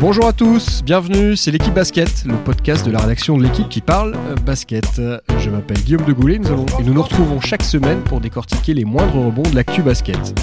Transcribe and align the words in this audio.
Bonjour 0.00 0.26
à 0.26 0.32
tous, 0.32 0.82
bienvenue, 0.84 1.36
c'est 1.36 1.50
l'équipe 1.50 1.74
basket, 1.74 2.24
le 2.24 2.34
podcast 2.34 2.84
de 2.84 2.90
la 2.90 2.98
rédaction 3.00 3.36
de 3.36 3.42
l'équipe 3.42 3.68
qui 3.68 3.80
parle 3.80 4.14
euh, 4.14 4.34
basket. 4.34 5.00
Je 5.38 5.50
m'appelle 5.50 5.78
Guillaume 5.78 6.04
de 6.04 6.12
et 6.12 6.82
nous 6.82 6.94
nous 6.94 7.02
retrouvons 7.02 7.40
chaque 7.40 7.62
semaine 7.62 8.00
pour 8.02 8.20
décortiquer 8.20 8.74
les 8.74 8.84
moindres 8.84 9.26
rebonds 9.26 9.48
de 9.48 9.54
l'actu 9.54 9.82
basket. 9.82 10.38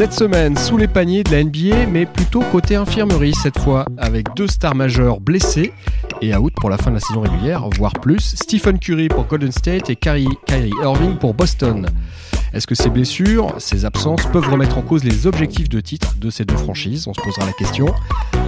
Cette 0.00 0.14
semaine, 0.14 0.56
sous 0.56 0.78
les 0.78 0.88
paniers 0.88 1.22
de 1.24 1.30
la 1.30 1.44
NBA, 1.44 1.86
mais 1.86 2.06
plutôt 2.06 2.40
côté 2.50 2.74
infirmerie 2.74 3.34
cette 3.34 3.58
fois, 3.58 3.84
avec 3.98 4.34
deux 4.34 4.46
stars 4.46 4.74
majeures 4.74 5.20
blessées 5.20 5.74
et 6.22 6.34
out 6.34 6.54
pour 6.58 6.70
la 6.70 6.78
fin 6.78 6.88
de 6.88 6.94
la 6.94 7.00
saison 7.00 7.20
régulière, 7.20 7.68
voire 7.76 7.92
plus, 7.92 8.34
Stephen 8.34 8.78
Curry 8.78 9.08
pour 9.08 9.26
Golden 9.26 9.52
State 9.52 9.90
et 9.90 9.96
Kyrie, 9.96 10.26
Kyrie 10.46 10.72
Irving 10.82 11.18
pour 11.18 11.34
Boston. 11.34 11.86
Est-ce 12.52 12.66
que 12.66 12.74
ces 12.74 12.90
blessures, 12.90 13.54
ces 13.58 13.84
absences 13.84 14.26
peuvent 14.32 14.48
remettre 14.48 14.76
en 14.76 14.82
cause 14.82 15.04
les 15.04 15.26
objectifs 15.26 15.68
de 15.68 15.80
titre 15.80 16.16
de 16.18 16.30
ces 16.30 16.44
deux 16.44 16.56
franchises 16.56 17.06
On 17.06 17.14
se 17.14 17.20
posera 17.20 17.46
la 17.46 17.52
question. 17.52 17.86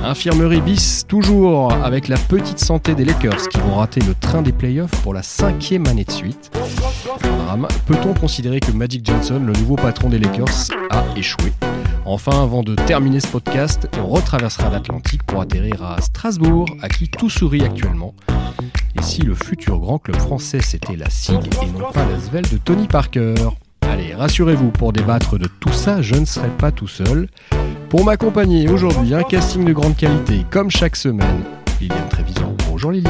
Infirmerie 0.03 0.61
bis, 0.61 1.05
toujours 1.07 1.73
avec 1.73 2.09
la 2.09 2.17
petite 2.17 2.59
santé 2.59 2.97
des 2.97 3.05
Lakers 3.05 3.49
qui 3.49 3.59
vont 3.61 3.77
rater 3.77 4.01
le 4.01 4.15
train 4.15 4.43
des 4.43 4.51
playoffs 4.51 4.91
pour 5.03 5.15
la 5.15 5.23
cinquième 5.23 5.87
année 5.87 6.05
de 6.05 6.11
suite. 6.11 6.51
Peut-on 7.87 8.15
considérer 8.15 8.59
que 8.59 8.73
Magic 8.73 9.07
Johnson, 9.07 9.41
le 9.45 9.53
nouveau 9.53 9.77
patron 9.77 10.09
des 10.09 10.19
Lakers, 10.19 10.69
a 10.91 11.05
échoué 11.17 11.53
Enfin, 12.05 12.43
avant 12.43 12.65
de 12.65 12.75
terminer 12.75 13.21
ce 13.21 13.29
podcast, 13.29 13.89
on 13.97 14.09
retraversera 14.09 14.71
l'Atlantique 14.71 15.23
pour 15.23 15.41
atterrir 15.41 15.85
à 15.85 16.01
Strasbourg, 16.01 16.67
à 16.83 16.89
qui 16.89 17.09
tout 17.09 17.31
sourit 17.31 17.63
actuellement. 17.63 18.15
Et 18.99 19.03
si 19.03 19.23
le 19.23 19.35
futur 19.35 19.79
grand 19.79 19.99
club 19.99 20.17
français 20.17 20.61
c'était 20.61 20.97
la 20.97 21.09
SIG 21.09 21.37
et 21.63 21.67
non 21.79 21.93
pas 21.93 22.05
la 22.05 22.19
Svel 22.19 22.45
de 22.51 22.57
Tony 22.59 22.89
Parker 22.89 23.35
Allez, 23.93 24.15
rassurez-vous, 24.15 24.71
pour 24.71 24.95
débattre 24.95 25.39
de 25.39 25.47
tout 25.61 25.71
ça, 25.71 26.01
je 26.01 26.15
ne 26.15 26.25
serai 26.25 26.49
pas 26.49 26.73
tout 26.73 26.89
seul. 26.89 27.29
Pour 27.91 28.07
m'accompagner 28.07 28.67
aujourd'hui, 28.71 29.13
un 29.13 29.23
casting 29.23 29.67
de 29.67 29.75
grande 29.75 29.97
qualité, 29.97 30.47
comme 30.51 30.71
chaque 30.71 30.97
semaine, 30.97 31.43
Liliane 31.79 32.09
Trévisan. 32.09 32.57
Bonjour 32.71 32.91
Lily. 32.91 33.07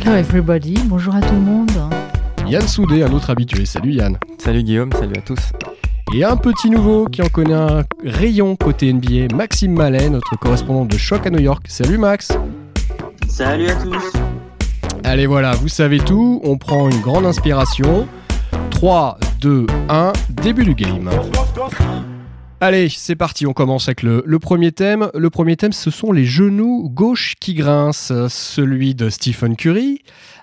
Hello 0.00 0.16
everybody, 0.16 0.76
bonjour 0.86 1.14
à 1.14 1.20
tout 1.20 1.34
le 1.34 1.40
monde. 1.40 1.70
Yann 2.46 2.66
Soudé, 2.66 3.02
un 3.02 3.12
autre 3.12 3.28
habitué. 3.28 3.66
Salut 3.66 3.92
Yann. 3.92 4.16
Salut 4.38 4.62
Guillaume, 4.62 4.90
salut 4.94 5.12
à 5.18 5.20
tous. 5.20 5.52
Et 6.14 6.24
un 6.24 6.38
petit 6.38 6.70
nouveau 6.70 7.04
qui 7.04 7.20
en 7.20 7.28
connaît 7.28 7.52
un 7.52 7.82
rayon 8.02 8.56
côté 8.56 8.90
NBA, 8.94 9.34
Maxime 9.36 9.74
Mallet, 9.74 10.08
notre 10.08 10.38
correspondant 10.38 10.86
de 10.86 10.96
Choc 10.96 11.26
à 11.26 11.30
New 11.30 11.40
York. 11.40 11.66
Salut 11.68 11.98
Max. 11.98 12.32
Salut 13.28 13.68
à 13.68 13.74
tous. 13.74 14.12
Allez 15.04 15.26
voilà, 15.26 15.52
vous 15.54 15.68
savez 15.68 15.98
tout, 15.98 16.40
on 16.44 16.56
prend 16.56 16.88
une 16.88 17.02
grande 17.02 17.26
inspiration. 17.26 18.08
3, 18.70 19.18
2, 19.44 19.66
1, 19.90 20.12
début 20.42 20.64
du 20.64 20.74
game. 20.74 21.10
Allez, 22.62 22.88
c'est 22.88 23.14
parti, 23.14 23.46
on 23.46 23.52
commence 23.52 23.88
avec 23.88 24.02
le, 24.02 24.38
premier 24.38 24.72
thème. 24.72 25.10
Le 25.12 25.28
premier 25.28 25.54
thème, 25.58 25.74
ce 25.74 25.90
sont 25.90 26.12
les 26.12 26.24
genoux 26.24 26.88
gauche 26.88 27.34
qui 27.38 27.52
grincent. 27.52 28.30
Celui 28.30 28.94
de 28.94 29.10
Stephen 29.10 29.54
Curry, 29.54 29.98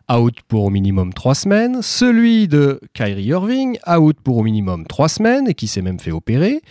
out 0.08 0.36
pour 0.48 0.66
au 0.66 0.70
minimum 0.70 1.14
3 1.14 1.34
semaines. 1.34 1.82
Celui 1.82 2.48
de 2.48 2.80
Kyrie 2.94 3.24
Irving, 3.24 3.80
out 3.90 4.18
pour 4.24 4.38
au 4.38 4.44
minimum 4.44 4.86
3 4.86 5.10
semaines 5.10 5.48
et 5.48 5.56
qui 5.56 5.66
s'est 5.66 5.82
même 5.82 6.00
fait 6.00 6.12
opérer. 6.12 6.62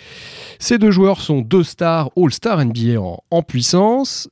Ces 0.60 0.78
deux 0.78 0.92
joueurs 0.92 1.20
sont 1.20 1.40
deux 1.40 1.64
stars 1.64 2.10
All-Star 2.16 2.64
NBA 2.64 3.00
en, 3.00 3.24
en 3.32 3.42
puissance. 3.42 4.28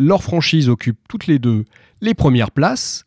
Leurs 0.00 0.24
franchises 0.24 0.68
occupent 0.68 1.06
toutes 1.08 1.28
les 1.28 1.38
deux 1.38 1.64
les 2.00 2.14
premières 2.14 2.50
places. 2.50 3.04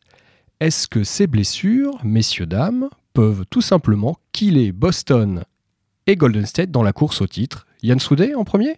Est-ce 0.61 0.87
que 0.87 1.03
ces 1.03 1.27
blessures, 1.27 1.99
messieurs, 2.05 2.45
dames, 2.45 2.87
peuvent 3.19 3.43
tout 3.49 3.59
simplement 3.59 4.17
killer 4.31 4.71
Boston 4.71 5.43
et 6.07 6.15
Golden 6.15 6.45
State 6.45 6.71
dans 6.71 6.83
la 6.83 6.93
course 6.93 7.21
au 7.21 7.27
titre. 7.27 7.67
Yann 7.83 7.99
Soudé 7.99 8.33
en 8.33 8.45
premier? 8.45 8.77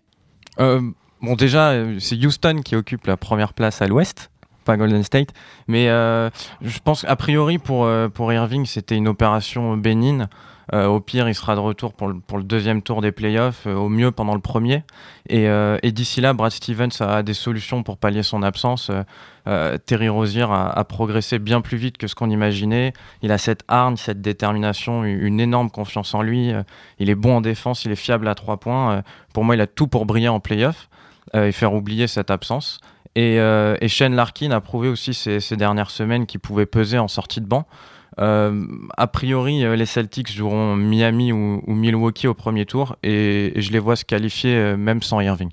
Euh, 0.60 0.82
Bon, 1.22 1.36
déjà, 1.36 1.76
c'est 2.00 2.16
Houston 2.16 2.62
qui 2.66 2.76
occupe 2.76 3.06
la 3.06 3.18
première 3.18 3.54
place 3.54 3.84
à 3.84 3.88
l'ouest, 3.88 4.32
pas 4.66 4.78
Golden 4.78 5.04
State. 5.04 5.30
Mais 5.68 5.90
euh, 5.90 6.32
je 6.62 6.80
pense 6.80 7.04
qu'a 7.04 7.16
priori, 7.16 7.60
pour, 7.60 7.86
euh, 7.86 8.10
pour 8.10 8.34
Irving, 8.34 8.66
c'était 8.66 8.96
une 8.96 9.08
opération 9.08 9.78
bénigne. 9.78 10.26
Euh, 10.74 10.86
au 10.86 11.00
pire, 11.00 11.28
il 11.28 11.36
sera 11.36 11.56
de 11.56 11.60
retour 11.60 11.94
pour 11.94 12.08
le, 12.08 12.44
deuxième 12.44 12.82
tour 12.82 13.02
des 13.02 13.12
playoffs, 13.12 13.68
euh, 13.68 13.76
au 13.76 13.90
mieux 13.90 14.12
pendant 14.12 14.36
le 14.36 14.42
premier. 14.42 14.84
Et, 15.28 15.48
euh, 15.50 15.78
et 15.84 15.92
d'ici 15.92 16.22
là, 16.22 16.34
Brad 16.34 16.52
Stevens 16.52 16.90
a 17.02 17.24
des 17.24 17.34
solutions 17.34 17.84
pour 17.84 17.98
pallier 17.98 18.24
son 18.24 18.44
absence. 18.44 18.92
Terry 19.88 20.08
Rozier 20.08 20.46
a, 20.50 20.84
progressé 20.84 21.40
bien 21.40 21.62
plus 21.62 21.78
vite 21.78 21.98
que 21.98 22.06
ce 22.06 22.14
qu'on 22.14 22.30
imaginait. 22.30 22.94
Il 23.24 23.32
a 23.32 23.40
cette 23.40 23.64
hargne, 23.68 23.98
cette 23.98 24.22
détermination, 24.22 25.04
une 25.04 25.40
énorme 25.40 25.72
confiance 25.72 26.14
en 26.14 26.22
lui. 26.22 26.52
il 27.00 27.10
est 27.10 27.16
bon 27.16 27.38
en 27.38 27.42
défense, 27.42 27.84
il 27.84 27.92
est 27.92 27.96
fiable 27.96 28.28
à 28.28 28.36
trois 28.36 28.58
points. 28.58 29.02
pour 29.34 29.44
moi, 29.44 29.56
il 29.56 29.62
a 29.62 29.68
tout 29.68 29.88
pour 29.88 30.06
briller 30.06 30.28
en 30.28 30.40
playoff 30.40 30.90
et 31.34 31.52
faire 31.52 31.74
oublier 31.74 32.06
cette 32.06 32.30
absence. 32.30 32.82
Et, 33.16 33.38
et 33.38 33.88
Shane 33.88 34.14
Larkin 34.14 34.52
a 34.52 34.62
prouvé 34.62 34.90
aussi 34.90 35.16
ces, 35.16 35.40
ces 35.40 35.58
dernières 35.58 35.90
semaines 35.90 36.28
qu'il 36.28 36.40
pouvait 36.40 36.68
peser 36.68 37.00
en 37.00 37.08
sortie 37.08 37.42
de 37.42 37.48
banc. 37.48 37.66
Euh, 38.20 38.66
a 38.98 39.08
priori, 39.08 39.64
euh, 39.64 39.76
les 39.76 39.86
Celtics 39.86 40.32
joueront 40.32 40.76
Miami 40.76 41.32
ou, 41.32 41.62
Milwaukee 41.68 42.28
au 42.28 42.34
premier 42.34 42.66
tour 42.66 42.98
et, 43.04 43.54
je 43.56 43.72
les 43.72 43.80
vois 43.80 43.96
se 43.96 44.04
qualifier 44.04 44.56
euh, 44.56 44.78
même 44.78 45.02
sans 45.02 45.22
Irving. 45.22 45.52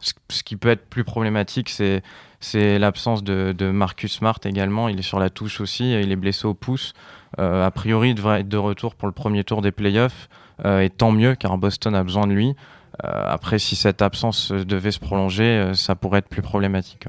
Ce, 0.00 0.42
qui 0.42 0.56
peut 0.56 0.68
être 0.68 0.86
plus 0.86 1.04
problématique, 1.04 1.70
c'est 1.70 2.78
l'absence 2.78 3.24
de, 3.24 3.70
Marcus 3.70 4.12
Smart 4.12 4.38
également. 4.44 4.88
Il 4.88 4.98
est 4.98 5.02
sur 5.02 5.18
la 5.18 5.30
touche 5.30 5.62
aussi, 5.62 5.92
il 5.94 6.12
est 6.12 6.16
blessé 6.16 6.46
au 6.46 6.52
pouce. 6.52 6.92
a 7.38 7.70
priori, 7.70 8.10
il 8.10 8.14
devrait 8.14 8.40
être 8.40 8.48
de 8.48 8.58
retour 8.58 8.96
pour 8.96 9.08
le 9.08 9.14
premier 9.14 9.44
tour 9.44 9.62
des 9.62 9.72
playoffs. 9.72 10.28
et 10.62 10.90
tant 10.90 11.10
mieux, 11.10 11.36
car 11.36 11.56
Boston 11.56 11.94
a 11.94 12.04
besoin 12.04 12.26
de 12.26 12.34
lui. 12.34 12.54
après, 13.02 13.58
si 13.58 13.76
cette 13.76 14.02
absence 14.02 14.52
devait 14.52 14.92
se 14.92 15.00
prolonger, 15.00 15.70
ça 15.72 15.94
pourrait 15.94 16.18
être 16.18 16.28
plus 16.28 16.42
problématique. 16.42 17.06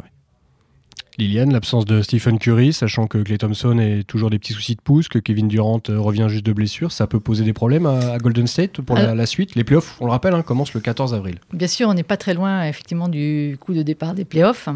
Liliane, 1.18 1.54
l'absence 1.54 1.86
de 1.86 2.02
Stephen 2.02 2.40
Curry, 2.40 2.74
sachant 2.74 3.08
que 3.08 3.18
Clay 3.20 3.38
Thompson 3.38 3.80
a 3.80 4.04
toujours 4.04 4.30
des 4.30 4.38
petits 4.38 4.52
soucis 4.52 4.76
de 4.76 4.82
pouce, 4.82 5.08
que 5.08 5.18
Kevin 5.18 5.48
Durant 5.48 5.82
euh, 5.90 5.98
revient 5.98 6.26
juste 6.28 6.46
de 6.46 6.52
blessure, 6.52 6.92
ça 6.92 7.08
peut 7.08 7.22
poser 7.22 7.46
des 7.46 7.54
problèmes 7.54 7.86
à, 7.86 8.18
Golden 8.18 8.48
State 8.48 8.82
pour 8.82 8.98
la, 8.98 9.26
suite? 9.26 9.56
Les 9.56 9.64
playoffs, 9.64 9.96
on 10.02 10.06
le 10.06 10.12
rappelle, 10.12 10.34
hein, 10.34 10.42
commencent 10.42 10.74
le 10.74 10.82
14 10.82 11.14
avril. 11.14 11.38
Bien 11.54 11.70
sûr, 11.70 11.88
on 11.88 11.94
n'est 11.94 12.04
pas 12.04 12.18
très 12.18 12.34
loin 12.34 12.64
effectivement 12.66 13.08
du 13.08 13.58
coup 13.62 13.74
de 13.74 13.82
départ 13.82 14.14
des 14.14 14.26
playoffs. 14.26 14.68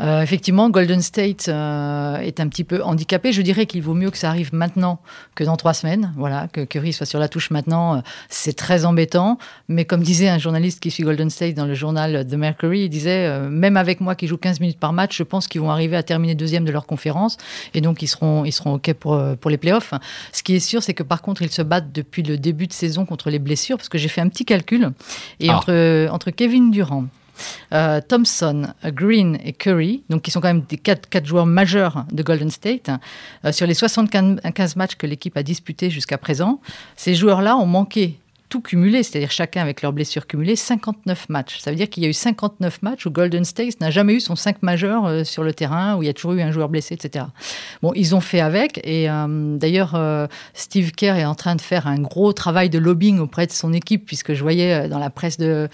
Euh, 0.00 0.22
effectivement, 0.22 0.70
Golden 0.70 1.00
State 1.00 1.48
euh, 1.48 2.18
est 2.18 2.38
un 2.38 2.48
petit 2.48 2.64
peu 2.64 2.82
handicapé. 2.84 3.32
Je 3.32 3.42
dirais 3.42 3.66
qu'il 3.66 3.82
vaut 3.82 3.94
mieux 3.94 4.10
que 4.10 4.18
ça 4.18 4.28
arrive 4.28 4.54
maintenant 4.54 5.00
que 5.34 5.42
dans 5.42 5.56
trois 5.56 5.74
semaines. 5.74 6.12
Voilà, 6.16 6.46
que 6.48 6.64
Curry 6.64 6.92
soit 6.92 7.06
sur 7.06 7.18
la 7.18 7.28
touche 7.28 7.50
maintenant, 7.50 8.02
c'est 8.28 8.54
très 8.54 8.84
embêtant. 8.84 9.38
Mais 9.68 9.84
comme 9.84 10.02
disait 10.02 10.28
un 10.28 10.38
journaliste 10.38 10.80
qui 10.80 10.92
suit 10.92 11.02
Golden 11.02 11.30
State 11.30 11.54
dans 11.54 11.66
le 11.66 11.74
journal 11.74 12.26
The 12.26 12.34
Mercury, 12.34 12.82
il 12.82 12.88
disait 12.88 13.48
même 13.48 13.76
avec 13.76 14.00
moi 14.00 14.14
qui 14.14 14.28
joue 14.28 14.36
15 14.36 14.60
minutes 14.60 14.78
par 14.78 14.92
match, 14.92 15.16
je 15.16 15.24
pense 15.24 15.48
qu'ils 15.48 15.60
vont 15.60 15.70
arriver 15.70 15.79
arriver 15.80 15.96
à 15.96 16.02
terminer 16.02 16.34
deuxième 16.34 16.64
de 16.64 16.72
leur 16.72 16.86
conférence 16.86 17.36
et 17.74 17.80
donc 17.80 18.02
ils 18.02 18.06
seront, 18.06 18.44
ils 18.44 18.52
seront 18.52 18.74
OK 18.74 18.92
pour, 18.94 19.14
euh, 19.14 19.34
pour 19.34 19.50
les 19.50 19.58
playoffs. 19.58 19.94
Ce 20.32 20.42
qui 20.42 20.54
est 20.54 20.60
sûr, 20.60 20.82
c'est 20.82 20.94
que 20.94 21.02
par 21.02 21.22
contre, 21.22 21.42
ils 21.42 21.50
se 21.50 21.62
battent 21.62 21.92
depuis 21.92 22.22
le 22.22 22.38
début 22.38 22.66
de 22.66 22.72
saison 22.72 23.04
contre 23.04 23.30
les 23.30 23.38
blessures 23.38 23.76
parce 23.76 23.88
que 23.88 23.98
j'ai 23.98 24.08
fait 24.08 24.20
un 24.20 24.28
petit 24.28 24.44
calcul 24.44 24.90
et 25.40 25.50
ah. 25.50 25.56
entre, 25.56 26.08
entre 26.10 26.30
Kevin 26.30 26.70
Durant, 26.70 27.06
euh, 27.72 28.00
Thompson, 28.06 28.68
Green 28.84 29.38
et 29.44 29.52
Curry, 29.52 30.02
donc 30.10 30.22
qui 30.22 30.30
sont 30.30 30.40
quand 30.40 30.48
même 30.48 30.64
des 30.68 30.76
quatre, 30.76 31.08
quatre 31.08 31.26
joueurs 31.26 31.46
majeurs 31.46 32.04
de 32.12 32.22
Golden 32.22 32.50
State, 32.50 32.90
euh, 33.44 33.52
sur 33.52 33.66
les 33.66 33.74
75 33.74 34.76
matchs 34.76 34.96
que 34.96 35.06
l'équipe 35.06 35.36
a 35.36 35.42
disputés 35.42 35.90
jusqu'à 35.90 36.18
présent, 36.18 36.60
ces 36.96 37.14
joueurs-là 37.14 37.56
ont 37.56 37.66
manqué 37.66 38.18
tout 38.50 38.60
cumulé, 38.60 39.02
c'est-à-dire 39.02 39.30
chacun 39.30 39.62
avec 39.62 39.80
leurs 39.80 39.92
blessures 39.92 40.26
cumulées, 40.26 40.56
59 40.56 41.28
matchs. 41.28 41.60
Ça 41.60 41.70
veut 41.70 41.76
dire 41.76 41.88
qu'il 41.88 42.02
y 42.02 42.06
a 42.06 42.08
eu 42.08 42.12
59 42.12 42.82
matchs 42.82 43.06
où 43.06 43.10
Golden 43.10 43.44
State 43.44 43.80
n'a 43.80 43.90
jamais 43.90 44.14
eu 44.14 44.20
son 44.20 44.36
5 44.36 44.62
majeur 44.62 45.06
euh, 45.06 45.24
sur 45.24 45.44
le 45.44 45.54
terrain, 45.54 45.96
où 45.96 46.02
il 46.02 46.06
y 46.06 46.08
a 46.08 46.12
toujours 46.12 46.32
eu 46.32 46.42
un 46.42 46.50
joueur 46.50 46.68
blessé, 46.68 46.94
etc. 46.94 47.26
Bon, 47.80 47.92
ils 47.94 48.14
ont 48.14 48.20
fait 48.20 48.40
avec, 48.40 48.80
et 48.84 49.08
euh, 49.08 49.56
d'ailleurs, 49.56 49.94
euh, 49.94 50.26
Steve 50.52 50.90
Kerr 50.90 51.16
est 51.16 51.24
en 51.24 51.36
train 51.36 51.54
de 51.54 51.60
faire 51.60 51.86
un 51.86 51.98
gros 52.00 52.32
travail 52.32 52.68
de 52.68 52.78
lobbying 52.78 53.20
auprès 53.20 53.46
de 53.46 53.52
son 53.52 53.72
équipe, 53.72 54.04
puisque 54.04 54.34
je 54.34 54.42
voyais 54.42 54.88
dans 54.88 54.98
la 54.98 55.10
presse 55.10 55.38
de, 55.38 55.68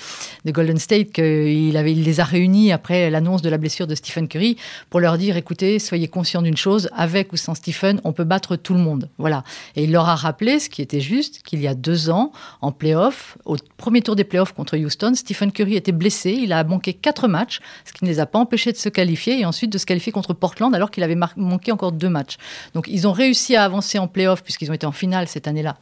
de 0.45 0.53
Golden 0.53 0.79
State 0.79 1.13
qu'il 1.13 1.73
les 1.73 2.21
a 2.21 2.25
réunis 2.25 2.73
après 2.73 3.11
l'annonce 3.11 3.41
de 3.41 3.49
la 3.49 3.57
blessure 3.57 3.87
de 3.87 3.95
Stephen 3.95 4.29
Curry 4.29 4.59
pour 4.91 5.01
leur 5.01 5.17
dire, 5.17 5.39
écoutez, 5.39 5.79
soyez 5.79 6.09
conscients 6.09 6.43
d'une 6.43 6.57
chose, 6.59 6.91
avec 6.95 7.33
ou 7.33 7.37
sans 7.37 7.55
Stephen, 7.55 8.03
on 8.05 8.13
peut 8.13 8.25
battre 8.25 8.57
tout 8.57 8.75
le 8.75 8.81
monde. 8.81 9.09
Voilà. 9.17 9.45
Et 9.77 9.85
il 9.85 9.93
leur 9.93 10.09
a 10.09 10.15
rappelé, 10.15 10.61
ce 10.61 10.69
qui 10.69 10.83
était 10.83 11.01
juste, 11.01 11.43
qu'il 11.43 11.63
y 11.63 11.67
a 11.67 11.75
deux 11.75 12.11
ans, 12.11 12.33
playoff. 12.73 13.39
Au 13.45 13.57
premier 13.77 14.03
tour 14.03 14.17
des 14.17 14.25
playoffs 14.25 14.53
contre 14.53 14.77
Houston, 14.77 15.13
Stephen 15.15 15.53
Curry 15.53 15.77
était 15.77 15.93
blessé. 15.93 16.33
Il 16.33 16.53
a 16.53 16.65
manqué 16.65 16.95
quatre 16.95 17.29
matchs, 17.29 17.61
ce 17.85 17.93
qui 17.93 18.05
ne 18.05 18.11
les 18.11 18.21
a 18.21 18.27
pas 18.27 18.39
empêchés 18.39 18.73
de 18.73 18.77
se 18.77 18.89
qualifier 18.89 19.41
et 19.41 19.45
ensuite 19.45 19.71
de 19.71 19.79
se 19.79 19.87
qualifier 19.87 20.13
contre 20.13 20.35
Portland 20.35 20.75
alors 20.75 20.91
qu'il 20.91 21.03
avait 21.03 21.19
manqué 21.37 21.73
encore 21.73 21.93
deux 21.93 22.09
matchs. 22.09 22.37
Donc 22.75 22.87
ils 22.89 23.07
ont 23.07 23.13
réussi 23.13 23.57
à 23.57 23.65
avancer 23.65 23.99
en 23.99 24.09
playoff 24.09 24.43
puisqu'ils 24.43 24.71
ont 24.71 24.75
été 24.75 24.87
en 24.87 24.93
finale 24.93 25.29
cette 25.29 25.49
année-là, 25.49 25.77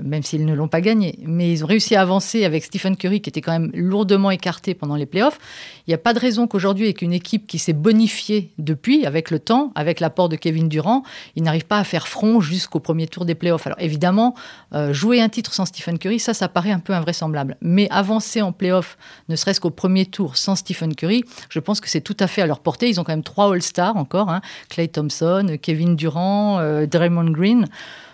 même 0.00 0.22
s'ils 0.22 0.44
ne 0.44 0.54
l'ont 0.54 0.68
pas 0.68 0.80
gagné. 0.80 1.18
Mais 1.24 1.50
ils 1.50 1.64
ont 1.64 1.66
réussi 1.68 1.96
à 1.96 2.02
avancer 2.02 2.44
avec 2.44 2.64
Stephen 2.64 2.96
Curry 2.96 3.20
qui 3.20 3.30
était 3.30 3.40
quand 3.40 3.52
même 3.52 3.70
lourdement 3.74 4.30
écarté 4.30 4.74
pendant 4.74 4.96
les 4.96 5.06
playoffs. 5.06 5.38
Il 5.86 5.90
n'y 5.90 5.94
a 5.94 5.98
pas 5.98 6.14
de 6.14 6.18
raison 6.18 6.46
qu'aujourd'hui, 6.46 6.84
avec 6.84 7.02
une 7.02 7.12
équipe 7.12 7.46
qui 7.46 7.58
s'est 7.58 7.72
bonifiée 7.72 8.50
depuis, 8.58 9.06
avec 9.06 9.30
le 9.30 9.38
temps, 9.38 9.72
avec 9.74 10.00
l'apport 10.00 10.28
de 10.28 10.36
Kevin 10.36 10.68
Durant, 10.68 11.02
il 11.36 11.42
n'arrive 11.42 11.66
pas 11.66 11.78
à 11.78 11.84
faire 11.84 12.08
front 12.08 12.40
jusqu'au 12.40 12.80
premier 12.80 13.06
tour 13.06 13.24
des 13.24 13.34
playoffs. 13.34 13.66
Alors 13.66 13.80
évidemment, 13.80 14.34
euh, 14.74 14.92
jouer 14.92 15.20
un 15.20 15.28
titre 15.28 15.52
sans 15.52 15.66
Stephen 15.66 15.98
Curry, 15.98 16.20
ça, 16.22 16.34
ça 16.34 16.48
paraît 16.48 16.70
un 16.70 16.78
peu 16.78 16.94
invraisemblable. 16.94 17.56
Mais 17.60 17.88
avancer 17.90 18.40
en 18.40 18.52
playoffs, 18.52 18.96
ne 19.28 19.36
serait-ce 19.36 19.60
qu'au 19.60 19.70
premier 19.70 20.06
tour 20.06 20.36
sans 20.36 20.56
Stephen 20.56 20.94
Curry, 20.94 21.24
je 21.50 21.60
pense 21.60 21.80
que 21.80 21.88
c'est 21.88 22.00
tout 22.00 22.16
à 22.20 22.26
fait 22.26 22.42
à 22.42 22.46
leur 22.46 22.60
portée. 22.60 22.88
Ils 22.88 23.00
ont 23.00 23.04
quand 23.04 23.12
même 23.12 23.22
trois 23.22 23.52
All-Stars 23.52 23.96
encore, 23.96 24.30
hein. 24.30 24.40
Clay 24.68 24.88
Thompson, 24.88 25.58
Kevin 25.60 25.96
Durant, 25.96 26.58
euh, 26.58 26.86
Draymond 26.86 27.30
Green 27.30 27.66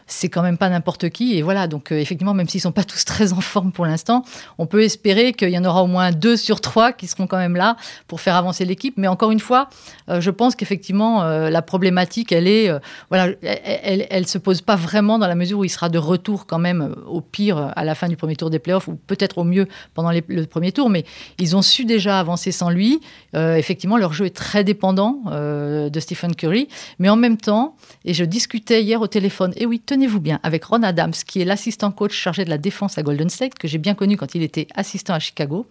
c'est 0.09 0.29
quand 0.29 0.43
même 0.43 0.57
pas 0.57 0.69
n'importe 0.69 1.11
qui. 1.11 1.37
Et 1.37 1.43
voilà, 1.43 1.69
donc 1.69 1.93
euh, 1.93 1.99
effectivement, 1.99 2.35
même 2.35 2.49
s'ils 2.49 2.61
sont 2.61 2.73
pas 2.73 2.83
tous 2.83 3.05
très 3.05 3.33
en 3.33 3.41
forme 3.41 3.71
pour 3.71 3.87
l'instant, 3.87 4.25
on 4.57 4.67
peut 4.67 4.83
espérer 4.83 5.33
qu'il 5.35 5.51
y 5.51 5.59
en 5.59 5.65
aura 5.65 5.83
au 5.85 5.87
moins 5.87 6.11
deux 6.11 6.37
sur 6.37 6.61
trois 6.61 6.93
qui 6.93 7.07
seront 7.07 7.27
quand 7.27 7.37
même 7.37 7.55
là 7.55 7.77
pour 8.09 8.21
faire 8.21 8.35
avancer 8.35 8.65
l'équipe. 8.65 8.95
Mais 8.97 9.07
encore 9.07 9.31
une 9.31 9.39
fois, 9.39 9.69
euh, 10.09 10.21
je 10.21 10.31
pense 10.31 10.57
qu'effectivement, 10.57 11.23
euh, 11.23 11.51
la 11.51 11.63
problématique, 11.63 12.33
elle 12.33 12.49
est, 12.49 12.71
voilà, 13.11 13.35
elle, 13.43 14.07
elle, 14.11 14.27
se 14.27 14.39
pose 14.39 14.63
pas 14.63 14.77
vraiment 14.77 15.19
dans 15.19 15.27
la 15.27 15.35
mesure 15.35 15.59
où 15.59 15.65
il 15.65 15.69
sera 15.69 15.89
de 15.89 15.99
retour 15.99 16.47
quand 16.47 16.59
même 16.59 16.95
au 17.07 17.21
pire 17.21 17.73
à 17.77 17.85
la 17.85 17.95
fin 17.95 18.09
du 18.09 18.17
premier 18.17 18.37
tour 18.37 18.51
des 18.51 18.59
playoffs 18.59 18.89
ou 18.89 18.95
peut-être 18.95 19.39
au 19.39 19.45
mieux 19.45 19.69
pendant 19.95 20.11
le 20.11 20.47
premier 20.47 20.73
tour. 20.73 20.89
Mais 20.89 21.05
ils 21.39 21.55
ont 21.55 21.63
su 21.63 21.85
déjà 21.85 22.19
avancer 22.19 22.51
sans 22.51 22.71
lui. 22.71 23.01
effectivement, 23.35 23.99
leur 23.99 24.15
jeu 24.15 24.25
est 24.27 24.35
très 24.35 24.65
dépendant 24.65 25.21
de 25.27 26.01
Stephen 26.01 26.35
Curry. 26.35 26.69
Mais 26.99 27.09
en 27.09 27.17
même 27.17 27.37
temps, 27.37 27.77
et 28.05 28.15
je 28.15 28.25
discutais 28.25 28.83
hier 28.83 29.01
au 29.01 29.07
téléphone, 29.07 29.53
et 29.57 29.67
oui, 29.67 29.81
tenez-vous 29.99 30.21
bien, 30.21 30.39
avec 30.45 30.65
Ron 30.65 30.85
Adams, 30.85 31.13
qui 31.27 31.41
est 31.43 31.45
l'assistant 31.45 31.91
coach 31.91 32.13
chargé 32.13 32.45
de 32.45 32.51
la 32.51 32.59
défense 32.59 32.99
à 32.99 33.03
Golden 33.03 33.29
State, 33.29 33.55
que 33.55 33.67
j'ai 33.67 33.79
bien 33.79 33.95
connu 33.95 34.17
quand 34.17 34.37
il 34.37 34.43
était 34.45 34.69
assistant 34.77 35.15
à 35.15 35.19
Chicago. 35.19 35.67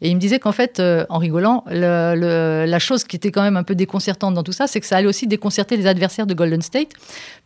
Et 0.00 0.08
il 0.08 0.14
me 0.14 0.20
disait 0.20 0.38
qu'en 0.38 0.52
fait, 0.52 0.80
euh, 0.80 1.04
en 1.10 1.18
rigolant, 1.18 1.62
la 1.66 2.78
chose 2.78 3.04
qui 3.04 3.16
était 3.16 3.30
quand 3.30 3.42
même 3.42 3.58
un 3.58 3.64
peu 3.64 3.74
déconcertante 3.74 4.32
dans 4.32 4.42
tout 4.42 4.52
ça, 4.52 4.66
c'est 4.66 4.80
que 4.80 4.86
ça 4.86 4.96
allait 4.96 5.06
aussi 5.06 5.26
déconcerter 5.26 5.76
les 5.76 5.86
adversaires 5.86 6.26
de 6.26 6.32
Golden 6.32 6.62
State, 6.62 6.88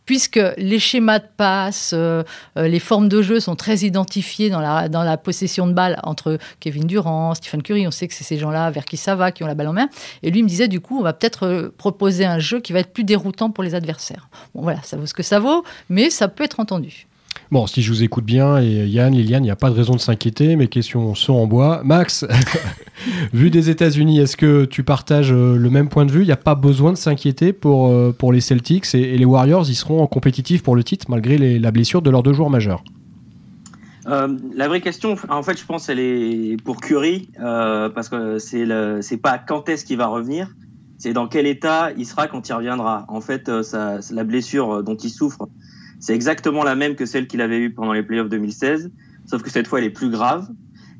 puisque 0.05 0.39
les 0.57 0.79
schémas 0.79 1.19
de 1.19 1.25
passe, 1.35 1.91
euh, 1.93 2.23
euh, 2.57 2.67
les 2.67 2.79
formes 2.79 3.09
de 3.09 3.21
jeu 3.21 3.39
sont 3.41 3.55
très 3.55 3.75
la, 3.75 4.89
dans 4.89 5.03
la 5.03 5.17
possession 5.17 5.67
de 5.67 5.73
balle 5.73 5.99
entre 6.03 6.37
Kevin 6.61 6.85
Durant, 6.85 7.35
Stephen 7.35 7.61
Curry. 7.61 7.87
On 7.87 7.91
sait 7.91 8.07
que 8.07 8.13
c'est 8.13 8.23
ces 8.23 8.37
gens-là 8.37 8.71
vers 8.71 8.85
qui 8.85 8.95
ça 8.95 9.15
va, 9.15 9.31
qui 9.31 9.43
ont 9.43 9.47
la 9.47 9.55
balle 9.55 9.67
en 9.67 9.73
main. 9.73 9.89
Et 10.23 10.31
lui 10.31 10.43
me 10.43 10.47
disait, 10.47 10.69
du 10.69 10.79
coup, 10.79 10.97
on 10.97 11.03
va 11.03 11.11
peut-être 11.11 11.73
proposer 11.77 12.25
un 12.25 12.39
jeu 12.39 12.61
qui 12.61 12.71
va 12.71 12.79
être 12.79 12.93
plus 12.93 13.03
déroutant 13.03 13.51
pour 13.51 13.63
les 13.63 13.75
adversaires. 13.75 14.29
Bon, 14.55 14.61
voilà, 14.61 14.79
ça 14.83 14.95
vaut 14.95 15.05
ce 15.05 15.13
que 15.13 15.23
ça 15.23 15.39
vaut, 15.39 15.63
mais 15.89 16.09
ça 16.09 16.20
peut 16.27 16.43
être 16.43 16.59
entendu. 16.59 17.07
Bon, 17.51 17.67
si 17.67 17.81
je 17.81 17.91
vous 17.91 18.01
écoute 18.01 18.23
bien, 18.23 18.61
et 18.61 18.87
Yann, 18.87 19.13
Liliane, 19.13 19.43
il 19.43 19.47
n'y 19.47 19.51
a 19.51 19.57
pas 19.57 19.69
de 19.69 19.75
raison 19.75 19.93
de 19.93 19.99
s'inquiéter. 19.99 20.55
Mes 20.55 20.69
questions 20.69 21.13
sont 21.15 21.33
en 21.33 21.47
bois. 21.47 21.81
Max, 21.83 22.25
vu 23.33 23.49
des 23.49 23.69
États-Unis, 23.69 24.19
est-ce 24.19 24.37
que 24.37 24.63
tu 24.63 24.83
partages 24.83 25.33
euh, 25.33 25.57
le 25.57 25.69
même 25.69 25.89
point 25.89 26.05
de 26.05 26.11
vue? 26.13 26.21
Il 26.21 26.27
n'y 26.27 26.31
a 26.31 26.37
pas 26.37 26.55
besoin 26.55 26.93
de 26.93 26.97
s'inquiéter 26.97 27.51
pour, 27.51 27.87
euh, 27.87 28.15
pour 28.17 28.31
les 28.31 28.39
Celtics 28.39 28.95
et, 28.95 29.17
les 29.17 29.25
Warriors, 29.25 29.65
ils 29.67 29.75
seront 29.75 30.01
en 30.01 30.07
compétitif 30.07 30.63
pour 30.63 30.77
le 30.77 30.83
titre 30.85 31.07
malgré 31.09 31.59
la 31.59 31.71
blessure 31.71 32.01
de 32.01 32.09
leurs 32.09 32.23
deux 32.23 32.31
joueurs 32.31 32.49
majeurs. 32.49 32.85
Euh, 34.07 34.29
la 34.55 34.69
vraie 34.69 34.79
question, 34.79 35.17
en 35.27 35.43
fait, 35.43 35.59
je 35.59 35.65
pense, 35.65 35.89
elle 35.89 35.99
est 35.99 36.55
pour 36.63 36.79
Curry, 36.79 37.27
parce 37.37 38.07
que 38.07 38.39
c'est 38.39 38.65
c'est 39.01 39.17
pas 39.17 39.37
quand 39.37 39.67
est-ce 39.67 39.83
qu'il 39.83 39.97
va 39.97 40.07
revenir, 40.07 40.47
c'est 40.97 41.11
dans 41.11 41.27
quel 41.27 41.45
état 41.45 41.91
il 41.97 42.05
sera 42.05 42.27
quand 42.27 42.47
il 42.47 42.53
reviendra. 42.53 43.03
En 43.09 43.19
fait, 43.19 43.61
ça, 43.61 43.99
la 44.09 44.23
blessure 44.23 44.83
dont 44.83 44.95
il 44.95 45.09
souffre, 45.09 45.49
c'est 46.01 46.13
exactement 46.13 46.63
la 46.63 46.75
même 46.75 46.95
que 46.95 47.05
celle 47.05 47.27
qu'il 47.27 47.39
avait 47.39 47.59
eue 47.59 47.69
pendant 47.69 47.93
les 47.93 48.03
playoffs 48.03 48.27
2016, 48.27 48.91
sauf 49.25 49.41
que 49.41 49.49
cette 49.49 49.67
fois 49.67 49.79
elle 49.79 49.85
est 49.85 49.91
plus 49.91 50.09
grave. 50.09 50.49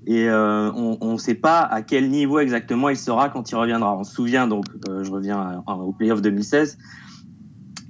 Et 0.08 0.30
euh, 0.30 0.72
on 0.74 1.14
ne 1.14 1.18
sait 1.18 1.36
pas 1.36 1.60
à 1.60 1.84
quel 1.84 2.10
niveau 2.10 2.40
exactement 2.40 2.90
il 2.90 2.98
sera 2.98 3.30
quand 3.30 3.52
il 3.52 3.56
reviendra. 3.56 3.96
On 3.96 4.04
se 4.04 4.14
souvient 4.14 4.48
donc, 4.48 4.66
euh, 4.88 5.04
je 5.04 5.12
reviens 5.12 5.64
au 5.68 5.92
playoff 5.92 6.22
2016, 6.22 6.78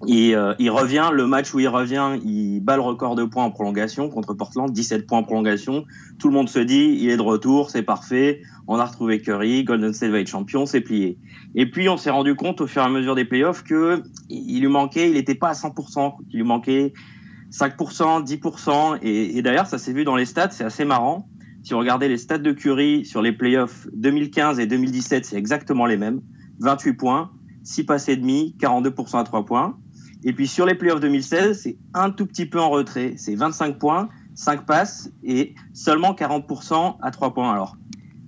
et 0.08 0.36
euh, 0.36 0.54
il 0.60 0.70
revient, 0.70 1.10
le 1.14 1.28
match 1.28 1.54
où 1.54 1.60
il 1.60 1.68
revient, 1.68 2.20
il 2.24 2.60
bat 2.60 2.76
le 2.76 2.82
record 2.82 3.16
de 3.16 3.24
points 3.24 3.44
en 3.44 3.52
prolongation 3.52 4.10
contre 4.10 4.34
Portland, 4.34 4.72
17 4.72 5.06
points 5.06 5.20
en 5.20 5.24
prolongation. 5.24 5.86
Tout 6.20 6.28
le 6.28 6.34
monde 6.34 6.50
se 6.50 6.60
dit, 6.60 6.98
il 7.00 7.10
est 7.10 7.18
de 7.18 7.22
retour, 7.22 7.70
c'est 7.70 7.84
parfait. 7.84 8.42
On 8.68 8.80
a 8.80 8.86
retrouvé 8.86 9.22
Curry, 9.22 9.64
Golden 9.64 9.94
State 9.94 10.12
va 10.12 10.20
être 10.20 10.28
champion, 10.28 10.66
c'est 10.66 10.82
plié. 10.82 11.18
Et 11.56 11.70
puis 11.70 11.90
on 11.90 11.98
s'est 11.98 12.10
rendu 12.10 12.36
compte 12.36 12.62
au 12.62 12.68
fur 12.68 12.82
et 12.82 12.86
à 12.86 12.90
mesure 12.90 13.16
des 13.16 13.26
playoffs 13.26 13.64
que 13.64 14.02
il 14.30 14.62
lui 14.62 14.68
manquait, 14.68 15.08
il 15.10 15.14
n'était 15.14 15.36
pas 15.36 15.50
à 15.50 15.54
100%, 15.54 16.16
il 16.32 16.38
lui 16.38 16.46
manquait 16.46 16.94
5%, 17.52 18.26
10%. 18.26 19.00
Et, 19.02 19.38
et 19.38 19.42
d'ailleurs, 19.42 19.68
ça 19.68 19.78
s'est 19.78 19.94
vu 19.94 20.04
dans 20.04 20.16
les 20.16 20.26
stats, 20.26 20.52
c'est 20.52 20.64
assez 20.64 20.86
marrant. 20.86 21.28
Si 21.64 21.74
vous 21.74 21.80
regardez 21.80 22.08
les 22.08 22.18
stats 22.18 22.40
de 22.40 22.52
Curry 22.54 23.06
sur 23.06 23.22
les 23.22 23.34
playoffs 23.34 23.88
2015 23.94 24.60
et 24.60 24.66
2017, 24.66 25.26
c'est 25.26 25.38
exactement 25.38 25.86
les 25.86 25.98
mêmes. 25.98 26.22
28 26.60 26.94
points, 26.94 27.32
6 27.64 27.84
passes 27.84 28.10
et 28.10 28.16
demi, 28.16 28.56
42% 28.60 29.20
à 29.20 29.24
3 29.24 29.46
points. 29.46 29.78
Et 30.24 30.34
puis 30.34 30.48
sur 30.48 30.66
les 30.66 30.76
playoffs 30.76 31.00
2016, 31.00 31.62
c'est 31.62 31.78
un 31.94 32.12
tout 32.12 32.26
petit 32.26 32.46
peu 32.46 32.60
en 32.60 32.70
retrait. 32.70 33.14
C'est 33.18 33.36
25 33.36 33.78
points, 33.80 34.10
5 34.36 34.66
passes 34.66 35.12
et 35.24 35.56
seulement 35.74 36.14
40% 36.14 36.98
à 37.02 37.12
3 37.12 37.34
points. 37.34 37.52
Alors, 37.52 37.78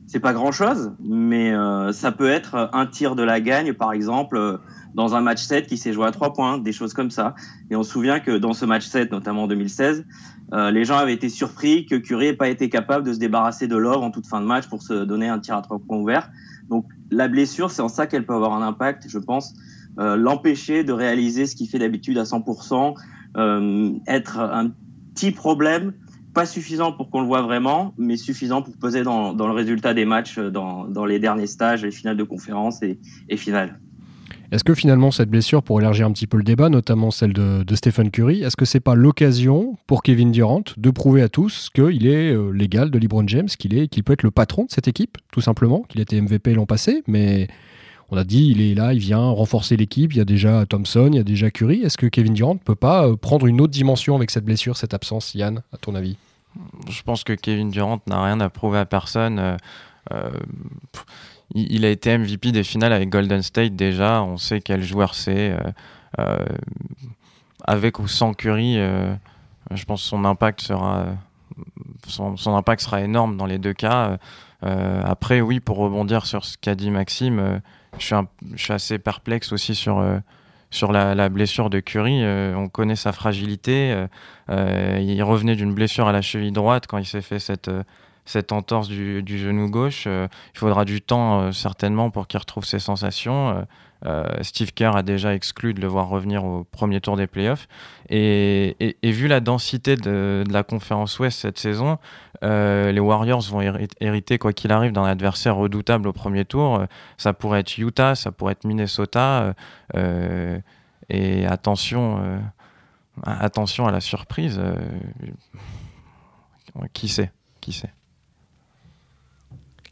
c'est 0.08 0.20
pas 0.20 0.34
grand 0.34 0.52
chose, 0.52 0.92
mais 1.04 1.54
euh, 1.54 1.92
ça 1.92 2.12
peut 2.12 2.30
être 2.30 2.70
un 2.74 2.86
tir 2.86 3.16
de 3.16 3.24
la 3.24 3.42
gagne, 3.42 3.74
par 3.74 3.94
exemple, 3.94 4.38
euh, 4.38 4.58
dans 4.94 5.16
un 5.16 5.22
match 5.22 5.42
7 5.42 5.66
qui 5.66 5.78
s'est 5.78 5.94
joué 5.94 6.06
à 6.06 6.12
3 6.12 6.34
points, 6.34 6.58
des 6.60 6.72
choses 6.72 6.94
comme 6.94 7.10
ça. 7.10 7.36
Et 7.72 7.76
on 7.76 7.84
se 7.84 7.92
souvient 7.92 8.20
que 8.20 8.38
dans 8.38 8.54
ce 8.54 8.66
match 8.66 8.86
7, 8.86 9.12
notamment 9.12 9.44
en 9.44 9.48
2016, 9.48 10.06
euh, 10.54 10.72
les 10.72 10.86
gens 10.86 10.98
avaient 10.98 11.14
été 11.14 11.30
surpris 11.30 11.86
que 11.86 11.96
Curry 11.96 12.28
n'ait 12.28 12.34
pas 12.34 12.50
été 12.50 12.70
capable 12.70 13.08
de 13.08 13.14
se 13.14 13.18
débarrasser 13.18 13.68
de 13.68 13.76
Love 13.76 14.04
en 14.04 14.12
toute 14.12 14.28
fin 14.28 14.40
de 14.40 14.46
match 14.46 14.68
pour 14.68 14.84
se 14.84 14.94
donner 14.94 15.30
un 15.30 15.40
tir 15.40 15.56
à 15.56 15.62
3 15.62 15.80
points 15.80 15.98
ouvert. 15.98 16.30
Donc 16.70 16.86
la 17.10 17.28
blessure, 17.28 17.72
c'est 17.72 17.82
en 17.82 17.90
ça 17.90 18.06
qu'elle 18.06 18.26
peut 18.26 18.36
avoir 18.36 18.54
un 18.54 18.62
impact, 18.62 19.06
je 19.08 19.18
pense, 19.18 19.56
euh, 20.00 20.16
l'empêcher 20.16 20.84
de 20.84 20.94
réaliser 20.94 21.46
ce 21.46 21.56
qu'il 21.56 21.68
fait 21.68 21.80
d'habitude 21.80 22.18
à 22.18 22.24
100%, 22.24 22.96
euh, 23.38 23.92
être 24.08 24.40
un 24.40 24.72
petit 25.14 25.32
problème, 25.32 25.94
pas 26.34 26.46
suffisant 26.46 26.92
pour 26.92 27.10
qu'on 27.10 27.22
le 27.22 27.28
voit 27.28 27.44
vraiment, 27.44 27.94
mais 27.98 28.18
suffisant 28.18 28.62
pour 28.62 28.76
peser 28.78 29.04
dans, 29.04 29.34
le 29.34 29.52
résultat 29.52 29.94
des 29.94 30.06
matchs, 30.06 30.40
dans, 30.40 30.86
dans, 30.86 31.06
les 31.06 31.20
derniers 31.20 31.48
stages, 31.48 31.84
les 31.84 31.92
finales 31.92 32.18
de 32.18 32.24
conférence 32.24 32.82
et, 32.82 33.00
et 33.30 33.38
finales. 33.38 33.80
Est-ce 34.54 34.64
que 34.64 34.76
finalement 34.76 35.10
cette 35.10 35.32
blessure, 35.32 35.64
pour 35.64 35.80
élargir 35.80 36.06
un 36.06 36.12
petit 36.12 36.28
peu 36.28 36.38
le 36.38 36.44
débat, 36.44 36.70
notamment 36.70 37.10
celle 37.10 37.34
de, 37.34 37.64
Stephen 37.74 38.12
Curry, 38.12 38.44
est-ce 38.44 38.56
que 38.56 38.66
c'est 38.66 38.80
pas 38.80 38.94
l'occasion 38.94 39.78
pour 39.88 40.04
Kevin 40.04 40.32
Durant 40.32 40.62
de 40.78 40.90
prouver 40.92 41.24
à 41.24 41.28
tous 41.28 41.72
qu'il 41.74 42.06
est 42.06 42.32
euh, 42.32 42.52
l'égal 42.52 42.92
de 42.92 43.00
LeBron 43.00 43.28
James, 43.28 43.48
qu'il 43.48 43.90
qu'il 43.90 44.04
peut 44.04 44.14
être 44.14 44.22
le 44.22 44.30
patron 44.30 44.66
de 44.66 44.70
cette 44.70 44.88
équipe, 44.88 45.18
tout 45.32 45.42
simplement, 45.42 45.82
qu'il 45.90 46.02
était 46.02 46.22
MVP 46.22 46.54
l'an 46.54 46.68
passé, 46.68 47.02
mais 47.08 47.48
on 48.14 48.18
a 48.18 48.24
dit, 48.24 48.50
il 48.52 48.62
est 48.62 48.76
là, 48.76 48.94
il 48.94 49.00
vient 49.00 49.28
renforcer 49.32 49.76
l'équipe. 49.76 50.14
Il 50.14 50.20
y 50.20 50.22
a 50.22 50.26
déjà 50.26 50.68
Thompson, 50.68 51.10
il 51.12 51.16
y 51.16 51.20
a 51.20 51.24
déjà 51.24 51.50
Curry. 51.50 51.82
Est-ce 51.82 51.98
que 51.98 52.06
Kevin 52.06 52.36
Durant 52.36 52.54
ne 52.54 52.60
peut 52.60 52.76
pas 52.76 53.08
euh, 53.08 53.16
prendre 53.16 53.48
une 53.48 53.60
autre 53.60 53.74
dimension 53.74 54.16
avec 54.16 54.30
cette 54.30 54.46
blessure, 54.46 54.78
cette 54.78 54.94
absence, 54.94 55.34
Yann, 55.34 55.64
à 55.74 55.78
ton 55.78 55.96
avis? 55.96 56.18
Je 56.88 57.02
pense 57.02 57.24
que 57.24 57.34
Kevin 57.34 57.72
Durant 57.72 58.00
n'a 58.06 58.24
rien 58.24 58.40
à 58.40 58.52
prouver 58.52 58.78
à 58.78 58.86
personne. 58.86 59.40
Euh, 59.40 59.58
euh, 60.14 60.30
il, 61.56 61.86
a 61.86 61.90
été 61.90 62.16
MVP 62.16 62.52
des 62.52 62.64
finales 62.64 62.94
avec 62.94 63.10
Golden 63.10 63.42
State 63.42 63.76
déjà. 63.76 64.22
On 64.22 64.38
sait 64.38 64.62
quel 64.62 64.84
joueur 64.84 65.16
c'est. 65.16 65.58
avec 67.64 67.98
ou 67.98 68.08
sans 68.08 68.36
Curry, 68.36 68.76
je 68.76 69.86
pense 69.86 70.04
que 70.04 70.08
son 70.10 70.26
impact 70.26 70.62
sera 70.62 71.08
son, 72.08 72.38
son, 72.38 72.56
impact 72.56 72.82
sera 72.82 73.02
énorme 73.02 73.38
dans 73.38 73.46
les 73.46 73.60
deux 73.60 73.74
cas. 73.74 74.18
après, 74.62 75.42
oui, 75.42 75.60
pour 75.60 75.78
rebondir 75.78 76.26
sur 76.26 76.44
ce 76.44 76.58
qu'a 76.58 76.76
dit 76.76 76.90
Maxime, 76.90 77.62
je 78.00 78.16
suis, 78.56 78.74
assez 78.74 79.00
perplexe 79.00 79.52
aussi 79.52 79.76
sur, 79.76 80.00
euh, 80.00 80.20
sur 80.70 80.92
la, 80.92 81.30
blessure 81.30 81.70
de 81.70 81.80
Curry. 81.80 82.24
Euh, 82.24 82.56
on 82.56 82.68
connaît 82.68 82.96
sa 82.96 83.12
fragilité. 83.12 84.06
Euh, 84.50 85.00
il 85.02 85.22
revenait 85.24 85.56
d'une 85.56 85.74
blessure 85.74 86.08
à 86.08 86.12
la 86.12 86.22
cheville 86.22 86.52
droite 86.52 86.88
quand 86.88 86.98
il 86.98 87.06
s'est 87.06 87.22
fait 87.22 87.40
cette, 87.40 87.72
cette 88.26 88.52
entorse 88.52 88.88
du, 88.88 89.24
genou 89.26 89.70
gauche. 89.70 90.06
il 90.08 90.58
faudra 90.60 90.86
du 90.86 91.02
temps 91.02 91.52
certainement 91.52 92.10
pour 92.10 92.28
qu'il 92.28 92.40
retrouve 92.40 92.66
ses 92.66 92.80
sensations. 92.80 93.66
Steve 94.42 94.74
Kerr 94.74 94.98
a 94.98 95.04
déjà 95.04 95.34
exclu 95.34 95.74
de 95.74 95.80
le 95.80 95.88
voir 95.88 96.10
revenir 96.10 96.44
au 96.44 96.66
premier 96.66 97.00
tour 97.00 97.16
des 97.16 97.28
playoffs. 97.28 97.68
Et, 98.10 98.76
vu 99.02 99.28
la 99.28 99.40
densité 99.40 99.96
de, 99.96 100.44
de, 100.46 100.54
la 100.54 100.64
conférence 100.64 101.20
Ouest 101.20 101.40
cette 101.40 101.58
saison, 101.58 102.00
euh, 102.44 102.92
les 102.92 103.00
Warriors 103.00 103.42
vont 103.50 103.62
hériter, 104.00 104.38
quoi 104.38 104.54
qu'il 104.54 104.72
arrive, 104.72 104.92
d'un 104.92 105.06
adversaire 105.06 105.56
redoutable 105.56 106.08
au 106.08 106.14
premier 106.14 106.46
tour. 106.46 106.84
Ça 107.18 107.34
pourrait 107.34 107.62
être 107.62 107.78
Utah, 107.78 108.16
ça 108.16 108.32
pourrait 108.32 108.54
être 108.54 108.66
Minnesota. 108.66 109.54
Euh, 109.96 110.60
et 111.10 111.46
attention, 111.46 112.42
attention 113.24 113.88
à 113.88 113.92
la 113.92 114.02
surprise 114.02 114.62
qui 116.94 117.08
sait 117.08 117.32
Qui 117.62 117.74
sait 117.74 117.94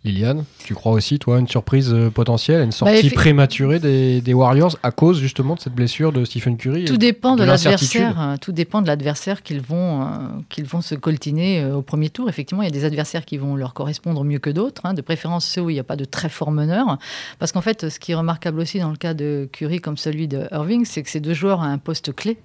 Liliane, 0.03 0.45
tu 0.65 0.73
crois 0.73 0.93
aussi, 0.93 1.19
toi, 1.19 1.37
une 1.37 1.47
surprise 1.47 1.93
euh, 1.93 2.09
potentielle, 2.09 2.61
une 2.61 2.69
Bah, 2.69 2.75
sortie 2.75 3.07
effe- 3.09 3.13
prématurée 3.13 3.79
des, 3.79 4.19
des 4.21 4.33
Warriors 4.33 4.75
à 4.81 4.89
cause 4.89 5.19
justement 5.19 5.53
de 5.53 5.59
cette 5.59 5.75
blessure 5.75 6.11
de 6.11 6.25
Stephen 6.25 6.57
Curry 6.57 6.85
Tout 6.85 6.97
dépend 6.97 7.35
de, 7.35 7.43
l'adversaire. 7.43 8.19
euh, 8.19 8.35
Tout 8.41 8.51
dépend 8.51 8.81
de 8.81 8.87
l'adversaire 8.87 9.43
qu'ils 9.43 9.61
vont, 9.61 10.01
euh, 10.01 10.05
qu'ils 10.49 10.65
vont 10.65 10.81
se 10.81 10.95
coltiner 10.95 11.61
euh, 11.61 11.75
au 11.75 11.83
premier 11.83 12.09
tour. 12.09 12.27
Effectivement, 12.29 12.63
il 12.63 12.65
y 12.65 12.69
a 12.69 12.71
des 12.71 12.83
adversaires 12.83 13.25
qui 13.25 13.37
vont 13.37 13.55
leur 13.55 13.75
correspondre 13.75 14.23
mieux 14.23 14.39
que 14.39 14.49
d'autres, 14.49 14.81
hein, 14.85 14.95
de 14.95 15.01
préférence 15.01 15.45
ceux 15.45 15.61
où 15.61 15.69
il 15.69 15.73
n'y 15.73 15.79
a 15.79 15.83
pas 15.83 15.95
de 15.97 16.05
très 16.05 16.29
fort 16.29 16.49
meneur. 16.49 16.97
Parce 17.37 17.51
qu'en 17.51 17.61
fait, 17.61 17.87
ce 17.89 17.99
qui 17.99 18.13
est 18.13 18.15
remarquable 18.15 18.59
aussi 18.59 18.79
dans 18.79 18.89
le 18.89 18.97
cas 18.97 19.13
de 19.13 19.47
Curry 19.51 19.81
comme 19.81 19.97
celui 19.97 20.27
de 20.27 20.47
Irving, 20.51 20.83
c'est 20.83 21.03
que 21.03 21.11
ces 21.11 21.19
deux 21.19 21.35
joueurs 21.35 21.61
à 21.61 21.67
un 21.67 21.77
poste 21.77 22.11
clé. 22.15 22.37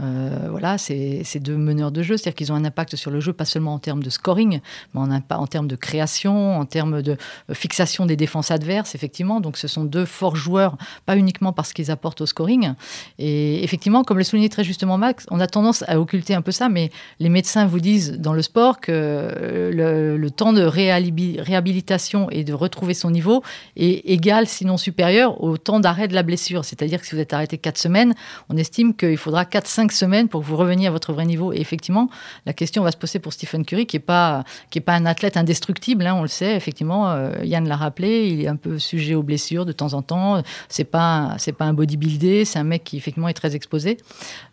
Euh, 0.00 0.48
voilà, 0.50 0.78
c'est 0.78 1.40
deux 1.40 1.56
meneurs 1.56 1.90
de 1.90 2.02
jeu, 2.02 2.16
c'est-à-dire 2.16 2.36
qu'ils 2.36 2.52
ont 2.52 2.54
un 2.54 2.64
impact 2.64 2.96
sur 2.96 3.10
le 3.10 3.20
jeu, 3.20 3.32
pas 3.32 3.44
seulement 3.44 3.74
en 3.74 3.78
termes 3.78 4.02
de 4.02 4.10
scoring, 4.10 4.60
mais 4.94 5.00
en, 5.00 5.46
termes 5.46 5.68
de 5.68 5.76
création, 5.76 6.58
en 6.58 6.64
termes 6.64 7.02
de 7.02 7.16
euh, 7.50 7.54
fixation 7.54 8.06
des 8.06 8.16
défenses 8.16 8.50
adverses, 8.50 8.94
effectivement. 8.94 9.40
Donc, 9.40 9.56
ce 9.56 9.68
sont 9.68 9.84
deux 9.84 10.04
forts 10.04 10.36
joueurs, 10.36 10.76
pas 11.06 11.16
uniquement 11.16 11.52
parce 11.52 11.72
qu'ils 11.72 11.90
apportent 11.90 12.20
au 12.20 12.26
scoring. 12.26 12.72
Et 13.18 13.64
effectivement, 13.64 14.04
comme 14.04 14.18
le 14.18 14.24
soulignait 14.24 14.48
très 14.48 14.64
justement 14.64 14.98
Max, 14.98 15.26
on 15.30 15.40
a 15.40 15.46
tendance 15.46 15.84
à 15.88 16.00
occulter 16.00 16.34
un 16.34 16.42
peu 16.42 16.52
ça, 16.52 16.68
mais 16.68 16.90
les 17.18 17.28
médecins 17.28 17.66
vous 17.66 17.80
disent 17.80 18.12
dans 18.12 18.32
le 18.32 18.42
sport 18.42 18.80
que 18.80 18.92
euh, 18.92 19.72
le, 19.72 20.16
le 20.16 20.30
temps 20.30 20.52
de 20.52 20.62
réhabilitation 20.62 22.30
et 22.30 22.44
de 22.44 22.52
retrouver 22.52 22.94
son 22.94 23.10
niveau 23.10 23.42
est 23.76 24.08
égal, 24.08 24.46
sinon 24.46 24.76
supérieur, 24.76 25.42
au 25.42 25.56
temps 25.56 25.80
d'arrêt 25.80 26.08
de 26.08 26.14
la 26.14 26.22
blessure. 26.22 26.64
C'est-à-dire 26.64 27.00
que 27.00 27.06
si 27.06 27.14
vous 27.14 27.20
êtes 27.20 27.32
arrêté 27.32 27.58
4 27.58 27.78
semaines, 27.78 28.14
on 28.48 28.56
estime 28.56 28.94
qu'il 28.94 29.16
faudra 29.16 29.44
4-5 29.44 29.87
semaines 29.92 30.28
pour 30.28 30.40
que 30.42 30.46
vous 30.46 30.56
reveniez 30.56 30.86
à 30.86 30.90
votre 30.90 31.12
vrai 31.12 31.26
niveau. 31.26 31.52
Et 31.52 31.60
effectivement, 31.60 32.08
la 32.46 32.52
question 32.52 32.82
va 32.82 32.90
se 32.90 32.96
poser 32.96 33.18
pour 33.18 33.32
Stephen 33.32 33.64
Curry, 33.64 33.86
qui 33.86 33.96
n'est 33.96 34.00
pas, 34.00 34.44
pas 34.84 34.94
un 34.94 35.06
athlète 35.06 35.36
indestructible, 35.36 36.06
hein, 36.06 36.14
on 36.14 36.22
le 36.22 36.28
sait. 36.28 36.56
Effectivement, 36.56 37.10
euh, 37.10 37.32
Yann 37.42 37.66
l'a 37.68 37.76
rappelé, 37.76 38.28
il 38.28 38.42
est 38.42 38.48
un 38.48 38.56
peu 38.56 38.78
sujet 38.78 39.14
aux 39.14 39.22
blessures 39.22 39.66
de 39.66 39.72
temps 39.72 39.94
en 39.94 40.02
temps. 40.02 40.42
C'est 40.68 40.84
pas, 40.84 41.36
pas 41.58 41.64
un 41.64 41.72
bodybuildé, 41.72 42.44
c'est 42.44 42.58
un 42.58 42.64
mec 42.64 42.84
qui 42.84 42.96
effectivement 42.96 43.28
est 43.28 43.34
très 43.34 43.54
exposé. 43.54 43.98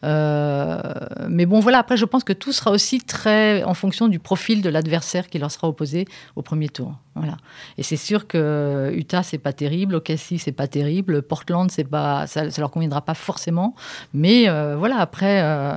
Euh, 0.03 0.81
mais 1.29 1.45
bon, 1.45 1.59
voilà. 1.59 1.79
Après, 1.79 1.97
je 1.97 2.05
pense 2.05 2.23
que 2.23 2.33
tout 2.33 2.51
sera 2.51 2.71
aussi 2.71 2.99
très 2.99 3.63
en 3.63 3.73
fonction 3.73 4.07
du 4.07 4.19
profil 4.19 4.61
de 4.61 4.69
l'adversaire 4.69 5.29
qui 5.29 5.39
leur 5.39 5.51
sera 5.51 5.67
opposé 5.67 6.05
au 6.35 6.41
premier 6.41 6.69
tour. 6.69 6.93
Voilà. 7.15 7.37
Et 7.77 7.83
c'est 7.83 7.95
sûr 7.97 8.27
que 8.27 8.91
Utah 8.93 9.23
c'est 9.23 9.37
pas 9.37 9.53
terrible, 9.53 9.95
OKC 9.95 10.37
c'est 10.37 10.51
pas 10.51 10.67
terrible, 10.67 11.21
Portland 11.21 11.71
c'est 11.71 11.85
pas, 11.85 12.27
ça, 12.27 12.51
ça 12.51 12.61
leur 12.61 12.71
conviendra 12.71 13.01
pas 13.01 13.13
forcément. 13.13 13.73
Mais 14.13 14.49
euh, 14.49 14.75
voilà. 14.77 14.97
Après. 14.97 15.41
euh, 15.41 15.75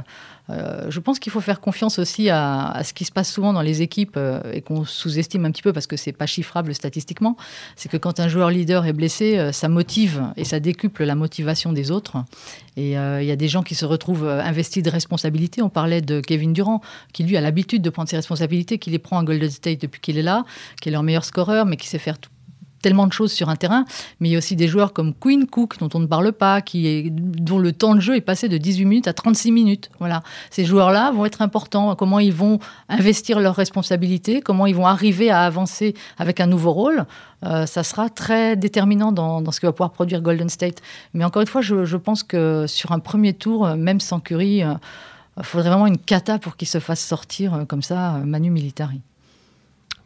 euh, 0.50 0.90
je 0.90 1.00
pense 1.00 1.18
qu'il 1.18 1.30
faut 1.30 1.40
faire 1.40 1.60
confiance 1.60 1.98
aussi 1.98 2.30
à, 2.30 2.80
ce 2.84 2.92
qui 2.92 3.04
se 3.04 3.12
passe 3.12 3.30
souvent 3.30 3.52
dans 3.52 3.60
les 3.60 3.82
équipes 3.82 4.16
euh, 4.16 4.40
et 4.52 4.62
qu'on 4.62 4.84
sous-estime 4.84 5.44
un 5.44 5.50
petit 5.50 5.62
peu 5.62 5.72
parce 5.72 5.86
que 5.86 5.96
c'est 5.96 6.12
pas 6.12 6.26
chiffrable 6.26 6.74
statistiquement. 6.74 7.36
C'est 7.76 7.90
que 7.90 7.96
quand 7.96 8.20
un 8.20 8.28
joueur 8.28 8.50
leader 8.50 8.86
est 8.86 8.92
blessé, 8.92 9.38
euh, 9.38 9.52
ça 9.52 9.68
motive 9.68 10.24
et 10.36 10.44
ça 10.44 10.60
décuple 10.60 11.04
la 11.04 11.14
motivation 11.14 11.72
des 11.72 11.90
autres. 11.90 12.16
Et 12.76 12.92
il 12.92 13.24
y 13.24 13.30
a 13.32 13.36
des 13.36 13.48
gens 13.48 13.64
qui 13.64 13.74
se 13.74 13.84
retrouvent 13.84 14.28
investis 14.28 14.84
de 14.84 14.90
responsabilités. 14.90 15.62
On 15.62 15.68
parlait 15.68 16.00
de 16.00 16.20
Kevin 16.20 16.52
Durant, 16.52 16.80
qui 17.12 17.24
lui 17.24 17.36
a 17.36 17.40
l'habitude 17.40 17.82
de 17.82 17.90
prendre 17.90 18.08
ses 18.08 18.14
responsabilités, 18.14 18.78
qui 18.78 18.90
les 18.90 19.00
prend 19.00 19.18
à 19.18 19.24
Golden 19.24 19.50
State 19.50 19.80
depuis 19.80 20.00
qu'il 20.00 20.16
est 20.16 20.22
là, 20.22 20.44
qui 20.80 20.88
est 20.88 20.92
leur 20.92 21.02
meilleur 21.02 21.24
scoreur, 21.24 21.66
mais 21.66 21.76
qui 21.76 21.88
sait 21.88 21.98
faire 21.98 22.18
tout- 22.18 22.30
tellement 22.82 23.06
de 23.06 23.12
choses 23.12 23.32
sur 23.32 23.48
un 23.48 23.56
terrain, 23.56 23.84
mais 24.20 24.28
il 24.28 24.32
y 24.32 24.34
a 24.34 24.38
aussi 24.38 24.56
des 24.56 24.68
joueurs 24.68 24.92
comme 24.92 25.14
Quinn 25.14 25.46
Cook, 25.46 25.78
dont 25.78 25.88
on 25.94 26.00
ne 26.00 26.06
parle 26.06 26.32
pas, 26.32 26.60
qui 26.60 27.10
dont 27.10 27.58
le 27.58 27.72
temps 27.72 27.94
de 27.94 28.00
jeu 28.00 28.16
est 28.16 28.20
passé 28.20 28.48
de 28.48 28.58
18 28.58 28.84
minutes 28.84 29.08
à 29.08 29.12
36 29.12 29.52
minutes. 29.52 29.90
Voilà. 29.98 30.22
Ces 30.50 30.64
joueurs-là 30.64 31.10
vont 31.12 31.24
être 31.24 31.42
importants. 31.42 31.94
Comment 31.94 32.18
ils 32.18 32.32
vont 32.32 32.58
investir 32.88 33.40
leurs 33.40 33.56
responsabilités, 33.56 34.40
comment 34.40 34.66
ils 34.66 34.74
vont 34.74 34.86
arriver 34.86 35.30
à 35.30 35.42
avancer 35.42 35.94
avec 36.18 36.40
un 36.40 36.46
nouveau 36.46 36.72
rôle, 36.72 37.06
euh, 37.44 37.66
ça 37.66 37.84
sera 37.84 38.08
très 38.08 38.56
déterminant 38.56 39.12
dans, 39.12 39.50
ce 39.52 39.60
que 39.60 39.66
va 39.66 39.72
pouvoir 39.72 39.92
produire 39.92 40.22
Golden 40.22 40.48
State. 40.48 40.82
Mais 41.14 41.24
encore 41.24 41.42
une 41.42 41.48
fois, 41.48 41.60
je, 41.60 41.96
pense 41.96 42.22
que 42.22 42.66
sur 42.66 42.92
un 42.92 42.98
premier 42.98 43.32
tour, 43.32 43.66
euh, 43.66 43.76
même 43.76 44.00
sans 44.00 44.20
Curry, 44.20 44.64
il 45.38 45.44
faudrait 45.44 45.68
vraiment 45.70 45.86
une 45.86 45.98
cata 45.98 46.38
pour 46.38 46.56
qu'il 46.56 46.68
se 46.68 46.80
fasse 46.80 47.00
sortir 47.00 47.54
euh, 47.54 47.64
comme 47.64 47.82
ça, 47.82 48.16
euh, 48.16 48.24
Manu 48.24 48.50
Militari. 48.50 49.00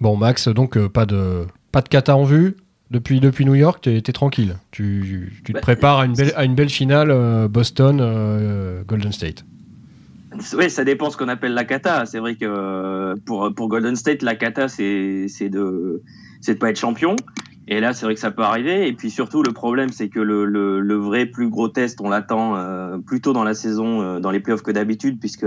Bon, 0.01 0.17
Max, 0.17 0.49
donc 0.49 0.77
euh, 0.77 0.89
pas 0.89 1.07
de 1.07 1.47
pas 1.73 1.81
de 1.81 1.89
kata 1.89 2.17
en 2.17 2.25
vue 2.25 2.57
depuis 2.91 3.21
depuis 3.21 3.45
New 3.47 3.55
York, 3.55 3.83
t'es 3.83 3.97
es 3.97 4.03
tranquille. 4.03 4.57
Tu, 4.71 5.33
tu 5.45 5.53
te 5.53 5.53
Bah, 5.53 5.61
prépares 5.61 6.01
à 6.01 6.07
une 6.07 6.13
belle 6.15 6.33
à 6.37 6.45
une 6.45 6.55
belle 6.55 6.69
finale 6.71 7.11
euh, 7.11 7.49
Boston 7.49 7.99
euh, 8.01 8.83
Golden 8.87 9.13
State. 9.13 9.45
Oui, 10.57 10.71
ça 10.71 10.85
dépend 10.85 11.11
ce 11.11 11.17
qu'on 11.17 11.29
appelle 11.29 11.53
la 11.55 11.65
kata. 11.65 12.07
C'est 12.07 12.19
vrai 12.19 12.37
que 12.37 12.45
euh, 12.47 13.15
pour, 13.27 13.53
pour 13.55 13.69
Golden 13.69 13.97
State, 13.97 14.23
la 14.23 14.35
kata, 14.35 14.69
c'est 14.69 15.27
de 15.49 16.03
c'est 16.41 16.55
de 16.55 16.59
pas 16.59 16.71
être 16.71 16.79
champion. 16.79 17.17
Et 17.69 17.81
là, 17.81 17.93
c'est 17.93 18.07
vrai 18.07 18.15
que 18.15 18.21
ça 18.21 18.31
peut 18.31 18.43
arriver. 18.43 18.89
Et 18.89 18.93
puis 18.93 19.11
surtout, 19.11 19.43
le 19.43 19.53
problème, 19.53 19.91
c'est 19.91 20.09
que 20.09 20.19
le, 20.21 20.45
le, 20.47 20.81
le 20.81 20.95
vrai 20.97 21.27
plus 21.27 21.49
gros 21.49 21.69
test, 21.69 22.01
on 22.01 22.09
l'attend 22.09 22.57
euh, 22.57 22.99
plus 22.99 23.21
tôt 23.21 23.33
dans 23.33 23.45
la 23.45 23.55
saison, 23.55 24.03
euh, 24.03 24.21
dans 24.21 24.31
les 24.31 24.41
playoffs 24.41 24.63
que 24.63 24.73
d'habitude, 24.73 25.21
puisque 25.21 25.47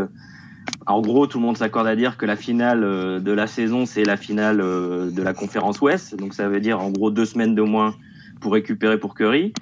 en 0.87 1.01
gros, 1.01 1.25
tout 1.25 1.39
le 1.39 1.45
monde 1.45 1.57
s'accorde 1.57 1.87
à 1.87 1.95
dire 1.95 2.17
que 2.17 2.25
la 2.25 2.35
finale 2.35 2.83
euh, 2.83 3.19
de 3.19 3.31
la 3.31 3.47
saison, 3.47 3.85
c'est 3.85 4.03
la 4.03 4.17
finale 4.17 4.61
euh, 4.61 5.09
de 5.09 5.21
la 5.23 5.33
conférence 5.33 5.81
Ouest. 5.81 6.15
Donc 6.15 6.33
ça 6.33 6.47
veut 6.47 6.59
dire 6.59 6.79
en 6.79 6.91
gros 6.91 7.09
deux 7.09 7.25
semaines 7.25 7.55
de 7.55 7.61
moins 7.63 7.95
pour 8.39 8.53
récupérer 8.53 8.99
pour 8.99 9.15
Curry. 9.15 9.53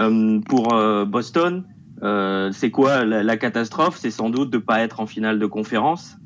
Euh, 0.00 0.40
pour 0.40 0.74
Boston, 1.06 1.64
c'est 2.52 2.70
quoi 2.70 3.04
la, 3.04 3.36
catastrophe? 3.36 3.98
C'est 3.98 4.10
sans 4.10 4.30
doute 4.30 4.50
de 4.50 4.58
pas 4.58 4.80
être 4.80 5.00
en 5.00 5.06
finale 5.06 5.38
de 5.38 5.46
conférence. 5.46 6.16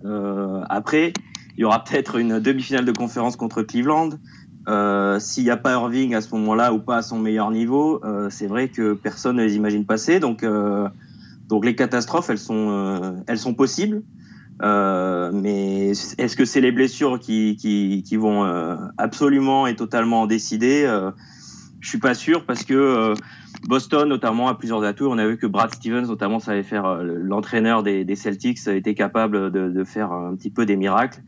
Après, 0.69 1.13
il 1.57 1.63
y 1.63 1.65
aura 1.65 1.83
peut-être 1.83 2.17
une 2.17 2.39
demi-finale 2.39 2.85
de 2.85 2.93
conférence 2.93 3.35
contre 3.35 3.63
Cleveland. 3.63 4.11
S'il 5.19 5.45
n'y 5.45 5.51
a 5.51 5.57
pas 5.57 5.73
Irving 5.73 6.15
à 6.15 6.21
ce 6.21 6.33
moment-là 6.37 6.73
ou 6.73 6.79
pas 6.79 6.99
à 6.99 7.03
son 7.03 7.19
meilleur 7.19 7.51
niveau, 7.51 8.01
c'est 8.31 8.47
vrai 8.47 8.69
que 8.69 8.95
personne 8.95 9.37
ne 9.37 9.43
les 9.43 9.57
imagine 9.57 9.85
passer. 9.85 10.21
Donc, 10.21 10.45
donc 11.49 11.65
les 11.65 11.75
catastrophes, 11.75 12.31
elles 12.31 12.39
sont, 12.39 12.71
euh, 12.71 13.13
elles 13.27 13.39
sont 13.39 13.55
possibles. 13.55 14.03
Euh, 14.63 15.31
mais 15.35 15.91
est-ce 15.91 16.35
que 16.35 16.47
c'est 16.47 16.63
les 16.63 16.73
blessures 16.73 17.21
qui, 17.21 17.57
qui, 17.57 18.03
qui 18.03 18.17
vont 18.17 18.45
euh, 18.45 18.77
absolument 18.97 19.67
et 19.67 19.77
totalement 19.77 20.23
en 20.23 20.27
décider 20.27 20.85
euh, 20.87 21.11
Je 21.81 21.89
suis 21.89 21.99
pas 21.99 22.15
sûr 22.15 22.47
parce 22.47 22.65
que 22.65 22.73
euh, 22.73 23.15
Boston, 23.69 24.09
notamment, 24.09 24.49
a 24.49 24.55
plusieurs 24.55 24.83
atouts. 24.83 25.09
On 25.11 25.19
a 25.19 25.27
vu 25.27 25.37
que 25.37 25.47
Brad 25.47 25.75
Stevens, 25.75 26.07
notamment, 26.07 26.41
savait 26.41 26.63
faire 26.63 27.03
l'entraîneur 27.03 27.83
des, 27.83 28.05
des 28.05 28.17
Celtics, 28.17 28.67
était 28.67 28.95
capable 28.95 29.51
de, 29.51 29.69
de 29.69 29.85
faire 29.85 30.13
un 30.13 30.35
petit 30.35 30.51
peu 30.51 30.65
des 30.65 30.77
miracles. 30.77 31.23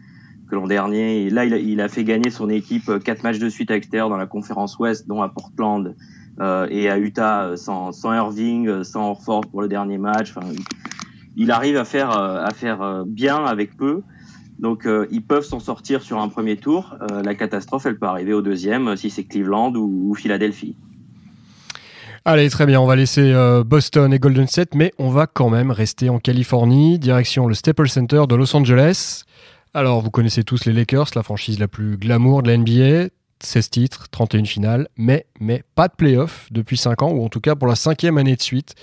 Que 0.51 0.55
l'an 0.55 0.67
dernier, 0.67 1.29
là, 1.29 1.45
il 1.45 1.53
a, 1.53 1.59
il 1.59 1.81
a 1.83 1.89
fait 1.89 2.05
gagner 2.05 2.31
son 2.31 2.49
équipe 2.49 2.91
quatre 3.05 3.23
matchs 3.23 3.39
de 3.39 3.51
suite 3.51 3.71
à 3.71 3.75
l'extérieur 3.75 4.09
dans 4.09 4.17
la 4.17 4.27
conférence 4.27 4.79
Ouest, 4.79 5.07
dont 5.07 5.21
à 5.21 5.29
Portland 5.29 5.95
et 6.71 6.88
à 6.88 6.99
Utah, 6.99 7.45
euh, 7.45 7.57
sans, 7.57 7.92
Irving, 8.04 8.68
euh, 8.68 8.85
sans 8.85 9.11
Horford 9.11 9.42
pour 9.50 9.61
le 9.62 9.68
dernier 9.68 9.99
match. 9.99 10.33
Enfin, 10.37 10.47
il- 11.37 11.50
arrive 11.50 11.76
à 11.76 11.85
faire 11.85 12.11
euh, 12.18 12.45
à 12.45 12.50
faire 12.50 12.83
euh, 12.83 13.04
bien 13.07 13.45
avec 13.45 13.76
peu. 13.76 14.02
Donc 14.59 14.87
euh, 14.87 15.07
ils 15.11 15.23
peuvent 15.23 15.45
s'en 15.45 15.61
sortir 15.61 16.02
sur 16.02 16.21
un 16.21 16.28
premier 16.28 16.57
tour. 16.57 16.97
Euh, 17.11 17.23
la 17.23 17.35
catastrophe, 17.35 17.87
elle 17.87 17.99
peut 17.99 18.07
arriver 18.07 18.33
au 18.33 18.42
deuxième, 18.42 18.88
euh, 18.88 18.97
si 18.97 19.09
c'est 19.11 19.25
Cleveland 19.25 19.73
ou, 19.76 20.14
Philadelphie. 20.14 20.75
Allez, 22.25 22.50
très 22.50 22.66
bien, 22.66 22.80
on 22.80 22.87
va 22.87 22.97
laisser 22.97 23.33
euh, 23.33 23.64
Boston 23.64 24.12
et 24.12 24.18
Golden 24.18 24.47
State, 24.47 24.75
mais 24.75 24.92
on 24.99 25.09
va 25.11 25.26
quand 25.26 25.49
même 25.49 25.71
rester 25.71 26.11
en 26.11 26.18
Californie, 26.18 26.99
direction 26.99 27.47
le 27.47 27.54
Staples 27.54 27.88
Center 27.88 28.25
de 28.28 28.35
Los 28.35 28.54
Angeles. 28.54 29.23
Alors, 29.75 30.00
vous 30.02 30.11
connaissez 30.11 30.42
tous 30.45 30.64
les 30.66 30.73
Lakers, 30.73 31.07
la 31.14 31.23
franchise 31.23 31.59
la 31.59 31.68
plus 31.68 31.97
glamour 31.97 32.42
de 32.42 32.49
la 32.50 32.57
NBA. 32.59 33.09
16 33.42 33.71
titres, 33.71 34.09
31 34.11 34.45
finales, 34.45 34.88
mais, 34.97 35.26
mais 35.40 35.62
pas 35.75 35.88
de 35.88 35.95
playoff 35.95 36.49
depuis 36.50 36.76
5 36.76 37.02
ans, 37.02 37.11
ou 37.11 37.25
en 37.25 37.28
tout 37.28 37.40
cas 37.40 37.54
pour 37.54 37.68
la 37.68 37.76
cinquième 37.76 38.18
année 38.18 38.37
de 38.37 38.42
suite. 38.42 38.75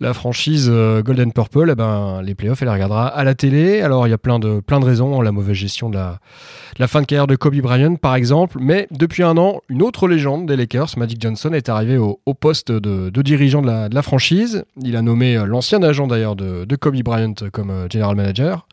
La 0.00 0.14
franchise 0.14 0.68
euh, 0.70 1.02
Golden 1.02 1.32
Purple, 1.32 1.70
eh 1.72 1.74
ben, 1.74 2.22
les 2.22 2.36
playoffs, 2.36 2.62
elle 2.62 2.68
les 2.68 2.74
regardera 2.74 3.08
à 3.08 3.24
la 3.24 3.34
télé. 3.34 3.80
Alors, 3.80 4.06
il 4.06 4.10
y 4.10 4.12
a 4.12 4.18
plein 4.18 4.38
de, 4.38 4.60
plein 4.60 4.78
de 4.78 4.84
raisons, 4.84 5.20
la 5.20 5.32
mauvaise 5.32 5.56
gestion 5.56 5.90
de 5.90 5.96
la, 5.96 6.20
la 6.78 6.86
fin 6.86 7.00
de 7.00 7.06
carrière 7.06 7.26
de 7.26 7.34
Kobe 7.34 7.56
Bryant, 7.56 7.96
par 7.96 8.14
exemple. 8.14 8.58
Mais 8.60 8.86
depuis 8.92 9.24
un 9.24 9.36
an, 9.36 9.60
une 9.68 9.82
autre 9.82 10.06
légende 10.06 10.46
des 10.46 10.54
Lakers, 10.54 10.90
Magic 10.96 11.20
Johnson, 11.20 11.52
est 11.52 11.68
arrivé 11.68 11.96
au, 11.96 12.20
poste 12.34 12.70
de, 12.70 13.10
dirigeant 13.22 13.60
de 13.60 13.66
la, 13.66 13.88
la 13.88 14.02
franchise. 14.02 14.64
Il 14.80 14.94
a 14.94 15.02
nommé 15.02 15.36
euh, 15.36 15.46
l'ancien 15.46 15.82
agent 15.82 16.06
d'ailleurs 16.06 16.36
de, 16.36 16.64
de 16.64 16.76
Kobe 16.76 17.02
Bryant 17.02 17.34
comme 17.52 17.70
euh, 17.70 17.88
general 17.90 18.14
manager. 18.14 18.68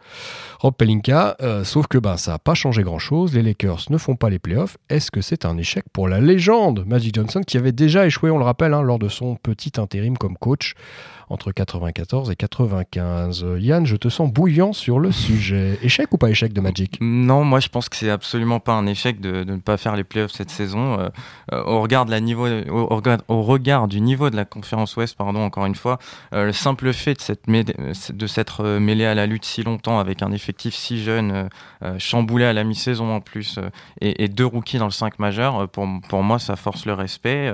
Rob 0.60 0.76
Pelinka, 0.78 1.36
euh, 1.42 1.64
sauf 1.64 1.88
que 1.88 1.98
ben, 1.98 2.18
ça 2.18 2.32
n'a 2.32 2.40
pas 2.40 2.54
changé 2.54 2.84
grand-chose. 2.84 3.34
Les 3.34 3.42
Lakers 3.42 3.86
ne 3.90 3.98
font 3.98 4.16
pas 4.16 4.30
les 4.30 4.40
playoffs. 4.40 4.78
Est-ce 4.90 5.12
que 5.12 5.22
c'est 5.22 5.46
un 5.46 5.58
échec 5.58 5.86
pour 5.92 6.08
la 6.08 6.20
légende? 6.20 6.86
Magic 6.86 7.16
Johnson 7.16 7.42
qui 7.46 7.58
avait 7.58 7.72
déjà 7.72 8.06
échoué, 8.06 8.32
on 8.32 8.38
le 8.38 8.46
rappelle, 8.46 8.74
hein, 8.74 8.82
lors 8.82 9.00
de 9.00 9.10
son 9.10 9.36
petit 9.36 9.74
intérim 9.78 10.18
comme 10.18 10.38
coach 10.38 10.74
entre 11.30 11.52
94 11.52 12.32
et 12.32 12.36
95. 12.36 13.46
Yann, 13.58 13.86
je 13.86 13.96
te 13.96 14.10
sens 14.10 14.32
bouillant 14.32 14.74
sur 14.74 15.00
le 15.00 15.12
sujet. 15.12 15.80
Échec 15.82 16.14
ou 16.14 16.18
pas 16.18 16.30
échec 16.30 16.54
de 16.54 16.62
Magic? 16.62 16.98
Non, 17.02 17.44
moi 17.44 17.60
je 17.60 17.70
pense 17.70 17.90
que 17.90 17.96
c'est 17.96 18.10
absolument 18.10 18.60
pas 18.60 18.74
un 18.74 18.86
échec 18.86 19.20
de, 19.20 19.44
ne 19.44 19.58
pas 19.58 19.78
faire 19.78 19.96
les 19.96 20.04
playoffs 20.04 20.32
cette 20.32 20.50
saison. 20.50 21.00
Euh, 21.00 21.10
euh, 21.54 21.64
au, 21.64 21.82
regard 21.82 22.06
la 22.06 22.20
niveau, 22.20 22.48
au, 22.48 23.42
regard, 23.44 23.88
du 23.88 24.02
niveau 24.02 24.30
de 24.30 24.36
la 24.36 24.46
conférence 24.46 24.96
Ouest, 24.96 25.18
pardon, 25.18 25.42
encore 25.42 25.66
une 25.66 25.76
fois, 25.76 26.00
euh, 26.34 26.46
le 26.46 26.54
simple 26.54 26.94
fait 26.94 27.32
de 27.48 28.28
s'être 28.28 28.64
mêlé 28.80 29.06
à 29.06 29.16
la 29.16 29.26
lutte 29.26 29.46
si 29.46 29.64
longtemps 29.64 30.00
avec 30.00 30.22
un 30.22 30.32
effectif 30.32 30.76
si 30.76 31.02
jeune, 31.04 31.50
chamboulé 31.98 32.46
à 32.46 32.54
la 32.54 32.64
mi-saison 32.64 33.14
en 33.16 33.22
plus, 33.22 33.60
et, 34.02 34.28
deux 34.28 34.46
rookies 34.46 34.78
dans 34.78 34.86
le 34.86 34.92
5 34.92 35.20
majeur, 35.20 35.68
pour, 35.70 35.88
pour 36.10 36.24
moi 36.24 36.40
ça 36.40 36.56
force 36.56 36.86
le 36.86 36.94
respect. 36.94 37.52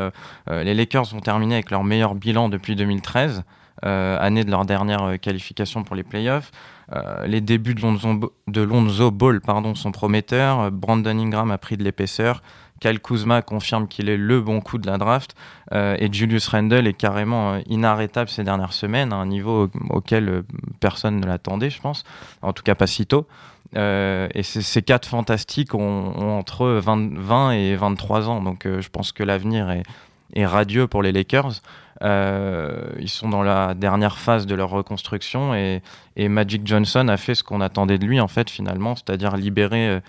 les 0.49 0.73
Lakers 0.73 1.05
vont 1.05 1.19
terminer 1.19 1.55
avec 1.55 1.71
leur 1.71 1.83
meilleur 1.83 2.15
bilan 2.15 2.49
depuis 2.49 2.75
2013. 2.75 3.43
Euh, 3.83 4.15
année 4.19 4.43
de 4.43 4.51
leur 4.51 4.65
dernière 4.65 5.03
euh, 5.03 5.17
qualification 5.17 5.83
pour 5.83 5.95
les 5.95 6.03
playoffs. 6.03 6.51
Euh, 6.93 7.25
les 7.25 7.41
débuts 7.41 7.73
de 7.73 7.81
Lonzo, 7.81 8.29
de 8.47 9.09
Ball 9.09 9.41
pardon, 9.41 9.73
sont 9.73 9.91
prometteurs. 9.91 10.71
Brandon 10.71 11.17
Ingram 11.17 11.49
a 11.49 11.57
pris 11.57 11.77
de 11.77 11.83
l'épaisseur. 11.83 12.43
Kyle 12.79 12.99
Kuzma 12.99 13.41
confirme 13.41 13.87
qu'il 13.87 14.07
est 14.09 14.17
le 14.17 14.41
bon 14.41 14.61
coup 14.61 14.77
de 14.77 14.87
la 14.87 14.97
draft. 14.97 15.35
et 15.71 16.09
Julius 16.11 16.47
Randle 16.47 16.87
est 16.87 16.93
carrément 16.93 17.57
inarrêtable 17.67 18.27
ces 18.27 18.43
dernières 18.43 18.73
semaines, 18.73 19.13
à 19.13 19.17
un 19.17 19.27
niveau 19.27 19.69
auquel 19.91 20.41
personne 20.79 21.19
ne 21.19 21.27
l'attendait, 21.27 21.69
je 21.69 21.79
pense. 21.79 22.03
En 22.41 22.53
tout 22.53 22.63
cas, 22.63 22.73
pas 22.73 22.87
si 22.87 23.05
tôt. 23.05 23.27
et 23.75 24.41
ces 24.41 24.81
quatre 24.81 25.07
fantastiques 25.07 25.75
ont, 25.75 26.39
entre 26.39 26.81
20, 26.83 27.51
et 27.51 27.75
23 27.75 28.29
ans. 28.29 28.41
Donc 28.41 28.63
je 28.65 28.89
pense 28.89 29.11
que 29.11 29.21
l'avenir 29.21 29.69
est, 30.33 30.45
radieux 30.47 30.87
pour 30.87 31.03
les 31.03 31.11
Lakers. 31.11 31.61
Euh, 32.01 32.89
ils 32.99 33.09
sont 33.09 33.29
dans 33.29 33.43
la 33.43 33.73
dernière 33.73 34.17
phase 34.17 34.47
de 34.47 34.55
leur 34.55 34.69
reconstruction 34.69 35.53
et, 35.53 35.81
Magic 36.17 36.65
Johnson 36.65 37.07
a 37.07 37.17
fait 37.17 37.35
ce 37.35 37.43
qu'on 37.43 37.61
attendait 37.61 37.97
de 37.97 38.05
lui 38.05 38.19
en 38.19 38.27
fait 38.27 38.49
finalement, 38.49 38.95
c'est-à-dire 38.95 39.35
libérer 39.37 39.89
euh, 39.89 39.99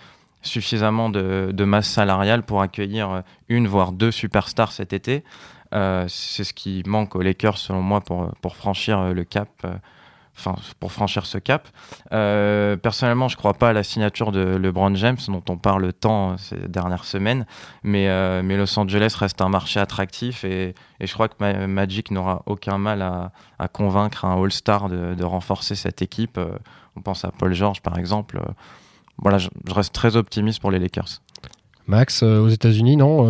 suffisamment 0.42 1.08
de, 1.10 1.64
masse 1.64 1.88
salariale 1.88 2.42
pour 2.42 2.60
accueillir 2.60 3.10
euh, 3.10 3.20
une 3.48 3.66
voire 3.66 3.92
deux 3.92 4.10
superstars 4.10 4.72
cet 4.72 4.92
été. 4.92 5.24
c'est 5.72 6.44
ce 6.44 6.52
qui 6.52 6.82
manque 6.86 7.14
aux 7.16 7.22
Lakers 7.22 7.58
selon 7.58 7.82
moi 7.82 8.00
pour, 8.00 8.30
pour 8.40 8.56
franchir 8.56 9.14
le 9.14 9.24
cap 9.24 9.48
enfin, 10.36 10.54
pour 10.80 10.92
franchir 10.92 11.26
ce 11.26 11.38
cap. 11.38 11.68
Euh, 12.12 12.76
personnellement, 12.76 13.28
je 13.28 13.36
ne 13.36 13.38
crois 13.38 13.54
pas 13.54 13.70
à 13.70 13.72
la 13.72 13.82
signature 13.82 14.32
de 14.32 14.40
LeBron 14.40 14.94
James, 14.94 15.18
dont 15.28 15.42
on 15.48 15.56
parle 15.56 15.92
tant 15.92 16.36
ces 16.38 16.56
dernières 16.56 17.04
semaines, 17.04 17.46
mais, 17.82 18.08
euh, 18.08 18.42
mais 18.42 18.56
Los 18.56 18.78
Angeles 18.78 19.14
reste 19.18 19.40
un 19.40 19.48
marché 19.48 19.80
attractif 19.80 20.44
et, 20.44 20.74
je 21.00 21.12
crois 21.12 21.28
que 21.28 21.66
Magic 21.66 22.12
n'aura 22.12 22.42
aucun 22.46 22.78
mal 22.78 23.02
à, 23.02 23.68
convaincre 23.68 24.24
un 24.24 24.40
All-Star 24.40 24.88
de, 24.88 25.24
renforcer 25.24 25.74
cette 25.74 26.00
équipe. 26.00 26.38
Euh, 26.38 26.56
on 26.96 27.00
pense 27.00 27.24
à 27.24 27.30
Paul 27.30 27.52
George, 27.54 27.80
par 27.80 27.98
exemple. 27.98 28.40
Voilà, 29.18 29.38
je, 29.38 29.48
reste 29.68 29.92
très 29.92 30.16
optimiste 30.16 30.60
pour 30.60 30.70
les 30.70 30.78
Lakers. 30.78 31.20
Max, 31.88 32.22
aux 32.22 32.48
États-Unis, 32.48 32.96
non 32.96 33.22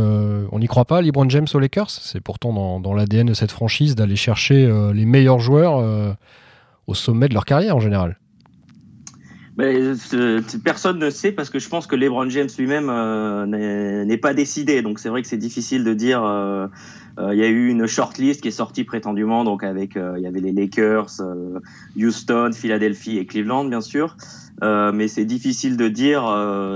On 0.53 0.59
n'y 0.59 0.67
croit 0.67 0.85
pas, 0.85 1.01
LeBron 1.01 1.29
James 1.31 1.47
aux 1.55 1.59
Lakers? 1.59 1.91
C'est 1.91 2.21
pourtant 2.21 2.81
dans 2.81 2.95
l'ADN 2.95 3.27
de 3.27 3.35
cette 3.35 3.53
franchise 3.53 3.95
d'aller 3.95 4.17
chercher 4.17 4.71
les 4.93 5.07
meilleurs 5.07 5.39
joueurs 5.39 6.17
au 6.87 6.95
sommet 6.95 7.29
de 7.29 7.35
leur 7.35 7.45
carrière 7.45 7.77
en 7.77 7.81
général 7.81 8.19
ben, 9.57 9.95
personne 10.65 10.99
ne 10.99 11.11
sait 11.11 11.31
parce 11.31 11.51
que 11.51 11.59
je 11.59 11.69
pense 11.69 11.87
que 11.87 11.95
LeBron 11.95 12.29
James 12.31 12.49
lui-même 12.59 12.89
euh, 12.89 14.05
n'est 14.05 14.17
pas 14.17 14.33
décidé. 14.33 14.81
Donc 14.81 14.99
c'est 14.99 15.11
vrai 15.11 15.21
que 15.21 15.29
c'est 15.29 15.37
difficile 15.37 15.85
de 15.85 15.93
dire. 15.93 16.25
Euh, 16.25 16.67
euh, 17.19 17.35
il 17.35 17.39
y 17.39 17.43
a 17.43 17.49
eu 17.49 17.69
une 17.69 17.87
shortlist 17.87 18.41
qui 18.41 18.49
est 18.49 18.53
sortie 18.53 18.85
prétendument, 18.85 19.45
donc 19.45 19.63
avec 19.63 19.97
il 19.97 20.23
y 20.23 20.27
avait 20.27 20.41
les 20.41 20.53
Lakers, 20.53 21.21
Houston, 21.95 22.51
Philadelphie 22.55 23.19
et 23.19 23.27
Cleveland 23.27 23.67
bien 23.67 23.83
sûr. 23.83 24.17
mais 24.63 25.09
c'est 25.09 25.27
difficile 25.27 25.77
de 25.77 25.89
dire 25.89 26.25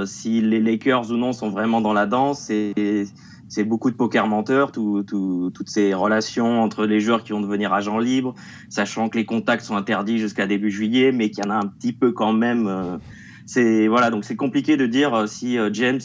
si 0.07 0.43
les 0.43 0.61
Lakers 0.61 1.11
ou 1.11 1.17
non 1.17 1.33
sont 1.33 1.49
vraiment 1.49 1.81
dans 1.81 1.95
la 1.95 2.05
danse. 2.05 2.51
Et, 2.51 3.07
c'est 3.49 3.65
beaucoup 3.65 3.91
de 3.91 3.97
poker 3.97 4.27
menteur, 4.27 4.73
tout, 4.73 5.05
tout, 5.07 5.51
toutes 5.55 5.69
ces 5.69 5.95
relations 5.95 6.63
entre 6.63 6.87
les 6.87 7.01
joueurs 7.01 7.23
qui 7.23 7.33
vont 7.33 7.41
devenir 7.41 7.73
agents 7.73 7.99
libres, 7.99 8.35
sachant 8.69 9.09
que 9.09 9.19
les 9.19 9.25
contacts 9.25 9.65
sont 9.65 9.77
interdits 9.77 10.19
jusqu'à 10.19 10.47
début 10.47 10.71
juillet, 10.71 11.13
mais 11.13 11.31
qu'il 11.31 11.45
y 11.45 11.47
en 11.47 11.51
a 11.51 11.57
un 11.57 11.67
petit 11.67 11.93
peu 11.93 12.13
quand 12.13 12.33
même. 12.33 12.67
Euh, 12.67 12.97
c'est 13.47 13.87
voilà, 13.87 14.11
donc 14.11 14.25
c'est 14.25 14.35
compliqué 14.35 14.77
de 14.77 14.87
dire 14.87 15.15
euh, 15.15 15.27
si 15.29 15.57
euh, 15.57 15.71
James 15.73 16.01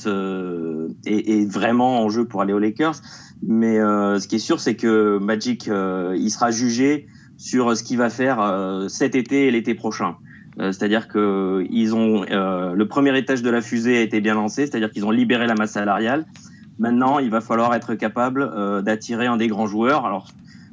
est, 1.06 1.30
est, 1.30 1.52
vraiment 1.52 2.04
en 2.04 2.10
jeu 2.10 2.26
pour 2.26 2.42
aller 2.42 2.54
aux 2.54 2.60
Lakers. 2.60 3.02
Mais 3.44 3.78
ce 3.78 4.28
qui 4.28 4.36
est 4.36 4.40
sûr, 4.40 4.60
c'est 4.60 4.76
que 4.76 5.18
Magic, 5.18 5.66
il 5.66 6.30
sera 6.30 6.52
jugé 6.52 7.08
sur 7.38 7.76
ce 7.76 7.82
qu'il 7.82 7.98
va 7.98 8.12
faire 8.12 8.86
cet 8.88 9.16
été 9.16 9.48
et 9.48 9.52
l'été 9.52 9.74
prochain. 9.74 10.18
c'est-à-dire 10.58 11.08
que 11.08 11.66
ils 11.72 11.96
ont 11.96 12.22
le 12.22 12.84
premier 12.84 13.18
étage 13.18 13.42
de 13.42 13.50
la 13.50 13.62
fusée 13.62 13.98
a 13.98 14.02
été 14.02 14.22
bien 14.22 14.36
lancé, 14.36 14.68
c'est-à-dire 14.68 14.92
qu'ils 14.92 15.08
ont 15.08 15.12
libéré 15.12 15.48
la 15.48 15.56
masse 15.56 15.72
salariale. 15.72 16.28
Maintenant, 16.82 17.20
il 17.20 17.30
va 17.30 17.42
falloir 17.42 17.76
être 17.76 17.94
capable 17.94 18.42
euh, 18.42 18.82
d'attirer 18.82 19.28
un 19.28 19.38
des 19.38 19.48
grands 19.48 19.68
joueurs. 19.68 20.04
Alors, 20.04 20.30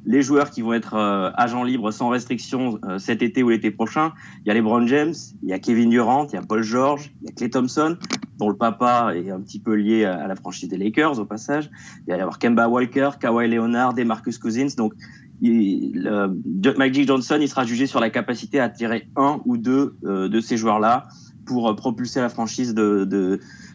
les 0.06 0.22
joueurs 0.22 0.50
qui 0.50 0.62
vont 0.62 0.72
être 0.72 0.94
euh, 0.94 1.30
agents 1.34 1.64
libres 1.64 1.90
sans 1.90 2.08
restriction 2.08 2.78
euh, 2.88 2.98
cet 2.98 3.20
été 3.20 3.42
ou 3.42 3.50
l'été 3.50 3.70
prochain, 3.70 4.14
il 4.42 4.48
y 4.48 4.50
a 4.50 4.54
les 4.54 4.62
Brown 4.62 4.88
James, 4.88 5.12
il 5.42 5.50
y 5.50 5.52
a 5.52 5.58
Kevin 5.58 5.90
Durant, 5.90 6.26
il 6.28 6.32
y 6.32 6.38
a 6.38 6.40
Paul 6.40 6.62
George, 6.62 7.12
il 7.20 7.26
y 7.26 7.30
a 7.30 7.34
Clay 7.34 7.50
Thompson, 7.50 7.98
dont 8.38 8.48
le 8.48 8.56
papa 8.56 9.12
est 9.14 9.30
un 9.30 9.38
petit 9.40 9.60
peu 9.60 9.74
lié 9.74 10.06
à, 10.06 10.26
la 10.26 10.34
franchise 10.34 10.70
des 10.70 10.78
Lakers 10.78 11.18
au 11.18 11.26
passage. 11.26 11.68
Il 12.06 12.12
va 12.12 12.16
y 12.16 12.20
avoir 12.22 12.38
Kemba 12.38 12.68
Walker, 12.68 13.10
Kawhi 13.20 13.46
Leonard 13.46 13.98
et 13.98 14.04
Marcus 14.04 14.38
Cousins. 14.38 14.74
Donc, 14.78 14.94
il, 15.42 16.10
Magic 16.78 17.06
Johnson, 17.06 17.36
il 17.38 17.48
sera 17.48 17.64
jugé 17.64 17.86
sur 17.86 18.00
la 18.00 18.08
capacité 18.08 18.60
à 18.60 18.64
attirer 18.64 19.10
un 19.14 19.42
ou 19.44 19.58
deux 19.58 19.94
de 20.02 20.40
ces 20.40 20.56
joueurs-là 20.56 21.06
pour 21.48 21.74
propulser 21.74 22.20
la 22.20 22.28
franchise 22.28 22.74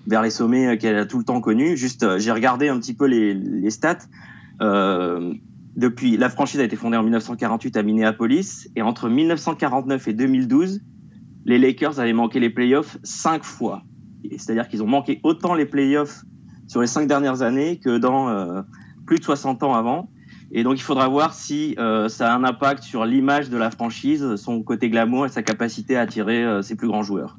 vers 0.07 0.21
les 0.21 0.29
sommets 0.29 0.67
euh, 0.67 0.77
qu'elle 0.77 0.97
a 0.97 1.05
tout 1.05 1.17
le 1.17 1.23
temps 1.23 1.41
connus. 1.41 1.77
Juste, 1.77 2.03
euh, 2.03 2.19
j'ai 2.19 2.31
regardé 2.31 2.69
un 2.69 2.79
petit 2.79 2.93
peu 2.93 3.05
les, 3.05 3.69
stats. 3.69 3.99
Euh, 4.61 5.33
depuis, 5.75 6.17
la 6.17 6.29
franchise 6.29 6.59
a 6.59 6.63
été 6.63 6.75
fondée 6.75 6.97
en 6.97 7.03
1948 7.03 7.77
à 7.77 7.83
Minneapolis 7.83 8.69
et 8.75 8.81
entre 8.81 9.09
1949 9.09 10.07
et 10.07 10.13
2012, 10.13 10.81
les 11.45 11.57
Lakers 11.57 11.99
avaient 11.99 12.13
manqué 12.13 12.39
les 12.39 12.49
playoffs 12.49 12.97
cinq 13.03 13.43
fois. 13.43 13.83
C'est-à-dire 14.31 14.67
qu'ils 14.67 14.83
ont 14.83 14.87
manqué 14.87 15.19
autant 15.23 15.55
les 15.55 15.65
playoffs 15.65 16.23
sur 16.67 16.79
les 16.79 16.87
cinq 16.87 17.07
dernières 17.07 17.41
années 17.41 17.77
que 17.77 17.97
dans 17.97 18.29
euh, 18.29 18.61
plus 19.05 19.17
de 19.17 19.23
60 19.23 19.63
ans 19.63 19.73
avant. 19.73 20.09
Et 20.51 20.63
donc, 20.63 20.77
il 20.77 20.83
faudra 20.83 21.07
voir 21.07 21.33
si 21.33 21.75
euh, 21.79 22.07
ça 22.07 22.31
a 22.31 22.37
un 22.37 22.43
impact 22.43 22.83
sur 22.83 23.05
l'image 23.05 23.49
de 23.49 23.57
la 23.57 23.71
franchise, 23.71 24.35
son 24.35 24.61
côté 24.61 24.89
glamour 24.89 25.25
et 25.25 25.29
sa 25.29 25.41
capacité 25.41 25.97
à 25.97 26.01
attirer 26.01 26.61
ses 26.61 26.75
plus 26.75 26.87
grands 26.87 27.01
joueurs. 27.01 27.37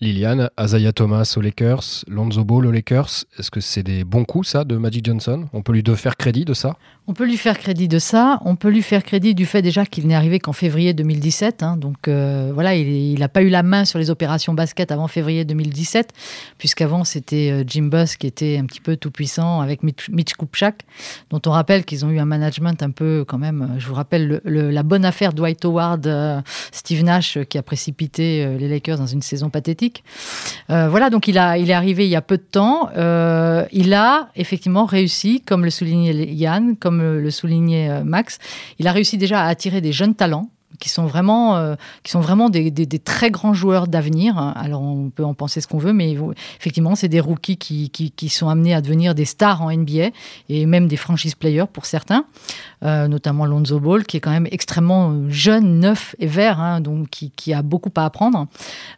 Liliane, 0.00 0.48
Azaya 0.56 0.92
Thomas 0.92 1.34
aux 1.36 1.40
Lakers, 1.40 2.04
Lonzo 2.06 2.44
Ball 2.44 2.66
aux 2.66 2.70
Lakers, 2.70 3.24
est-ce 3.36 3.50
que 3.50 3.60
c'est 3.60 3.82
des 3.82 4.04
bons 4.04 4.24
coups 4.24 4.46
ça 4.46 4.62
de 4.62 4.76
Magic 4.76 5.04
Johnson? 5.04 5.46
On 5.52 5.62
peut 5.62 5.72
lui 5.72 5.82
faire 5.96 6.16
crédit 6.16 6.44
de 6.44 6.54
ça? 6.54 6.76
On 7.10 7.14
peut 7.14 7.24
lui 7.24 7.38
faire 7.38 7.58
crédit 7.58 7.88
de 7.88 7.98
ça. 7.98 8.38
On 8.44 8.54
peut 8.54 8.68
lui 8.68 8.82
faire 8.82 9.02
crédit 9.02 9.34
du 9.34 9.46
fait 9.46 9.62
déjà 9.62 9.86
qu'il 9.86 10.06
n'est 10.06 10.14
arrivé 10.14 10.40
qu'en 10.40 10.52
février 10.52 10.92
2017. 10.92 11.62
Hein. 11.62 11.78
donc 11.78 12.06
euh, 12.06 12.50
voilà, 12.52 12.74
il 12.74 13.18
n'a 13.18 13.30
pas 13.30 13.40
eu 13.40 13.48
la 13.48 13.62
main 13.62 13.86
sur 13.86 13.98
les 13.98 14.10
opérations 14.10 14.52
basket 14.52 14.92
avant 14.92 15.08
février 15.08 15.46
2017, 15.46 16.12
puisqu'avant 16.58 17.04
c'était 17.04 17.50
euh, 17.50 17.64
Jim 17.66 17.84
Buss 17.84 18.16
qui 18.16 18.26
était 18.26 18.58
un 18.58 18.66
petit 18.66 18.82
peu 18.82 18.96
tout 18.96 19.10
puissant 19.10 19.62
avec 19.62 19.82
Mitch, 19.82 20.34
Kupchak, 20.34 20.82
dont 21.30 21.40
on 21.46 21.50
rappelle 21.50 21.86
qu'ils 21.86 22.04
ont 22.04 22.10
eu 22.10 22.18
un 22.18 22.26
management 22.26 22.82
un 22.82 22.90
peu 22.90 23.24
quand 23.26 23.38
même. 23.38 23.62
Euh, 23.62 23.78
je 23.78 23.88
vous 23.88 23.94
rappelle 23.94 24.42
la 24.44 24.82
bonne 24.82 25.06
affaire 25.06 25.32
Dwight 25.32 25.64
Howard, 25.64 26.44
Steve 26.72 27.02
Nash 27.04 27.38
qui 27.48 27.56
a 27.56 27.62
précipité 27.62 28.58
les 28.58 28.68
Lakers 28.68 28.98
dans 28.98 29.06
une 29.06 29.22
saison 29.22 29.48
pathétique. 29.48 29.87
Euh, 30.70 30.88
voilà, 30.88 31.10
donc 31.10 31.28
il, 31.28 31.38
a, 31.38 31.58
il 31.58 31.70
est 31.70 31.74
arrivé 31.74 32.04
il 32.06 32.10
y 32.10 32.16
a 32.16 32.22
peu 32.22 32.36
de 32.36 32.42
temps. 32.42 32.90
Euh, 32.96 33.64
il 33.72 33.94
a 33.94 34.28
effectivement 34.36 34.84
réussi, 34.84 35.40
comme 35.40 35.64
le 35.64 35.70
soulignait 35.70 36.12
Yann, 36.12 36.76
comme 36.76 37.02
le 37.02 37.30
soulignait 37.30 37.90
euh, 37.90 38.04
Max, 38.04 38.38
il 38.78 38.86
a 38.86 38.92
réussi 38.92 39.18
déjà 39.18 39.42
à 39.44 39.48
attirer 39.48 39.80
des 39.80 39.92
jeunes 39.92 40.14
talents 40.14 40.50
qui 40.78 40.90
sont 40.90 41.06
vraiment, 41.06 41.74
qui 42.04 42.12
sont 42.12 42.20
vraiment 42.20 42.50
des, 42.50 42.86
très 43.02 43.32
grands 43.32 43.54
joueurs 43.54 43.88
d'avenir. 43.88 44.38
Alors 44.38 44.80
on 44.80 45.10
peut 45.10 45.24
en 45.24 45.34
penser 45.34 45.60
ce 45.60 45.66
qu'on 45.66 45.78
veut, 45.78 45.92
mais 45.92 46.16
effectivement, 46.60 46.94
c'est 46.94 47.08
des 47.08 47.18
rookies 47.18 47.56
qui, 47.56 47.90
qui, 47.90 48.28
sont 48.28 48.48
amenés 48.48 48.74
à 48.74 48.80
devenir 48.80 49.16
des 49.16 49.24
stars 49.24 49.60
en 49.60 49.72
NBA 49.72 50.10
et 50.48 50.66
même 50.66 50.86
des 50.86 50.96
franchise 50.96 51.34
players 51.34 51.64
pour 51.72 51.84
certains, 51.84 52.26
notamment 52.82 53.44
Lonzo 53.44 53.80
Ball, 53.80 54.04
qui 54.04 54.16
est 54.16 54.20
quand 54.20 54.30
même 54.30 54.46
extrêmement 54.50 55.28
jeune, 55.28 55.80
neuf 55.80 56.14
et 56.18 56.26
vert, 56.26 56.60
hein, 56.60 56.80
donc 56.80 57.08
qui, 57.10 57.30
qui, 57.30 57.52
a 57.52 57.62
beaucoup 57.62 57.90
à 57.96 58.04
apprendre. 58.04 58.46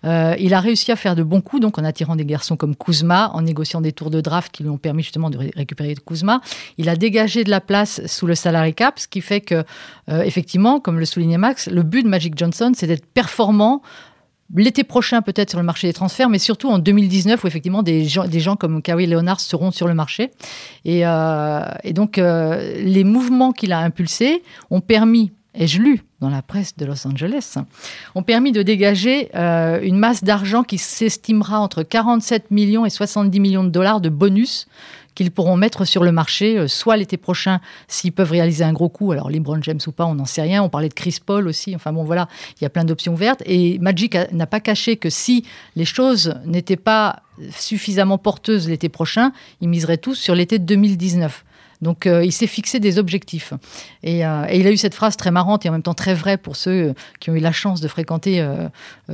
Euh, 0.05 0.35
il 0.38 0.55
a 0.55 0.61
réussi 0.61 0.93
à 0.93 0.97
faire 0.97 1.16
de 1.16 1.23
bons 1.23 1.40
coups, 1.40 1.62
donc 1.62 1.79
en 1.79 1.85
attirant 1.85 2.16
des 2.16 2.25
garçons 2.25 2.57
comme 2.57 2.77
Kuzma, 2.77 3.31
en 3.33 3.43
négociant 3.43 3.81
des 3.81 3.93
tours 3.93 4.11
de 4.11 4.21
draft 4.21 4.53
qui 4.53 4.62
lui 4.62 4.71
ont 4.71 4.79
permis 4.79 5.03
justement 5.03 5.31
de 5.31 5.38
récupérer 5.57 5.95
Kuzma. 5.95 6.40
Il 6.79 6.88
a 6.88 6.97
dégagé 6.97 7.45
de 7.45 7.51
la 7.51 7.61
place 7.61 8.05
sous 8.07 8.27
le 8.27 8.35
salary 8.35 8.75
cap, 8.75 8.99
ce 8.99 9.09
qui 9.09 9.21
fait 9.21 9.40
que, 9.40 9.64
effectivement, 10.09 10.81
comme 10.81 10.99
le 10.99 11.05
soulignait 11.05 11.38
Max, 11.38 11.69
le 11.69 11.83
but 11.83 12.03
de 12.03 12.09
Magic 12.09 12.37
Johnson, 12.37 12.73
c'est 12.75 12.87
d'être 12.87 13.07
performant 13.07 13.83
l'été 14.55 14.85
prochain 14.85 15.23
peut-être 15.23 15.51
sur 15.51 15.59
le 15.59 15.65
marché 15.65 15.87
des 15.87 15.93
transferts, 15.93 16.29
mais 16.29 16.39
surtout 16.39 16.69
en 16.69 16.79
2019 16.79 17.43
où 17.43 17.47
effectivement 17.47 17.83
des 17.83 18.05
gens, 18.05 18.27
des 18.27 18.41
gens 18.41 18.57
comme 18.57 18.83
Kawhi 18.83 19.07
Leonard 19.07 19.41
seront 19.41 19.71
sur 19.71 19.87
le 19.87 19.95
marché. 19.95 20.31
Et, 20.85 21.07
euh, 21.07 21.61
donc 21.93 22.19
euh, 22.19 22.75
les 22.83 23.05
mouvements 23.05 23.53
qu'il 23.53 23.73
a 23.73 23.79
impulsés 23.79 24.43
ont 24.71 24.81
permis 24.81 25.33
ai-je 25.55 25.81
lu 25.81 26.05
dans 26.21 26.29
la 26.29 26.43
presse 26.43 26.77
de 26.77 26.85
Los 26.85 27.07
Angeles, 27.07 27.57
ont 28.15 28.23
permis 28.23 28.53
de 28.53 28.63
dégager 28.63 29.31
euh, 29.35 29.81
une 29.83 29.97
masse 29.97 30.23
d'argent 30.23 30.63
qui 30.63 30.79
s'estimera 30.79 31.59
entre 31.59 31.83
47 31.83 32.51
millions 32.51 32.85
et 32.85 32.91
70 32.91 33.41
millions 33.41 33.65
de 33.65 33.71
dollars 33.71 34.01
de 34.01 34.11
bonus 34.11 34.69
qu'ils 35.14 35.31
pourront 35.31 35.57
mettre 35.57 35.85
sur 35.85 36.05
le 36.05 36.12
marché, 36.12 36.59
euh, 36.59 36.68
soit 36.68 36.96
l'été 36.96 37.16
prochain, 37.16 37.61
s'ils 37.88 38.12
peuvent 38.12 38.31
réaliser 38.31 38.64
un 38.64 38.73
gros 38.73 38.88
coup. 38.88 39.12
Alors, 39.12 39.31
LeBron 39.31 39.62
James 39.62 39.81
ou 39.87 39.92
pas, 39.92 40.07
on 40.07 40.14
n'en 40.14 40.25
sait 40.25 40.42
rien. 40.42 40.62
On 40.62 40.68
parlait 40.68 40.88
de 40.88 40.94
Chris 40.94 41.18
Paul 41.25 41.49
aussi. 41.49 41.75
Enfin, 41.75 41.92
bon, 41.92 42.05
voilà, 42.05 42.29
il 42.61 42.64
y 42.64 42.66
a 42.66 42.70
plein 42.70 42.85
d'options 42.85 43.14
vertes. 43.14 43.42
Et 43.46 43.79
Magic 43.79 44.16
n'a 44.33 44.46
pas 44.46 44.61
caché 44.61 44.96
que 44.96 45.11
si 45.11 45.44
les 45.77 45.85
choses 45.85 46.35
n'étaient 46.44 46.77
pas 46.77 47.23
suffisamment 47.51 48.18
porteuses 48.18 48.68
l'été 48.68 48.88
prochain, 48.88 49.33
ils 49.61 49.68
miseraient 49.68 49.99
tous 49.99 50.14
sur 50.14 50.35
l'été 50.35 50.59
2019. 50.59 51.44
Donc 51.83 52.07
euh, 52.07 52.25
il 52.25 52.33
s'est 52.33 52.47
fixé 52.47 52.81
des 52.81 52.99
objectifs. 52.99 53.53
Euh, 54.07 54.45
et, 54.49 54.59
il 54.59 54.66
a 54.66 54.71
eu 54.71 54.77
cette 54.77 54.95
phrase 54.95 55.16
très 55.16 55.31
marrante 55.31 55.64
et 55.64 55.69
en 55.69 55.73
même 55.73 55.83
temps 55.83 55.95
très 55.95 56.14
vraie 56.14 56.37
pour 56.37 56.57
ceux 56.57 56.71
euh, 56.71 56.93
qui 57.21 57.31
ont 57.31 57.35
eu 57.35 57.40
la 57.40 57.53
chance 57.53 57.81
de 57.81 57.88
fréquenter 57.88 58.47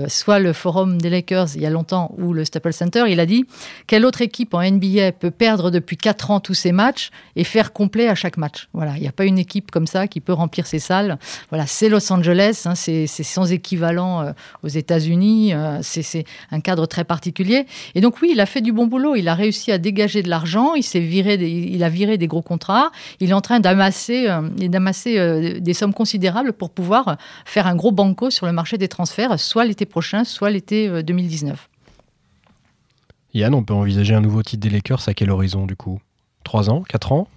soit 0.08 0.38
le 0.38 0.52
forum 0.52 1.00
des 1.00 1.10
Lakers 1.10 1.54
il 1.54 1.62
y 1.62 1.66
a 1.66 1.70
longtemps 1.70 2.14
ou 2.18 2.32
le 2.32 2.44
Staples 2.44 2.72
Center. 2.72 3.04
Il 3.08 3.20
a 3.20 3.26
dit 3.26 3.46
Quelle 3.86 4.04
autre 4.04 4.22
équipe 4.22 4.54
en 4.54 4.62
NBA 4.62 5.12
peut 5.12 5.30
perdre 5.30 5.70
depuis 5.70 5.96
4 5.96 6.30
ans 6.30 6.40
tous 6.40 6.54
ses 6.54 6.72
matchs 6.72 7.10
et 7.36 7.44
faire 7.44 7.72
complet 7.72 8.08
à 8.08 8.14
chaque 8.14 8.36
match? 8.36 8.68
Voilà, 8.72 8.96
il 8.96 9.00
n'y 9.00 9.08
a 9.08 9.12
pas 9.12 9.24
une 9.24 9.38
équipe 9.38 9.70
comme 9.70 9.86
ça 9.86 10.06
qui 10.06 10.20
peut 10.20 10.32
remplir 10.32 10.66
ses 10.66 10.78
salles. 10.78 11.18
Voilà, 11.50 11.66
c'est 11.66 11.88
Los 11.88 12.12
Angeles, 12.12 12.62
hein, 12.66 12.74
c'est 12.74 13.06
sans 13.06 13.52
équivalent 13.52 14.32
aux 14.62 14.68
États-Unis, 14.68 15.52
c'est 15.82 16.24
un 16.50 16.60
cadre 16.60 16.86
très 16.86 17.04
particulier. 17.04 17.66
Et 17.94 18.00
donc 18.00 18.20
oui, 18.22 18.30
il 18.32 18.40
a 18.40 18.46
fait 18.46 18.60
du 18.60 18.72
bon 18.72 18.86
boulot, 18.86 19.14
il 19.14 19.28
a 19.28 19.34
réussi 19.34 19.72
à 19.72 19.78
dégager 19.78 20.22
de 20.22 20.28
l'argent, 20.28 20.74
il 20.74 20.84
il 20.96 21.84
a 21.84 21.88
viré 21.88 22.18
des 22.18 22.26
gros 22.26 22.42
il 23.20 23.30
est 23.30 23.34
en 23.34 23.40
train 23.40 23.60
d'amasser 23.60 24.28
euh, 24.28 24.42
d'amasser 24.42 25.18
euh, 25.18 25.60
des 25.60 25.74
sommes 25.74 25.94
considérables 25.94 26.52
pour 26.52 26.70
pouvoir 26.70 27.16
faire 27.44 27.66
un 27.66 27.76
gros 27.76 27.92
banco 27.92 28.30
sur 28.30 28.46
le 28.46 28.52
marché 28.52 28.78
des 28.78 28.88
transferts, 28.88 29.38
soit 29.38 29.64
l'été 29.64 29.86
prochain, 29.86 30.24
soit 30.24 30.50
l'été 30.50 31.02
2019. 31.02 31.52
Euh, 31.52 33.38
Yann, 33.38 33.54
on 33.54 33.62
peut 33.62 33.74
envisager 33.74 34.14
un 34.14 34.20
nouveau 34.20 34.42
titre 34.42 34.62
des 34.62 34.70
Lakers 34.70 35.08
à 35.08 35.14
quel 35.14 35.30
horizon 35.30 35.66
du 35.66 35.76
coup? 35.76 36.00
3 36.44 36.70
ans? 36.70 36.82
4 36.88 37.12
ans? 37.12 37.28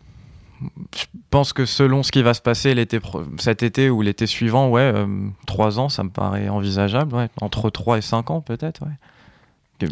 Je 0.95 1.05
pense 1.29 1.53
que 1.53 1.65
selon 1.65 2.03
ce 2.03 2.11
qui 2.11 2.21
va 2.21 2.33
se 2.33 2.41
passer 2.41 2.73
l'été 2.73 2.99
cet 3.37 3.63
été 3.63 3.89
ou 3.89 4.01
l'été 4.01 4.27
suivant, 4.27 4.69
ouais, 4.69 4.93
3 5.47 5.79
ans, 5.79 5.87
ça 5.87 6.03
me 6.03 6.09
paraît 6.09 6.49
envisageable. 6.49 7.15
Ouais. 7.15 7.29
Entre 7.39 7.69
3 7.69 7.97
et 7.97 8.01
5 8.01 8.29
ans, 8.29 8.41
peut-être. 8.41 8.81
Ouais. 8.83 9.87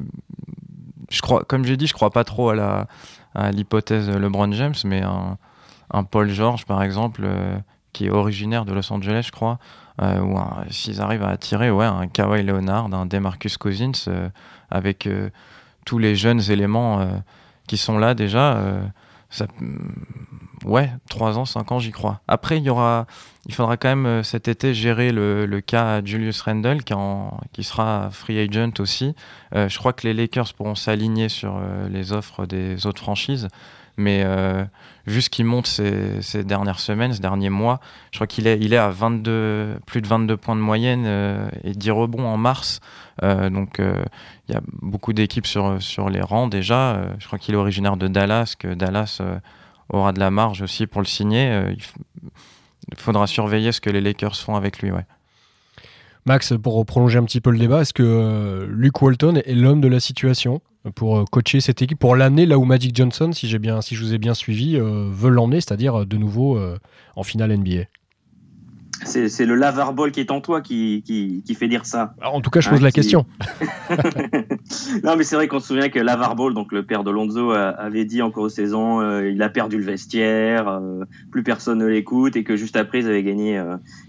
Je 1.10 1.22
crois, 1.22 1.44
comme 1.44 1.66
j'ai 1.66 1.78
dit, 1.78 1.88
je 1.88 1.94
crois 1.94 2.12
pas 2.12 2.24
trop 2.24 2.50
à 2.50 2.56
la, 2.56 2.88
l'hypothèse 3.52 4.10
LeBron 4.10 4.52
James, 4.52 4.76
mais 4.86 5.02
un, 5.02 6.04
Paul 6.04 6.30
George, 6.30 6.66
par 6.66 6.84
exemple, 6.84 7.22
euh, 7.24 7.58
qui 7.94 8.08
est 8.08 8.10
originaire 8.10 8.66
de 8.66 8.74
Los 8.74 8.92
Angeles, 8.92 9.24
je 9.28 9.32
crois, 9.32 9.60
euh, 10.02 10.20
ou 10.20 10.38
s'ils 10.70 11.02
arrivent 11.02 11.24
à 11.24 11.30
attirer 11.30 11.72
ouais, 11.72 11.86
un 11.86 12.08
Kawhi 12.08 12.44
Leonard, 12.44 12.94
un 12.94 13.06
Demarcus 13.06 13.58
Cousins, 13.58 13.92
euh, 14.08 14.30
avec 14.70 15.10
tous 15.86 15.98
les 15.98 16.16
jeunes 16.16 16.42
éléments 16.52 17.08
qui 17.68 17.78
sont 17.78 17.98
là 17.98 18.14
déjà, 18.14 18.62
ça, 19.30 19.48
ouais, 20.68 20.92
3 21.10 21.38
ans, 21.38 21.46
5 21.46 21.72
ans, 21.72 21.80
j'y 21.80 21.92
crois. 21.92 22.22
Après, 22.28 22.58
il 22.58 22.64
y 22.64 22.70
aura, 22.70 23.08
il 23.48 23.54
faudra 23.54 23.78
quand 23.78 23.96
même 23.96 24.24
cet 24.24 24.48
été 24.48 24.74
gérer 24.74 25.12
le, 25.12 25.46
le 25.46 25.62
cas 25.62 26.04
Julius 26.04 26.42
Randle 26.42 26.84
qui, 26.84 26.94
en, 26.94 27.40
qui, 27.54 27.64
sera 27.64 28.10
free 28.12 28.40
agent 28.40 28.80
aussi. 28.80 29.16
je 29.54 29.78
crois 29.78 29.94
que 29.94 30.08
les 30.08 30.14
Lakers 30.14 30.54
pourront 30.54 30.76
s'aligner 30.76 31.30
sur 31.30 31.60
les 31.90 32.14
offres 32.14 32.46
des 32.46 32.86
autres 32.86 33.02
franchises. 33.02 33.48
Mais 33.98 34.22
euh, 34.24 34.64
vu 35.08 35.24
ce 35.24 35.30
qu'il 35.30 35.46
monte 35.46 35.66
ces, 35.66 36.22
ces, 36.22 36.44
dernières 36.44 36.80
semaines, 36.80 37.14
ces 37.14 37.20
derniers 37.20 37.50
mois, 37.50 37.80
je 38.12 38.20
crois 38.20 38.28
qu'il 38.28 38.46
est, 38.46 38.60
il 38.60 38.74
est 38.74 38.78
à 38.78 38.90
22, 38.90 39.80
plus 39.88 40.02
de 40.02 40.08
22 40.08 40.38
points 40.38 40.56
de 40.56 40.62
moyenne 40.62 41.06
euh, 41.08 41.50
et 41.64 41.72
10 41.72 41.92
rebonds 41.92 42.26
en 42.28 42.38
mars. 42.38 42.80
Euh, 43.24 43.50
donc 43.50 43.80
euh, 43.80 44.04
il 44.48 44.54
y 44.54 44.58
a 44.58 44.62
beaucoup 44.84 45.14
d'équipes 45.14 45.48
sur, 45.48 45.82
sur 45.82 46.10
les 46.10 46.22
rangs 46.22 46.48
déjà. 46.48 46.96
Euh, 46.96 47.14
je 47.18 47.26
crois 47.26 47.40
qu'il 47.40 47.56
est 47.56 47.58
originaire 47.58 47.98
de 47.98 48.08
Dallas, 48.08 48.54
que 48.58 48.76
Dallas 48.76 49.20
aura 49.90 50.14
de 50.14 50.20
la 50.20 50.32
marge 50.32 50.62
aussi 50.62 50.88
pour 50.88 51.02
le 51.02 51.08
signer. 51.08 51.62
il 52.92 52.98
faudra 52.98 53.28
surveiller 53.28 53.72
ce 53.72 53.82
que 53.82 53.90
les 53.90 54.02
Lakers 54.02 54.36
font 54.36 54.56
avec 54.56 54.82
lui. 54.82 54.92
Max, 56.26 56.54
pour 56.62 56.86
prolonger 56.86 57.20
un 57.20 57.24
petit 57.24 57.40
peu 57.40 57.52
le 57.52 57.58
débat, 57.58 57.82
est-ce 57.82 57.94
que 57.94 58.68
Luke 58.70 59.02
Walton 59.02 59.42
est 59.46 59.56
l'homme 59.56 59.80
de 59.80 59.88
la 59.88 60.00
situation 60.00 60.62
pour 60.92 61.18
euh, 61.18 61.26
coacher 61.26 61.62
cette 61.62 61.82
équipe, 61.82 62.00
pour 62.00 62.16
l'amener 62.16 62.46
là 62.46 62.58
où 62.58 62.66
Magic 62.66 62.96
Johnson, 62.96 63.32
si, 63.34 63.58
bien, 63.58 63.82
si 63.82 63.96
je 63.96 64.04
vous 64.04 64.14
ai 64.14 64.18
bien 64.18 64.34
suivi, 64.34 64.78
euh, 64.78 65.10
veut 65.12 65.30
l'emmener, 65.30 65.62
c'est-à-dire 65.62 66.02
euh, 66.02 66.06
de 66.06 66.18
nouveau 66.18 66.60
en 67.16 67.24
finale 67.24 67.56
NBA 67.58 67.84
c'est 69.04 69.46
le 69.46 69.56
lavar 69.56 69.94
ball 69.94 70.12
qui 70.12 70.20
est 70.20 70.32
en 70.32 70.42
toi 70.42 70.62
qui, 70.62 71.04
qui, 71.06 71.56
fait 71.56 71.68
dire 71.68 71.86
ça. 71.86 72.14
en 72.24 72.42
tout 72.42 72.50
cas, 72.50 72.60
je 72.60 72.70
pose 72.70 72.80
hein, 72.80 72.84
la 72.84 72.92
question. 72.92 73.26
non, 75.04 75.16
mais 75.18 75.24
c'est 75.24 75.36
vrai 75.36 75.48
qu'on 75.48 75.60
se 75.60 75.68
souvient 75.68 75.90
que 75.90 76.00
lavar 76.00 76.36
ball, 76.36 76.54
donc 76.54 76.72
le 76.72 76.84
père 76.84 77.04
de 77.04 77.12
Lonzo, 77.12 77.52
avait 77.52 78.06
dit 78.06 78.22
en 78.22 78.32
cours 78.32 78.46
de 78.46 78.50
saison, 78.50 79.22
il 79.22 79.42
a 79.42 79.50
perdu 79.50 79.78
le 79.78 79.84
vestiaire, 79.84 80.82
plus 81.32 81.44
personne 81.44 81.80
ne 81.80 81.86
l'écoute, 81.86 82.36
et 82.36 82.44
que 82.44 82.56
juste 82.56 82.76
après, 82.76 83.00
ils 83.00 83.08
avaient 83.08 83.24
gagné 83.24 83.62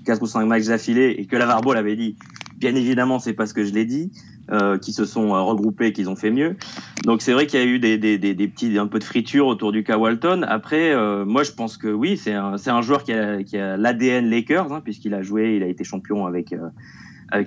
4 0.08 0.22
ou 0.22 0.26
5 0.26 0.46
matchs 0.46 0.66
d'affilée, 0.66 1.14
et 1.18 1.26
que 1.26 1.36
lavar 1.36 1.60
ball 1.60 1.76
avait 1.76 1.94
dit, 1.94 2.16
bien 2.56 2.74
évidemment, 2.74 3.18
c'est 3.18 3.34
pas 3.34 3.46
ce 3.46 3.52
que 3.52 3.64
je 3.64 3.72
l'ai 3.74 3.84
dit. 3.84 4.10
Euh, 4.50 4.78
qui 4.78 4.94
se 4.94 5.04
sont 5.04 5.34
euh, 5.34 5.42
regroupés, 5.42 5.92
qu'ils 5.92 6.08
ont 6.08 6.16
fait 6.16 6.30
mieux. 6.30 6.56
Donc 7.04 7.20
c'est 7.20 7.34
vrai 7.34 7.46
qu'il 7.46 7.60
y 7.60 7.62
a 7.62 7.66
eu 7.66 7.78
des, 7.78 8.48
petits 8.48 8.78
un 8.78 8.86
peu 8.86 8.98
de 8.98 9.04
friture 9.04 9.46
autour 9.46 9.72
du 9.72 9.84
cas 9.84 9.98
Walton. 9.98 10.42
Après, 10.48 10.94
euh, 10.94 11.26
moi 11.26 11.42
je 11.42 11.52
pense 11.52 11.76
que 11.76 11.88
oui, 11.88 12.16
c'est 12.16 12.32
un, 12.32 12.80
joueur 12.80 13.02
qui 13.04 13.12
a, 13.12 13.76
l'ADN 13.76 14.30
Lakers, 14.30 14.72
hein, 14.72 14.80
puisqu'il 14.82 15.12
a 15.12 15.20
joué, 15.20 15.56
il 15.56 15.62
a 15.62 15.66
été 15.66 15.84
champion 15.84 16.24
avec 16.24 16.54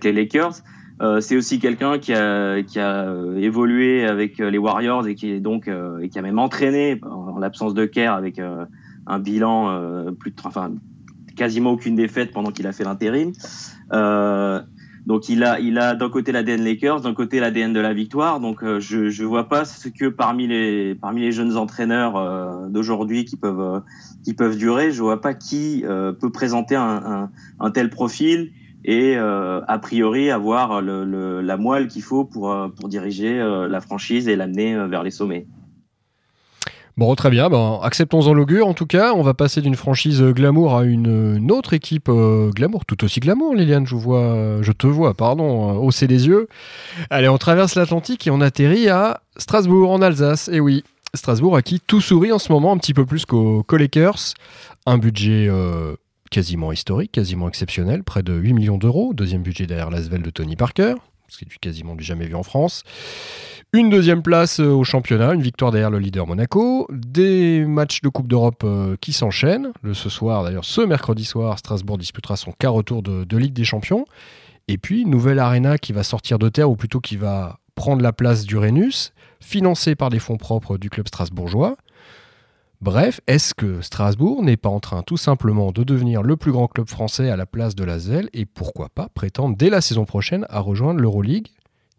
les 0.03 0.13
Lakers. 0.13 0.61
c'est 1.21 1.35
aussi 1.35 1.57
quelqu'un 1.57 1.97
qui 1.97 2.13
a, 2.13 2.59
évolué 3.35 4.05
avec 4.05 4.37
les 4.37 4.59
Warriors 4.59 5.07
et 5.07 5.15
qui 5.15 5.41
a 5.41 6.21
même 6.21 6.37
entraîné 6.37 7.01
en, 7.01 7.39
l'absence 7.39 7.73
de 7.73 7.85
Kerr 7.85 8.13
avec 8.13 8.39
un 9.07 9.19
bilan 9.19 10.05
plus 10.19 10.29
de, 10.29 10.35
enfin 10.43 10.71
quasiment 11.35 11.71
aucune 11.71 11.95
défaite 11.95 12.31
pendant 12.31 12.51
qu'il 12.51 12.67
a 12.67 12.71
fait 12.71 12.83
l'intérim. 12.83 13.31
Euh, 13.91 14.61
donc 15.05 15.29
il 15.29 15.43
a, 15.43 15.59
il 15.59 15.79
a 15.79 15.95
d'un 15.95 16.09
côté 16.09 16.31
l'ADN 16.31 16.63
Lakers, 16.63 17.01
d'un 17.01 17.13
côté 17.13 17.39
l'ADN 17.39 17.73
de 17.73 17.79
la 17.79 17.93
victoire. 17.93 18.39
Donc 18.39 18.63
euh, 18.63 18.79
je, 18.79 19.09
je 19.09 19.23
vois 19.23 19.49
pas 19.49 19.65
ce 19.65 19.89
que 19.89 20.07
parmi 20.07 20.47
les, 20.47 20.95
parmi 20.95 21.21
les 21.21 21.31
jeunes 21.31 21.57
entraîneurs 21.57 22.15
euh, 22.17 22.67
d'aujourd'hui 22.67 23.25
qui 23.25 23.35
peuvent, 23.35 23.81
qui 24.23 24.33
peuvent 24.33 24.57
durer, 24.57 24.91
je 24.91 25.01
vois 25.01 25.21
pas 25.21 25.33
qui 25.33 25.83
peut 25.87 26.31
présenter 26.31 26.75
un, 26.75 27.29
un, 27.59 27.71
tel 27.71 27.89
profil 27.89 28.51
et 28.83 29.15
a 29.15 29.79
priori 29.79 30.31
avoir 30.31 30.81
le, 30.81 31.41
la 31.41 31.57
moelle 31.57 31.87
qu'il 31.87 32.01
faut 32.01 32.25
pour, 32.25 32.55
pour 32.75 32.89
diriger 32.89 33.37
la 33.37 33.81
franchise 33.81 34.27
et 34.27 34.35
l'amener 34.35 34.75
vers 34.87 35.03
les 35.03 35.11
sommets. 35.11 35.47
Bon, 36.97 37.13
très 37.15 37.29
bien. 37.29 37.49
Ben, 37.49 37.79
acceptons-en 37.81 38.33
l'augure. 38.33 38.67
En 38.67 38.73
tout 38.73 38.85
cas, 38.85 39.13
on 39.13 39.21
va 39.21 39.33
passer 39.33 39.61
d'une 39.61 39.75
franchise 39.75 40.21
glamour 40.21 40.75
à 40.75 40.83
une, 40.83 41.51
autre 41.51 41.73
équipe 41.73 42.09
euh, 42.09 42.49
glamour, 42.51 42.85
tout 42.85 43.03
aussi 43.03 43.19
glamour, 43.19 43.55
Liliane. 43.55 43.87
Je 43.87 43.95
vois, 43.95 44.61
je 44.61 44.71
te 44.71 44.87
vois, 44.87 45.13
pardon, 45.13 45.69
euh, 45.69 45.73
hausser 45.73 46.07
les 46.07 46.27
yeux. 46.27 46.47
Allez, 47.09 47.29
on 47.29 47.37
traverse 47.37 47.75
l'Atlantique 47.75 48.27
et 48.27 48.31
on 48.31 48.41
atterrit 48.41 48.89
à 48.89 49.21
Strasbourg, 49.37 49.91
en 49.91 50.01
Alsace. 50.01 50.49
Et 50.49 50.59
oui, 50.59 50.83
Strasbourg 51.13 51.55
à 51.55 51.61
qui 51.61 51.79
tout 51.79 52.01
sourit 52.01 52.31
en 52.31 52.39
ce 52.39 52.51
moment, 52.51 52.71
un 52.71 52.77
petit 52.77 52.93
peu 52.93 53.05
plus 53.05 53.25
qu'aux 53.25 53.65
Lakers. 53.71 54.33
Un 54.85 54.97
budget 54.97 55.47
euh, 55.49 55.95
quasiment 56.29 56.71
historique, 56.71 57.11
quasiment 57.11 57.47
exceptionnel, 57.47 58.03
près 58.03 58.23
de 58.23 58.33
8 58.33 58.53
millions 58.53 58.77
d'euros. 58.77 59.13
Deuxième 59.13 59.43
budget 59.43 59.67
derrière 59.67 59.89
l'Asvel 59.89 60.21
de 60.21 60.29
Tony 60.29 60.55
Parker, 60.55 60.95
ce 61.31 61.37
qui 61.37 61.45
est 61.45 61.57
quasiment 61.59 61.95
du 61.95 62.03
jamais 62.03 62.25
vu 62.25 62.35
en 62.35 62.43
France. 62.43 62.83
Une 63.71 63.89
deuxième 63.89 64.21
place 64.21 64.59
euh, 64.59 64.67
au 64.67 64.83
championnat, 64.83 65.33
une 65.33 65.41
victoire 65.41 65.71
derrière 65.71 65.89
le 65.89 65.99
leader 65.99 66.27
Monaco, 66.27 66.87
des 66.91 67.63
matchs 67.65 68.01
de 68.01 68.09
Coupe 68.09 68.27
d'Europe 68.27 68.63
euh, 68.65 68.97
qui 68.99 69.13
s'enchaînent. 69.13 69.71
Ce 69.93 70.09
soir, 70.09 70.43
d'ailleurs, 70.43 70.65
ce 70.65 70.81
mercredi 70.81 71.23
soir, 71.23 71.57
Strasbourg 71.57 71.97
disputera 71.97 72.35
son 72.35 72.51
quart 72.51 72.73
retour 72.73 73.01
de, 73.01 73.23
de 73.23 73.37
Ligue 73.37 73.53
des 73.53 73.63
Champions. 73.63 74.05
Et 74.67 74.77
puis, 74.77 75.05
nouvelle 75.05 75.39
arena 75.39 75.77
qui 75.77 75.93
va 75.93 76.03
sortir 76.03 76.37
de 76.37 76.49
terre, 76.49 76.69
ou 76.69 76.75
plutôt 76.75 76.99
qui 76.99 77.15
va 77.15 77.59
prendre 77.75 78.01
la 78.01 78.11
place 78.11 78.45
d'Uranus, 78.45 79.13
financée 79.39 79.95
par 79.95 80.09
des 80.09 80.19
fonds 80.19 80.37
propres 80.37 80.77
du 80.77 80.89
club 80.89 81.07
strasbourgeois. 81.07 81.77
Bref, 82.81 83.21
est-ce 83.27 83.53
que 83.53 83.81
Strasbourg 83.81 84.41
n'est 84.41 84.57
pas 84.57 84.69
en 84.69 84.79
train 84.79 85.03
tout 85.03 85.15
simplement 85.15 85.71
de 85.71 85.83
devenir 85.83 86.23
le 86.23 86.35
plus 86.35 86.51
grand 86.51 86.67
club 86.67 86.89
français 86.89 87.29
à 87.29 87.35
la 87.35 87.45
place 87.45 87.75
de 87.75 87.83
la 87.83 87.99
ZEL 87.99 88.27
et 88.33 88.45
pourquoi 88.47 88.89
pas 88.89 89.07
prétendre 89.07 89.55
dès 89.55 89.69
la 89.69 89.81
saison 89.81 90.05
prochaine 90.05 90.47
à 90.49 90.61
rejoindre 90.61 90.99
l'Euroleague? 90.99 91.49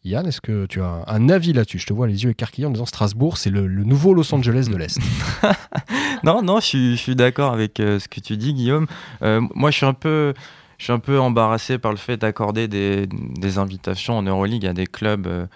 Yann, 0.03 0.27
est-ce 0.27 0.40
que 0.40 0.66
tu 0.66 0.83
as 0.83 1.05
un 1.07 1.29
avis 1.29 1.53
là-dessus? 1.53 1.79
Je 1.79 1.87
te 1.87 1.92
vois 1.92 2.09
les 2.09 2.25
yeux 2.25 2.31
écarquillés 2.31 2.66
en 2.66 2.71
disant 2.71 2.87
Strasbourg, 2.87 3.38
c'est 3.38 3.51
le, 3.51 3.68
nouveau 3.68 4.12
Los 4.12 4.35
Angeles 4.35 4.66
de 4.68 4.77
l'Est. 4.77 4.99
non, 6.25 6.42
non, 6.42 6.59
je 6.59 6.97
suis, 6.97 7.14
d'accord 7.14 7.53
avec 7.53 7.79
euh, 7.79 8.01
ce 8.01 8.09
que 8.09 8.18
tu 8.18 8.37
dis, 8.37 8.53
Guillaume. 8.53 8.88
Euh, 9.23 9.40
moi, 9.55 9.71
je 9.71 9.77
suis 9.77 9.87
un 9.87 9.95
peu. 9.95 10.35
Embarrassé 11.16 11.79
par 11.79 11.92
le 11.92 11.97
fait 11.97 12.16
d'accorder 12.16 12.66
des, 12.66 13.59
invitations 13.59 14.18
en 14.18 14.23
Euroleague 14.23 14.66
à 14.66 14.73
des 14.73 14.88
clubs 14.88 15.29
euh, 15.29 15.47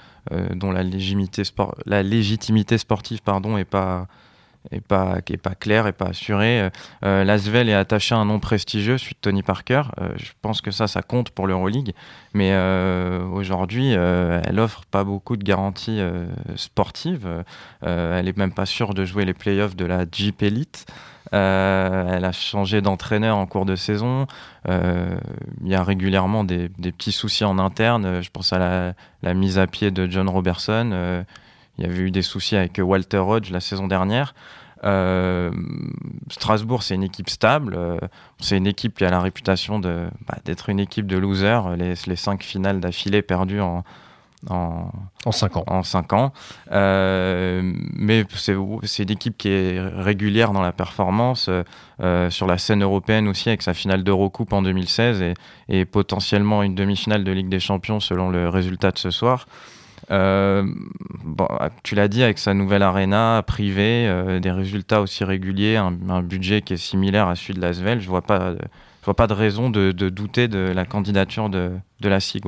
dont 0.54 0.70
la 0.70 0.84
légitimité, 0.84 1.42
sport, 1.42 1.74
la 1.84 2.04
légitimité 2.04 2.78
sportive 2.78 3.22
pardon, 3.22 3.58
est 3.58 3.64
pas, 3.64 4.06
est 4.70 4.80
pas 4.80 5.20
qui 5.20 5.32
est 5.32 5.38
pas 5.38 5.54
clair 5.54 5.86
et 5.86 5.92
pas 5.92 6.06
assuré. 6.06 6.70
Euh, 7.04 7.24
L'Asvel 7.24 7.68
est 7.68 7.74
attaché 7.74 8.14
à 8.14 8.18
un 8.18 8.24
nom 8.24 8.40
prestigieux, 8.40 8.98
celui 8.98 9.14
de 9.14 9.20
Tony 9.20 9.42
Parker. 9.42 9.82
Euh, 10.00 10.08
je 10.16 10.32
pense 10.42 10.60
que 10.60 10.70
ça, 10.70 10.86
ça 10.86 11.02
compte 11.02 11.30
pour 11.30 11.46
l'Euroleague, 11.46 11.92
mais 12.34 12.50
euh, 12.52 13.24
aujourd'hui, 13.26 13.94
euh, 13.94 14.40
elle 14.44 14.60
offre 14.60 14.84
pas 14.90 15.04
beaucoup 15.04 15.36
de 15.36 15.44
garanties 15.44 16.00
euh, 16.00 16.26
sportives. 16.56 17.28
Euh, 17.84 18.18
elle 18.18 18.28
est 18.28 18.36
même 18.36 18.52
pas 18.52 18.66
sûre 18.66 18.94
de 18.94 19.04
jouer 19.04 19.24
les 19.24 19.34
playoffs 19.34 19.76
de 19.76 19.84
la 19.84 20.04
Jeep 20.10 20.42
Elite. 20.42 20.86
Euh, 21.34 22.06
elle 22.16 22.24
a 22.24 22.30
changé 22.30 22.80
d'entraîneur 22.80 23.36
en 23.36 23.46
cours 23.46 23.66
de 23.66 23.74
saison. 23.74 24.26
Euh, 24.68 25.16
Il 25.64 25.68
y 25.68 25.74
a 25.74 25.82
régulièrement 25.82 26.44
des, 26.44 26.68
des, 26.78 26.92
petits 26.92 27.10
soucis 27.10 27.44
en 27.44 27.58
interne. 27.58 28.22
Je 28.22 28.30
pense 28.30 28.52
à 28.52 28.58
la, 28.58 28.94
la 29.22 29.34
mise 29.34 29.58
à 29.58 29.66
pied 29.66 29.90
de 29.90 30.06
John 30.08 30.28
Robertson. 30.28 31.24
Il 31.78 31.84
y 31.84 31.88
avait 31.88 31.98
eu 31.98 32.10
des 32.10 32.22
soucis 32.22 32.56
avec 32.56 32.80
Walter 32.82 33.18
Hodge 33.18 33.50
la 33.50 33.60
saison 33.60 33.86
dernière. 33.86 34.34
Euh, 34.84 35.50
Strasbourg, 36.30 36.82
c'est 36.82 36.94
une 36.94 37.02
équipe 37.02 37.30
stable. 37.30 37.74
Euh, 37.76 37.98
c'est 38.38 38.56
une 38.56 38.66
équipe 38.66 38.96
qui 38.96 39.04
a 39.04 39.10
la 39.10 39.20
réputation 39.20 39.78
de, 39.78 40.06
bah, 40.28 40.38
d'être 40.44 40.68
une 40.68 40.80
équipe 40.80 41.06
de 41.06 41.16
losers. 41.16 41.76
Les, 41.76 41.94
les 42.06 42.16
cinq 42.16 42.42
finales 42.42 42.80
d'affilée 42.80 43.22
perdues 43.22 43.60
en, 43.60 43.84
en, 44.50 44.90
en 45.24 45.32
5 45.32 45.56
ans. 45.56 45.64
En 45.66 45.82
5 45.82 46.12
ans. 46.12 46.32
Euh, 46.72 47.62
mais 47.94 48.24
c'est, 48.34 48.54
c'est 48.84 49.02
une 49.04 49.10
équipe 49.10 49.36
qui 49.38 49.48
est 49.48 49.80
régulière 49.80 50.52
dans 50.52 50.62
la 50.62 50.72
performance, 50.72 51.50
sur 52.30 52.46
la 52.46 52.58
scène 52.58 52.82
européenne 52.82 53.28
aussi, 53.28 53.48
avec 53.48 53.62
sa 53.62 53.74
finale 53.74 54.04
d'Eurocoupe 54.04 54.52
en 54.52 54.62
2016 54.62 55.22
et, 55.22 55.34
et 55.68 55.84
potentiellement 55.84 56.62
une 56.62 56.74
demi-finale 56.74 57.24
de 57.24 57.32
Ligue 57.32 57.48
des 57.48 57.60
Champions 57.60 58.00
selon 58.00 58.28
le 58.28 58.48
résultat 58.48 58.90
de 58.90 58.98
ce 58.98 59.10
soir. 59.10 59.46
Euh, 60.10 60.64
tu 61.82 61.94
l'as 61.94 62.08
dit, 62.08 62.22
avec 62.22 62.38
sa 62.38 62.54
nouvelle 62.54 62.82
arena 62.82 63.42
privée, 63.46 64.06
euh, 64.08 64.38
des 64.40 64.50
résultats 64.50 65.00
aussi 65.00 65.24
réguliers, 65.24 65.76
un, 65.76 66.22
budget 66.22 66.62
qui 66.62 66.74
est 66.74 66.78
similaire 66.78 67.28
à 67.28 67.34
celui 67.34 67.54
de 67.54 67.60
l'Asvel, 67.60 68.00
je 68.00 68.08
vois 68.08 68.22
vois 69.04 69.14
pas 69.14 69.26
de 69.26 69.34
raison 69.34 69.70
de, 69.70 69.92
douter 69.92 70.48
de 70.48 70.58
la 70.58 70.84
candidature 70.84 71.48
de, 71.48 71.72
de 72.00 72.08
la 72.08 72.20
SIG. 72.20 72.44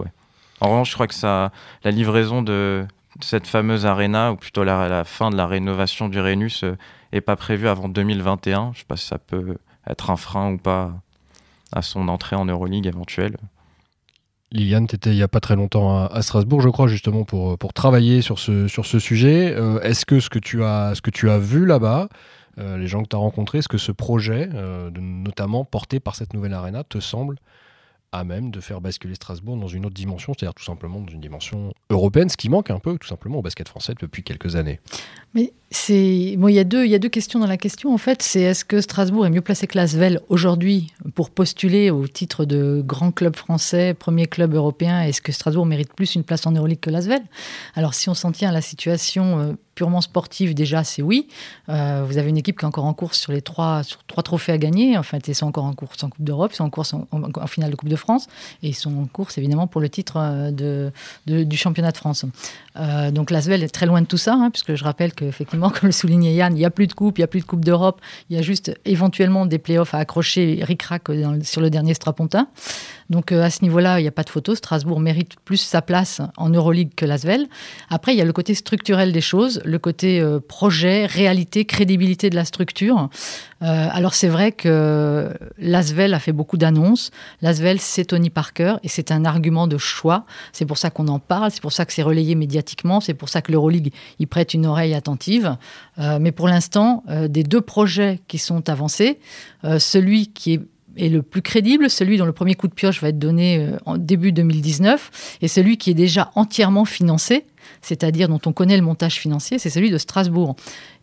En 0.60 0.70
revanche, 0.70 0.90
je 0.90 0.94
crois 0.94 1.06
que 1.06 1.14
ça, 1.14 1.52
la 1.84 1.90
livraison 1.90 2.42
de, 2.42 2.84
cette 3.20 3.46
fameuse 3.46 3.86
arena, 3.86 4.32
ou 4.32 4.36
plutôt 4.36 4.64
la, 4.64 5.04
fin 5.04 5.30
de 5.30 5.36
la 5.36 5.46
rénovation 5.46 6.08
du 6.08 6.20
Rhenus, 6.20 6.64
euh, 6.64 6.76
est 7.12 7.20
pas 7.20 7.36
prévue 7.36 7.68
avant 7.68 7.88
2021. 7.88 8.72
Je 8.74 8.80
sais 8.80 8.84
pas 8.86 8.96
si 8.96 9.06
ça 9.06 9.18
peut 9.18 9.58
être 9.88 10.10
un 10.10 10.16
frein 10.16 10.52
ou 10.52 10.58
pas 10.58 10.92
à 11.72 11.82
son 11.82 12.08
entrée 12.08 12.36
en 12.36 12.44
Euroleague 12.44 12.86
éventuelle. 12.86 13.36
Liliane, 14.50 14.86
tu 14.86 14.96
étais 14.96 15.10
il 15.10 15.16
n'y 15.16 15.22
a 15.22 15.28
pas 15.28 15.40
très 15.40 15.56
longtemps 15.56 16.06
à, 16.06 16.22
Strasbourg, 16.22 16.60
je 16.60 16.70
crois, 16.70 16.86
justement 16.86 17.24
pour, 17.24 17.58
pour 17.58 17.72
travailler 17.72 18.22
sur 18.22 18.38
ce, 18.38 18.66
sur 18.66 18.86
ce 18.86 18.98
sujet. 18.98 19.54
Euh, 19.54 19.80
est-ce 19.80 20.06
que 20.06 20.20
ce 20.20 20.30
que 20.30 20.38
tu 20.38 20.64
as, 20.64 20.94
ce 20.94 21.02
que 21.02 21.10
tu 21.10 21.28
as 21.28 21.38
vu 21.38 21.66
là-bas, 21.66 22.08
euh, 22.58 22.78
les 22.78 22.86
gens 22.86 23.02
que 23.02 23.08
tu 23.08 23.16
as 23.16 23.18
rencontrés, 23.18 23.58
est-ce 23.58 23.68
que 23.68 23.78
ce 23.78 23.92
projet, 23.92 24.48
euh, 24.54 24.90
notamment 24.90 25.64
porté 25.64 26.00
par 26.00 26.16
cette 26.16 26.32
nouvelle 26.32 26.54
arena, 26.54 26.82
te 26.82 26.98
semble 26.98 27.36
à 28.10 28.24
même 28.24 28.50
de 28.50 28.60
faire 28.60 28.80
basculer 28.80 29.14
Strasbourg 29.14 29.58
dans 29.58 29.68
une 29.68 29.84
autre 29.84 29.94
dimension, 29.94 30.32
c'est-à-dire 30.32 30.54
tout 30.54 30.64
simplement 30.64 31.00
dans 31.00 31.12
une 31.12 31.20
dimension 31.20 31.74
européenne, 31.90 32.30
ce 32.30 32.38
qui 32.38 32.48
manque 32.48 32.70
un 32.70 32.78
peu 32.78 32.96
tout 32.96 33.06
simplement 33.06 33.40
au 33.40 33.42
basket 33.42 33.68
français 33.68 33.92
depuis 34.00 34.22
quelques 34.22 34.56
années? 34.56 34.80
Il 35.70 36.50
y 36.50 36.58
a 36.58 36.64
deux 36.64 37.08
questions 37.08 37.38
dans 37.40 37.46
la 37.46 37.56
question 37.56 37.92
en 37.92 37.98
fait, 37.98 38.22
c'est 38.22 38.40
est-ce 38.40 38.64
que 38.64 38.80
Strasbourg 38.80 39.26
est 39.26 39.30
mieux 39.30 39.42
placé 39.42 39.66
que 39.66 39.76
Lasvel 39.76 40.20
aujourd'hui 40.28 40.92
pour 41.14 41.30
postuler 41.30 41.90
au 41.90 42.06
titre 42.08 42.44
de 42.44 42.82
grand 42.84 43.12
club 43.12 43.36
français, 43.36 43.94
premier 43.94 44.26
club 44.26 44.54
européen, 44.54 45.02
est-ce 45.02 45.20
que 45.20 45.32
Strasbourg 45.32 45.66
mérite 45.66 45.92
plus 45.92 46.14
une 46.14 46.24
place 46.24 46.46
en 46.46 46.52
Euroleague 46.52 46.80
que 46.80 46.90
Lasvel 46.90 47.22
Alors 47.74 47.94
si 47.94 48.08
on 48.08 48.14
s'en 48.14 48.32
tient 48.32 48.48
à 48.48 48.52
la 48.52 48.62
situation 48.62 49.38
euh, 49.38 49.52
purement 49.78 50.00
sportive, 50.00 50.54
déjà, 50.54 50.82
c'est 50.82 51.02
oui. 51.02 51.28
Euh, 51.68 52.04
vous 52.04 52.18
avez 52.18 52.30
une 52.30 52.36
équipe 52.36 52.58
qui 52.58 52.64
est 52.64 52.66
encore 52.66 52.84
en 52.84 52.94
course 52.94 53.16
sur 53.16 53.30
les 53.30 53.42
trois, 53.42 53.82
trophées 54.24 54.50
à 54.50 54.58
gagner. 54.58 54.98
En 54.98 55.04
fait, 55.04 55.28
ils 55.28 55.36
sont 55.36 55.46
encore 55.46 55.66
en 55.66 55.72
course 55.72 56.02
en 56.02 56.08
Coupe 56.10 56.24
d'Europe, 56.24 56.50
ils 56.52 56.56
sont 56.56 56.64
en 56.64 56.70
course 56.70 56.94
en, 56.94 57.46
finale 57.46 57.70
de 57.70 57.76
Coupe 57.76 57.88
de 57.88 57.94
France, 57.94 58.26
et 58.64 58.70
ils 58.70 58.74
sont 58.74 58.92
en 58.98 59.06
course 59.06 59.38
évidemment 59.38 59.68
pour 59.68 59.80
le 59.80 59.88
titre 59.88 60.16
euh, 60.18 60.90
du 61.26 61.56
championnat 61.56 61.92
de 61.92 61.96
France. 61.96 62.24
Euh, 62.76 63.12
donc 63.12 63.30
l'Asvel 63.30 63.62
est 63.62 63.68
très 63.68 63.86
loin 63.86 64.00
de 64.00 64.06
tout 64.06 64.16
ça, 64.16 64.34
hein, 64.34 64.50
puisque 64.50 64.74
je 64.74 64.82
rappelle 64.82 65.12
qu'effectivement, 65.14 65.57
comme 65.60 65.88
le 65.88 65.92
soulignait 65.92 66.34
Yann, 66.34 66.54
il 66.54 66.58
n'y 66.58 66.64
a 66.64 66.70
plus 66.70 66.86
de 66.86 66.92
Coupe, 66.92 67.18
il 67.18 67.20
n'y 67.20 67.24
a 67.24 67.28
plus 67.28 67.40
de 67.40 67.46
Coupe 67.46 67.64
d'Europe, 67.64 68.00
il 68.30 68.36
y 68.36 68.38
a 68.38 68.42
juste 68.42 68.78
éventuellement 68.84 69.46
des 69.46 69.58
playoffs 69.58 69.94
à 69.94 69.98
accrocher 69.98 70.60
ric-rac 70.62 71.04
sur 71.42 71.60
le 71.60 71.70
dernier 71.70 71.94
strapontin. 71.94 72.48
Donc 73.10 73.32
euh, 73.32 73.42
à 73.42 73.50
ce 73.50 73.62
niveau-là, 73.62 74.00
il 74.00 74.02
n'y 74.02 74.08
a 74.08 74.12
pas 74.12 74.22
de 74.22 74.30
photo. 74.30 74.54
Strasbourg 74.54 75.00
mérite 75.00 75.36
plus 75.44 75.56
sa 75.56 75.82
place 75.82 76.20
en 76.36 76.50
Euroleague 76.50 76.90
que 76.94 77.06
l'Asvel. 77.06 77.46
Après, 77.88 78.14
il 78.14 78.18
y 78.18 78.20
a 78.20 78.24
le 78.24 78.32
côté 78.32 78.54
structurel 78.54 79.12
des 79.12 79.20
choses, 79.20 79.60
le 79.64 79.78
côté 79.78 80.20
euh, 80.20 80.40
projet, 80.40 81.06
réalité, 81.06 81.64
crédibilité 81.64 82.30
de 82.30 82.36
la 82.36 82.44
structure. 82.44 83.08
Euh, 83.62 83.88
alors 83.90 84.14
c'est 84.14 84.28
vrai 84.28 84.52
que 84.52 85.32
l'Asvel 85.58 86.14
a 86.14 86.18
fait 86.18 86.32
beaucoup 86.32 86.56
d'annonces. 86.56 87.10
L'Asvel, 87.42 87.80
c'est 87.80 88.06
Tony 88.06 88.30
Parker 88.30 88.76
et 88.82 88.88
c'est 88.88 89.10
un 89.10 89.24
argument 89.24 89.66
de 89.66 89.78
choix. 89.78 90.24
C'est 90.52 90.66
pour 90.66 90.78
ça 90.78 90.90
qu'on 90.90 91.08
en 91.08 91.18
parle, 91.18 91.50
c'est 91.50 91.62
pour 91.62 91.72
ça 91.72 91.84
que 91.84 91.92
c'est 91.92 92.02
relayé 92.02 92.34
médiatiquement, 92.34 93.00
c'est 93.00 93.14
pour 93.14 93.28
ça 93.28 93.42
que 93.42 93.50
l'Euroleague 93.50 93.92
y 94.18 94.26
prête 94.26 94.54
une 94.54 94.66
oreille 94.66 94.94
attentive. 94.94 95.56
Euh, 95.98 96.18
mais 96.20 96.32
pour 96.32 96.48
l'instant, 96.48 97.02
euh, 97.08 97.28
des 97.28 97.42
deux 97.42 97.60
projets 97.60 98.20
qui 98.28 98.38
sont 98.38 98.68
avancés, 98.68 99.18
celui 99.78 100.28
qui 100.28 100.54
est 100.54 100.60
est 100.96 101.08
le 101.08 101.22
plus 101.22 101.42
crédible, 101.42 101.88
celui 101.90 102.16
dont 102.16 102.24
le 102.24 102.32
premier 102.32 102.56
coup 102.56 102.66
de 102.66 102.74
pioche 102.74 103.00
va 103.00 103.10
être 103.10 103.20
donné 103.20 103.70
en 103.86 103.96
début 103.96 104.32
2019, 104.32 105.38
et 105.42 105.46
celui 105.46 105.76
qui 105.76 105.90
est 105.90 105.94
déjà 105.94 106.32
entièrement 106.34 106.84
financé, 106.84 107.44
c'est-à-dire 107.82 108.28
dont 108.28 108.40
on 108.46 108.52
connaît 108.52 108.76
le 108.76 108.82
montage 108.82 109.14
financier, 109.14 109.60
c'est 109.60 109.70
celui 109.70 109.90
de 109.90 109.98
Strasbourg. 109.98 110.56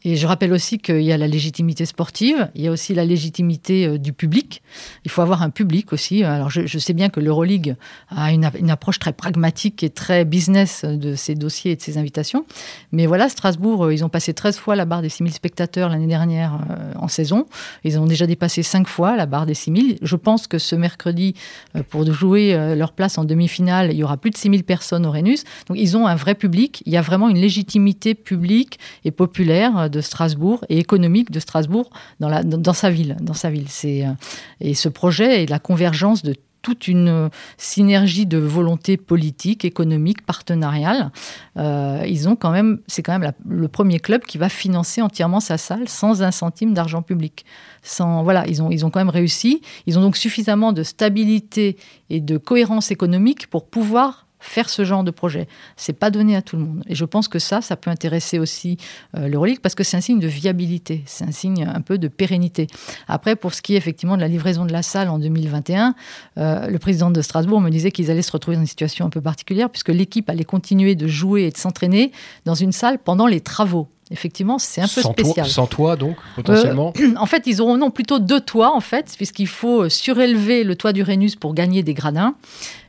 Et 0.06 0.16
je 0.16 0.28
rappelle 0.28 0.54
aussi 0.54 0.78
qu'il 0.78 1.02
y 1.02 1.12
a 1.12 1.18
la 1.18 1.28
légitimité 1.28 1.86
sportive, 1.86 2.50
il 2.56 2.62
y 2.62 2.68
a 2.68 2.72
aussi 2.72 2.94
la 2.94 3.04
légitimité 3.04 3.88
euh, 3.88 3.98
du 3.98 4.14
public. 4.14 4.62
Il 5.04 5.12
faut 5.12 5.22
avoir 5.22 5.42
un 5.42 5.50
public 5.50 5.92
aussi. 5.92 6.24
Alors 6.24 6.50
je, 6.50 6.78
sais 6.78 6.94
bien 6.94 7.10
que 7.10 7.20
l'Euroleague 7.20 7.76
a 8.10 8.32
une, 8.32 8.46
approche 8.70 9.00
très 9.00 9.14
pragmatique 9.14 9.84
et 9.84 9.90
très 9.90 10.24
business 10.24 10.86
de 10.86 11.16
ces 11.16 11.36
dossiers 11.36 11.72
et 11.72 11.76
de 11.76 11.82
ces 11.82 11.98
invitations. 11.98 12.46
Mais 12.92 13.08
voilà, 13.08 13.28
Strasbourg, 13.30 13.86
euh, 13.86 13.94
ils 13.94 14.06
ont 14.06 14.10
passé 14.10 14.34
13 14.34 14.58
fois 14.58 14.76
la 14.76 14.86
barre 14.86 15.02
des 15.02 15.10
6000 15.10 15.34
spectateurs 15.34 15.90
l'année 15.90 16.08
dernière 16.08 16.60
euh, 16.70 16.94
en 16.96 17.08
saison. 17.08 17.48
Ils 17.84 18.00
ont 18.00 18.06
déjà 18.06 18.28
dépassé 18.28 18.64
5 18.64 18.88
fois 18.88 19.16
la 19.16 19.26
barre 19.26 19.46
des 19.46 19.54
6000. 19.54 19.98
Je 20.02 20.16
pense 20.16 20.48
que 20.48 20.58
ce 20.58 20.76
mercredi, 20.76 21.36
euh, 21.76 21.84
pour 21.88 22.12
jouer 22.12 22.54
euh, 22.54 22.76
leur 22.76 22.94
place 22.94 23.18
en 23.18 23.26
demi-finale, 23.26 23.92
il 23.92 23.98
y 23.98 24.04
aura 24.04 24.18
plus 24.18 24.32
de 24.32 24.38
6000 24.38 24.64
personnes 24.64 25.06
au 25.06 25.12
Rhenus. 25.12 25.44
Donc 25.68 25.78
ils 25.80 25.98
ont 25.98 26.08
un 26.08 26.16
vrai 26.16 26.36
public. 26.36 26.84
Il 26.86 26.94
y 26.94 26.98
a 26.98 27.02
vraiment 27.02 27.30
une 27.30 27.38
légitimité 27.38 28.16
publique 28.16 28.80
et 29.04 29.12
populaire 29.12 29.78
euh, 29.78 29.90
de 29.96 30.02
Strasbourg 30.02 30.66
et 30.70 30.78
économique 30.78 31.32
de 31.32 31.40
Strasbourg 31.40 31.90
dans, 32.20 32.30
la, 32.30 32.44
dans, 32.44 32.74
sa 32.74 32.90
ville. 32.90 33.16
Dans 33.22 33.34
sa 33.34 33.50
ville. 33.50 33.68
Euh, 33.86 34.14
et 34.60 34.74
ce 34.74 34.90
projet 34.90 35.44
est 35.44 35.50
la 35.50 35.60
convergence 35.60 36.22
de 36.22 36.36
toute 36.62 36.88
une 36.88 37.30
synergie 37.58 38.26
de 38.26 38.40
volonté 38.40 38.98
politique, 38.98 39.66
économique, 39.66 40.26
partenariale. 40.26 41.12
Euh, 41.58 42.04
ils 42.08 42.28
ont 42.28 42.36
quand 42.36 42.50
même, 42.50 42.80
c'est 42.88 43.04
quand 43.04 43.18
même 43.20 43.32
le 43.48 43.68
premier 43.68 44.00
club 44.00 44.24
qui 44.24 44.40
va 44.40 44.50
financer 44.50 45.00
entièrement 45.00 45.40
sa 45.40 45.60
salle 45.60 45.88
sans 45.88 46.24
un 46.24 46.32
centime 46.32 46.74
d'argent 46.74 47.04
public. 47.04 47.46
Sans, 47.84 48.24
voilà, 48.24 48.48
ils 48.48 48.64
ont, 48.64 48.72
ils 48.72 48.84
ont 48.84 48.90
quand 48.90 49.00
même 49.00 49.10
réussi. 49.10 49.62
Ils 49.86 50.00
ont 50.00 50.02
donc 50.02 50.18
suffisamment 50.18 50.74
de 50.74 50.82
stabilité 50.82 51.78
et 52.10 52.20
de 52.20 52.38
cohérence 52.40 52.90
économique 52.90 53.46
pour 53.48 53.68
pouvoir 53.68 54.25
faire 54.40 54.70
ce 54.70 54.84
genre 54.84 55.04
de 55.04 55.12
projet. 55.12 55.48
C'est 55.78 55.94
pas 55.94 56.10
donné 56.10 56.36
à 56.36 56.42
tout 56.42 56.58
le 56.58 56.64
monde. 56.64 56.84
Et 56.88 56.96
je 56.96 57.06
pense 57.06 57.28
que 57.28 57.40
ça, 57.40 57.62
ça 57.62 57.76
peut 57.76 57.90
intéresser 57.90 58.40
aussi 58.40 58.78
euh, 59.18 59.28
l'Euroleague 59.28 59.60
parce 59.60 59.76
que 59.76 59.84
c'est 59.84 59.98
un 59.98 60.02
signe 60.02 60.20
de 60.20 60.28
viabilité, 60.28 61.04
c'est 61.06 61.26
un 61.26 61.32
signe 61.32 61.66
un 61.66 61.82
peu 61.82 61.98
de 61.98 62.08
pérennité. 62.08 62.68
Après, 63.08 63.36
pour 63.36 63.54
ce 63.54 63.62
qui 63.62 63.74
est 63.74 63.78
effectivement 63.78 64.16
de 64.16 64.22
la 64.22 64.28
livraison 64.28 64.66
de 64.66 64.72
la 64.72 64.84
salle 64.84 65.10
en 65.10 65.20
2021, 65.20 65.96
euh, 66.38 66.68
le 66.68 66.80
président 66.80 67.12
de 67.12 67.22
Strasbourg 67.22 67.62
me 67.62 67.70
disait 67.70 67.92
qu'ils 67.92 68.12
allaient 68.12 68.22
se 68.22 68.32
retrouver 68.32 68.58
dans 68.58 68.62
une 68.62 68.68
situation 68.68 69.06
un 69.06 69.10
peu 69.10 69.22
particulière 69.22 69.70
puisque 69.70 69.90
l'équipe 69.90 70.30
allait 70.30 70.44
continuer 70.44 70.96
de 70.96 71.08
jouer 71.08 71.44
et 71.44 71.52
de 71.52 71.58
s'entraîner 71.58 72.12
dans 72.46 72.56
une 72.56 72.72
salle 72.72 73.00
pendant 73.00 73.28
les 73.28 73.42
travaux. 73.42 73.88
Effectivement, 74.12 74.60
c'est 74.60 74.82
un 74.82 74.88
peu 74.88 75.02
sans 75.02 75.14
spécial. 75.14 75.46
Toi, 75.46 75.54
sans 75.54 75.66
toit, 75.66 75.96
donc, 75.96 76.16
potentiellement 76.36 76.94
euh, 77.00 77.14
En 77.18 77.26
fait, 77.26 77.48
ils 77.48 77.60
auront 77.60 77.76
non 77.76 77.90
plutôt 77.90 78.20
deux 78.20 78.40
toits, 78.40 78.76
en 78.76 78.80
fait, 78.80 79.14
puisqu'il 79.18 79.48
faut 79.48 79.90
surélever 79.90 80.64
le 80.64 80.76
toit 80.76 80.94
du 80.94 81.02
Rhenus 81.02 81.36
pour 81.36 81.56
gagner 81.56 81.82
des 81.82 81.96
gradins. 81.96 82.36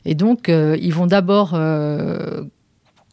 Et 0.05 0.14
donc, 0.14 0.48
euh, 0.48 0.76
ils 0.81 0.92
vont 0.92 1.07
d'abord 1.07 1.52
euh, 1.55 2.44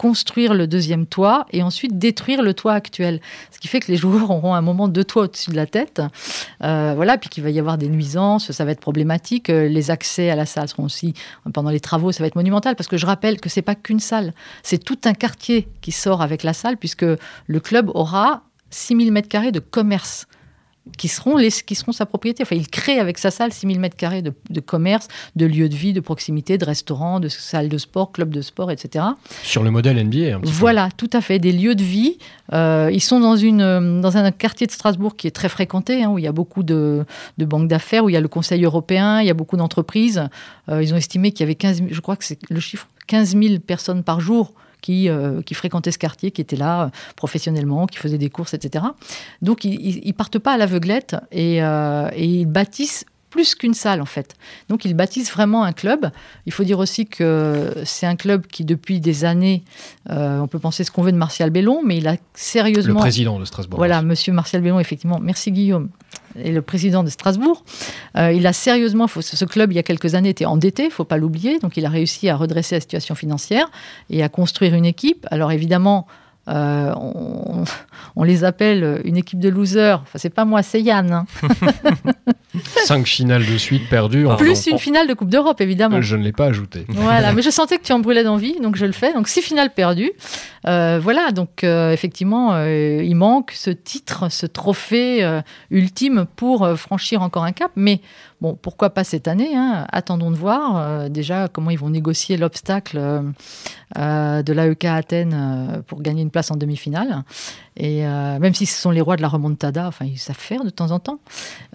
construire 0.04 0.54
le 0.54 0.68
deuxième 0.68 1.06
toit 1.06 1.46
et 1.54 1.64
ensuite 1.64 1.98
détruire 1.98 2.42
le 2.42 2.54
toit 2.54 2.74
actuel. 2.74 3.22
Ce 3.52 3.60
qui 3.60 3.70
fait 3.70 3.80
que 3.80 3.90
les 3.90 3.96
joueurs 3.96 4.32
auront 4.32 4.54
un 4.54 4.60
moment 4.60 4.90
de 4.90 5.02
toit 5.02 5.24
au-dessus 5.24 5.52
de 5.52 5.56
la 5.56 5.66
tête. 5.66 6.02
Euh, 6.62 6.92
voilà, 6.94 7.18
puis 7.18 7.30
qu'il 7.30 7.42
va 7.42 7.52
y 7.52 7.58
avoir 7.58 7.78
des 7.78 7.88
nuisances, 7.88 8.52
ça 8.52 8.66
va 8.66 8.72
être 8.72 8.82
problématique. 8.82 9.48
Les 9.48 9.92
accès 9.92 10.30
à 10.30 10.36
la 10.36 10.46
salle 10.46 10.68
seront 10.68 10.84
aussi, 10.84 11.14
pendant 11.54 11.70
les 11.70 11.80
travaux, 11.80 12.12
ça 12.12 12.22
va 12.22 12.28
être 12.28 12.36
monumental 12.36 12.76
parce 12.76 12.90
que 12.90 12.98
je 12.98 13.06
rappelle 13.06 13.40
que 13.40 13.48
c'est 13.48 13.62
pas 13.62 13.76
qu'une 13.76 14.02
salle, 14.02 14.34
c'est 14.62 14.84
tout 14.84 15.00
un 15.06 15.14
quartier 15.14 15.70
qui 15.80 15.94
sort 15.94 16.22
avec 16.22 16.44
la 16.44 16.52
salle 16.52 16.76
puisque 16.76 17.06
le 17.06 17.60
club 17.62 17.90
aura 17.94 18.44
6000 18.72 19.10
mètres 19.10 19.30
carrés 19.30 19.54
de 19.54 19.60
commerce 19.60 20.28
qui 20.98 21.08
seront, 21.08 21.38
les, 21.38 21.50
qui 21.50 21.76
seront 21.76 21.94
sa 21.94 22.06
propriété. 22.06 22.44
Enfin, 22.44 22.56
il 22.56 22.68
crée 22.68 23.00
avec 23.00 23.18
sa 23.18 23.32
salle 23.32 23.54
6000 23.54 23.80
mètres 23.80 23.96
carrés 23.96 24.22
de, 24.22 24.34
de, 24.50 24.60
commerce, 24.60 25.08
de 25.36 25.46
lieux 25.46 25.70
de 25.70 25.76
vie, 25.76 25.94
de 25.94 26.02
proximité, 26.02 26.58
de 26.58 26.66
restaurants, 26.66 27.20
de 27.20 27.30
salles 27.30 27.70
de 27.70 27.78
sport, 27.78 28.12
clubs 28.12 28.30
de 28.30 28.42
sport, 28.42 28.70
etc. 28.70 29.06
Sur 29.44 29.64
le 29.64 29.72
modèle 29.72 29.96
NBA, 30.06 30.36
un 30.36 30.40
petit 30.42 30.52
Voilà, 30.52 30.90
tout 30.96 31.10
à 31.14 31.22
fait. 31.22 31.40
Des 31.40 31.54
lieux 31.54 31.76
de 31.76 31.84
vie. 31.84 32.18
Euh, 32.52 32.90
ils 32.92 33.02
sont 33.02 33.22
dans, 33.22 33.38
une, 33.38 34.02
dans 34.02 34.18
un 34.18 34.32
quartier 34.32 34.68
de 34.68 34.72
Strasbourg 34.72 35.16
qui 35.16 35.28
est 35.28 35.32
très 35.32 35.50
fréquenté, 35.50 36.04
hein, 36.04 36.10
où 36.10 36.20
il 36.20 36.26
y 36.26 36.28
a 36.28 36.34
beaucoup 36.34 36.64
de, 36.64 37.06
de 37.38 37.46
banques 37.46 37.70
d'affaires, 37.70 38.04
où 38.04 38.10
il 38.10 38.14
y 38.14 38.18
a 38.18 38.22
le 38.22 38.28
Conseil 38.28 38.64
européen, 38.66 39.22
il 39.22 39.28
y 39.28 39.32
a 39.32 39.34
beaucoup 39.36 39.56
d'entreprises. 39.56 40.28
Euh, 40.70 40.84
ils 40.84 40.94
ont 40.94 40.98
estimé 40.98 41.32
qu'il 41.32 41.42
y 41.42 41.44
avait 41.44 41.56
15 41.56 41.78
000, 41.78 41.90
je 41.92 42.02
crois 42.02 42.18
que 42.18 42.26
c'est 42.26 42.40
le 42.50 42.60
chiffre, 42.60 42.88
15 43.08 43.38
000 43.38 43.60
personnes 43.60 44.04
par 44.04 44.20
jour 44.20 44.54
qui, 44.84 45.10
euh, 45.10 45.42
qui 45.42 45.56
fréquentaient 45.56 45.92
ce 45.92 45.98
quartier, 45.98 46.30
qui 46.30 46.42
étaient 46.42 46.58
là 46.58 46.84
euh, 46.84 46.90
professionnellement, 47.16 47.88
qui 47.88 47.98
faisaient 47.98 48.18
des 48.20 48.30
courses, 48.30 48.54
etc. 48.54 48.86
Donc 49.42 49.64
ils, 49.64 50.04
ne 50.06 50.12
partent 50.12 50.40
pas 50.40 50.54
à 50.54 50.58
l'aveuglette 50.58 51.16
et, 51.32 51.64
euh, 51.64 52.10
et 52.14 52.26
ils 52.26 52.46
bâtissent 52.46 53.06
plus 53.34 53.56
qu'une 53.56 53.74
salle 53.74 54.00
en 54.00 54.06
fait. 54.06 54.36
Donc 54.70 54.86
ils 54.86 54.94
bâtissent 54.94 55.32
vraiment 55.32 55.64
un 55.64 55.72
club. 55.72 56.12
Il 56.46 56.52
faut 56.52 56.64
dire 56.64 56.78
aussi 56.78 57.08
que 57.08 57.74
c'est 57.86 58.06
un 58.06 58.16
club 58.16 58.46
qui 58.46 58.64
depuis 58.66 59.00
des 59.00 59.26
années, 59.26 59.64
euh, 60.12 60.40
on 60.40 60.48
peut 60.48 60.60
penser 60.60 60.84
ce 60.84 60.92
qu'on 60.92 61.02
veut 61.02 61.12
de 61.12 61.18
Martial 61.18 61.50
Bellon, 61.50 61.82
mais 61.84 61.98
il 61.98 62.08
a 62.08 62.18
sérieusement... 62.36 62.94
Le 62.94 63.00
président 63.00 63.40
de 63.40 63.46
Strasbourg. 63.46 63.80
Voilà, 63.80 64.04
monsieur 64.04 64.34
Martial 64.34 64.62
Bellon, 64.62 64.80
effectivement. 64.80 65.20
Merci 65.20 65.52
Guillaume. 65.52 65.90
Et 66.40 66.52
le 66.52 66.62
président 66.62 67.04
de 67.04 67.10
Strasbourg. 67.10 67.64
Euh, 68.18 68.32
il 68.32 68.48
a 68.48 68.54
sérieusement, 68.54 69.08
ce 69.08 69.46
club 69.46 69.72
il 69.72 69.76
y 69.76 69.80
a 69.80 69.84
quelques 69.84 70.16
années 70.16 70.30
était 70.30 70.46
endetté, 70.46 70.86
il 70.86 70.92
faut 70.92 71.04
pas 71.04 71.18
l'oublier, 71.18 71.60
donc 71.60 71.78
il 71.78 71.86
a 71.86 71.90
réussi 71.90 72.30
à 72.30 72.36
redresser 72.36 72.76
la 72.76 72.82
situation 72.82 73.16
financière 73.16 73.70
et 74.10 74.24
à 74.24 74.30
construire 74.30 74.74
une 74.74 74.86
équipe. 74.86 75.28
Alors 75.32 75.52
évidemment, 75.52 76.08
euh, 76.50 76.94
on, 76.98 77.64
on, 78.18 78.24
les 78.24 78.44
appelle 78.44 79.02
une 79.06 79.16
équipe 79.16 79.40
de 79.40 79.50
losers. 79.50 80.02
Enfin, 80.02 80.18
c'est 80.18 80.30
pas 80.30 80.44
moi, 80.44 80.62
c'est 80.62 80.82
Yann. 80.82 81.12
Hein. 81.12 81.26
Cinq 82.86 83.08
finales 83.08 83.46
de 83.46 83.58
suite 83.58 83.90
perdues. 83.90 84.28
En 84.28 84.36
Plus 84.36 84.68
une 84.68 84.78
finale 84.78 85.08
de 85.08 85.14
Coupe 85.14 85.30
d'Europe, 85.30 85.62
évidemment. 85.62 86.02
Je 86.02 86.16
ne 86.16 86.24
l'ai 86.24 86.34
pas 86.34 86.48
ajouté. 86.48 86.86
Voilà, 86.90 87.32
mais 87.34 87.42
je 87.42 87.50
sentais 87.50 87.78
que 87.78 87.84
tu 87.84 87.94
en 87.94 88.00
brûlais 88.00 88.24
d'envie, 88.24 88.60
donc 88.60 88.76
je 88.76 88.86
le 88.86 88.92
fais. 88.92 89.14
Donc 89.14 89.30
six 89.30 89.42
finales 89.42 89.74
perdues. 89.74 90.12
Euh, 90.68 91.00
voilà, 91.02 91.32
donc 91.32 91.64
euh, 91.64 91.92
effectivement, 91.92 92.62
il 92.66 93.16
manque 93.16 93.52
ce 93.56 93.70
titre, 93.70 94.30
ce 94.30 94.46
trophée 94.46 95.26
ultime 95.72 96.26
pour 96.36 96.68
franchir 96.78 97.22
encore 97.22 97.46
un 97.46 97.54
cap. 97.54 97.72
Mais 97.76 98.02
bon, 98.44 98.54
pourquoi 98.62 98.92
pas 98.92 99.04
cette 99.04 99.28
année 99.28 99.56
hein? 99.56 99.88
Attendons 99.92 100.30
de 100.30 100.36
voir 100.36 100.78
euh, 100.78 101.10
déjà 101.10 101.48
comment 101.48 101.72
ils 101.72 101.80
vont 101.80 101.90
négocier 101.90 102.38
l'obstacle 102.38 103.00
de 103.96 104.54
l'AEK 104.54 104.86
Athènes 104.86 105.84
pour 105.88 106.02
gagner 106.02 106.22
une 106.22 106.32
place 106.32 106.52
en 106.52 106.56
demi-finale. 106.56 107.24
Et 107.76 108.06
euh, 108.06 108.38
même 108.40 108.54
si 108.54 108.66
ce 108.66 108.80
sont 108.80 108.92
les 108.92 109.02
rois 109.02 109.16
de 109.16 109.22
la 109.22 109.28
remontada, 109.28 109.88
enfin, 109.88 110.06
ils 110.06 110.20
savent 110.20 110.38
faire 110.38 110.64
de 110.64 110.70
temps 110.70 110.92
en 110.92 111.00
temps. 111.00 111.20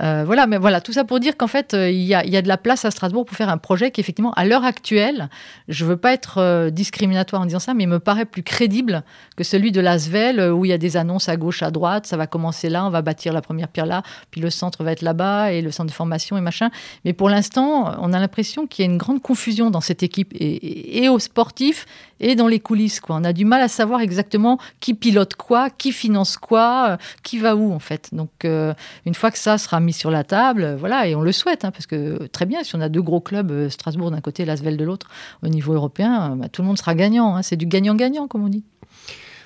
Euh, 0.00 0.22
voilà, 0.24 0.46
mais 0.46 0.56
voilà, 0.56 0.80
tout 0.80 0.92
ça 0.92 1.04
pour 1.04 1.18
dire 1.18 1.36
qu'en 1.36 1.48
fait, 1.48 1.74
euh, 1.74 1.90
il 1.90 2.02
y, 2.02 2.14
a, 2.14 2.24
il 2.24 2.32
y, 2.32 2.36
a, 2.36 2.42
de 2.42 2.48
la 2.48 2.56
place 2.56 2.84
à 2.84 2.90
Strasbourg 2.90 3.24
pour 3.24 3.36
faire 3.36 3.48
un 3.48 3.58
projet 3.58 3.90
qui, 3.90 4.00
effectivement, 4.00 4.32
à 4.34 4.44
l'heure 4.44 4.64
actuelle, 4.64 5.28
je 5.68 5.84
veux 5.84 5.96
pas 5.96 6.12
être 6.12 6.70
discriminatoire 6.70 7.42
en 7.42 7.46
disant 7.46 7.58
ça, 7.58 7.74
mais 7.74 7.84
il 7.84 7.88
me 7.88 7.98
paraît 7.98 8.26
plus 8.26 8.42
crédible 8.42 9.02
que 9.36 9.42
celui 9.42 9.72
de 9.72 9.80
l'Asvel, 9.80 10.40
où 10.52 10.64
il 10.64 10.68
y 10.68 10.72
a 10.72 10.78
des 10.78 10.96
annonces 10.96 11.28
à 11.28 11.36
gauche, 11.36 11.62
à 11.62 11.70
droite, 11.70 12.06
ça 12.06 12.16
va 12.16 12.26
commencer 12.26 12.68
là, 12.68 12.84
on 12.86 12.90
va 12.90 13.02
bâtir 13.02 13.32
la 13.32 13.42
première 13.42 13.68
pierre 13.68 13.86
là, 13.86 14.02
puis 14.30 14.40
le 14.40 14.50
centre 14.50 14.84
va 14.84 14.92
être 14.92 15.02
là-bas, 15.02 15.52
et 15.52 15.62
le 15.62 15.70
centre 15.72 15.88
de 15.90 15.94
formation 15.94 16.36
et 16.36 16.40
machin. 16.40 16.70
Mais 17.04 17.12
pour 17.12 17.28
l'instant, 17.28 17.96
on 18.00 18.12
a 18.12 18.20
l'impression 18.20 18.66
qu'il 18.66 18.84
y 18.84 18.88
a 18.88 18.90
une 18.90 18.98
grande 18.98 19.20
confusion 19.20 19.70
dans 19.70 19.80
cette 19.80 20.02
équipe, 20.02 20.32
et, 20.34 20.46
et, 20.46 21.04
et 21.04 21.08
aux 21.08 21.18
sportifs, 21.18 21.86
et 22.20 22.34
dans 22.34 22.48
les 22.48 22.60
coulisses. 22.60 23.00
Quoi. 23.00 23.16
On 23.16 23.24
a 23.24 23.32
du 23.32 23.44
mal 23.44 23.60
à 23.60 23.68
savoir 23.68 24.00
exactement 24.00 24.58
qui 24.80 24.94
pilote 24.94 25.34
quoi, 25.34 25.70
qui 25.70 25.87
finance 25.92 26.36
quoi, 26.36 26.90
euh, 26.90 26.96
qui 27.22 27.38
va 27.38 27.56
où 27.56 27.72
en 27.72 27.78
fait. 27.78 28.10
Donc 28.12 28.30
euh, 28.44 28.74
une 29.06 29.14
fois 29.14 29.30
que 29.30 29.38
ça 29.38 29.58
sera 29.58 29.80
mis 29.80 29.92
sur 29.92 30.10
la 30.10 30.24
table, 30.24 30.62
euh, 30.62 30.76
voilà, 30.76 31.06
et 31.06 31.14
on 31.14 31.20
le 31.20 31.32
souhaite, 31.32 31.64
hein, 31.64 31.70
parce 31.70 31.86
que 31.86 32.26
très 32.28 32.46
bien, 32.46 32.62
si 32.64 32.74
on 32.74 32.80
a 32.80 32.88
deux 32.88 33.02
gros 33.02 33.20
clubs, 33.20 33.68
Strasbourg 33.68 34.10
d'un 34.10 34.20
côté, 34.20 34.44
Lasvel 34.44 34.76
de 34.76 34.84
l'autre, 34.84 35.08
au 35.42 35.48
niveau 35.48 35.74
européen, 35.74 36.36
bah, 36.36 36.48
tout 36.48 36.62
le 36.62 36.68
monde 36.68 36.78
sera 36.78 36.94
gagnant. 36.94 37.36
Hein. 37.36 37.42
C'est 37.42 37.56
du 37.56 37.66
gagnant-gagnant, 37.66 38.28
comme 38.28 38.44
on 38.44 38.48
dit. 38.48 38.64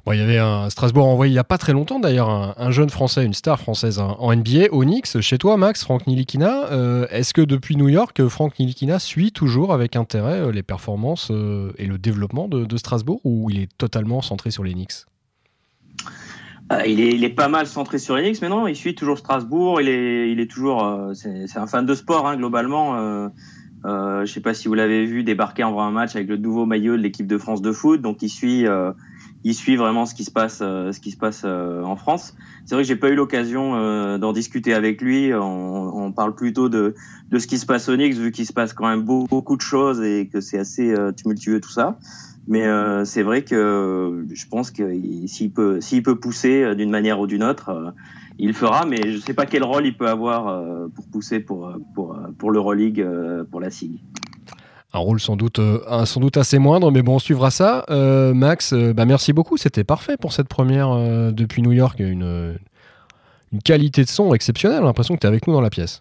Bon, 0.04 0.12
il 0.12 0.18
y 0.18 0.22
avait 0.22 0.38
un 0.38 0.68
Strasbourg 0.68 1.06
envoyé 1.06 1.30
il 1.30 1.34
n'y 1.34 1.38
a 1.38 1.44
pas 1.44 1.58
très 1.58 1.72
longtemps 1.72 2.00
d'ailleurs, 2.00 2.28
un, 2.28 2.54
un, 2.56 2.70
jeune 2.72 2.90
français, 2.90 3.24
une 3.24 3.34
star 3.34 3.60
française 3.60 4.00
en 4.00 4.34
NBA, 4.34 4.72
Onyx. 4.72 5.20
Chez 5.20 5.38
toi, 5.38 5.56
Max, 5.56 5.84
Franck 5.84 6.08
Nilikina, 6.08 7.06
est-ce 7.10 7.32
que 7.32 7.40
depuis 7.40 7.76
New 7.76 7.88
York, 7.88 8.26
Franck 8.26 8.58
Nilikina 8.58 8.98
suit 8.98 9.30
toujours 9.30 9.72
avec 9.72 9.94
intérêt 9.94 10.50
les 10.50 10.64
performances 10.64 11.30
et 11.78 11.86
le 11.86 11.98
développement 11.98 12.48
de, 12.48 12.64
de, 12.64 12.76
Strasbourg 12.76 13.20
ou 13.22 13.48
il 13.50 13.60
est 13.60 13.68
totalement 13.78 14.22
centré 14.22 14.50
sur 14.50 14.64
les 14.64 14.72
Knicks 14.72 15.04
il, 16.86 17.00
est, 17.00 17.14
il, 17.14 17.24
est, 17.24 17.30
pas 17.30 17.48
mal 17.48 17.66
centré 17.66 17.98
sur 17.98 18.16
Knicks, 18.16 18.40
mais 18.42 18.48
non, 18.48 18.66
il 18.66 18.76
suit 18.76 18.94
toujours 18.94 19.18
Strasbourg. 19.18 19.80
Il 19.80 19.88
est, 19.88 20.30
il 20.30 20.40
est 20.40 20.50
toujours. 20.50 20.84
Euh, 20.84 21.12
c'est 21.14 21.58
un 21.58 21.66
fan 21.66 21.86
de 21.86 21.94
sport, 21.94 22.26
hein, 22.26 22.36
globalement. 22.36 22.96
Euh, 22.96 23.28
je 23.84 24.20
ne 24.20 24.26
sais 24.26 24.40
pas 24.40 24.54
si 24.54 24.68
vous 24.68 24.74
l'avez 24.74 25.06
vu 25.06 25.24
débarquer 25.24 25.64
en 25.64 25.72
vrai 25.72 25.84
un 25.84 25.90
match 25.90 26.14
avec 26.14 26.28
le 26.28 26.36
nouveau 26.36 26.66
maillot 26.66 26.96
de 26.96 27.02
l'équipe 27.02 27.26
de 27.26 27.38
France 27.38 27.62
de 27.62 27.72
foot. 27.72 28.00
Donc, 28.00 28.22
il 28.22 28.28
suit 28.28 28.66
il 29.44 29.54
suit 29.54 29.76
vraiment 29.76 30.06
ce 30.06 30.14
qui 30.14 30.24
se 30.24 30.30
passe, 30.30 30.60
euh, 30.62 30.92
ce 30.92 31.00
qui 31.00 31.10
se 31.10 31.16
passe 31.16 31.42
euh, 31.44 31.82
en 31.82 31.96
France. 31.96 32.34
C'est 32.64 32.74
vrai 32.74 32.84
que 32.84 32.88
j'ai 32.88 32.96
pas 32.96 33.08
eu 33.08 33.14
l'occasion 33.14 33.74
euh, 33.74 34.18
d'en 34.18 34.32
discuter 34.32 34.72
avec 34.72 35.00
lui. 35.00 35.32
On, 35.34 36.12
parle 36.12 36.34
plutôt 36.34 36.68
de, 36.68 36.94
de 37.30 37.38
ce 37.38 37.46
qui 37.46 37.58
se 37.58 37.64
passe 37.64 37.88
au 37.88 37.96
Knicks, 37.96 38.14
vu 38.14 38.32
qu'il 38.32 38.46
se 38.46 38.52
passe 38.52 38.74
quand 38.74 38.86
même 38.86 39.00
beaucoup 39.02 39.56
de 39.56 39.62
choses 39.62 40.02
et 40.02 40.28
que 40.30 40.40
c'est 40.40 40.58
assez 40.58 40.94
tumultueux 41.16 41.58
tout 41.58 41.70
ça. 41.70 41.96
Mais 42.48 42.66
c'est 43.04 43.22
vrai 43.22 43.42
que 43.42 44.26
je 44.32 44.46
pense 44.48 44.70
que 44.70 44.92
s'il 45.26 45.52
peut, 45.52 45.80
s'il 45.80 46.02
peut 46.02 46.18
pousser 46.18 46.74
d'une 46.74 46.90
manière 46.90 47.20
ou 47.20 47.26
d'une 47.26 47.44
autre, 47.44 47.94
il 48.38 48.48
le 48.48 48.52
fera. 48.52 48.84
Mais 48.84 49.00
je 49.12 49.18
sais 49.18 49.34
pas 49.34 49.46
quel 49.46 49.62
rôle 49.62 49.86
il 49.86 49.96
peut 49.96 50.08
avoir 50.08 50.62
pour 50.94 51.06
pousser 51.06 51.38
pour 51.38 51.72
pour 51.94 52.18
pour 52.38 52.50
l'Euroleague, 52.50 53.06
pour 53.50 53.60
la 53.60 53.70
SIG 53.70 54.00
un 54.92 54.98
rôle 54.98 55.20
sans 55.20 55.36
doute, 55.36 55.58
euh, 55.58 56.04
sans 56.04 56.20
doute 56.20 56.36
assez 56.36 56.58
moindre, 56.58 56.90
mais 56.90 57.02
bon, 57.02 57.16
on 57.16 57.18
suivra 57.18 57.50
ça. 57.50 57.84
Euh, 57.90 58.34
Max, 58.34 58.72
euh, 58.72 58.92
bah 58.92 59.06
merci 59.06 59.32
beaucoup, 59.32 59.56
c'était 59.56 59.84
parfait 59.84 60.16
pour 60.16 60.32
cette 60.32 60.48
première 60.48 60.90
euh, 60.90 61.30
depuis 61.32 61.62
New 61.62 61.72
York. 61.72 61.98
Une, 61.98 62.58
une 63.52 63.62
qualité 63.62 64.04
de 64.04 64.08
son 64.08 64.34
exceptionnelle, 64.34 64.82
l'impression 64.82 65.14
que 65.14 65.20
tu 65.20 65.26
es 65.26 65.28
avec 65.28 65.46
nous 65.46 65.54
dans 65.54 65.60
la 65.60 65.70
pièce. 65.70 66.00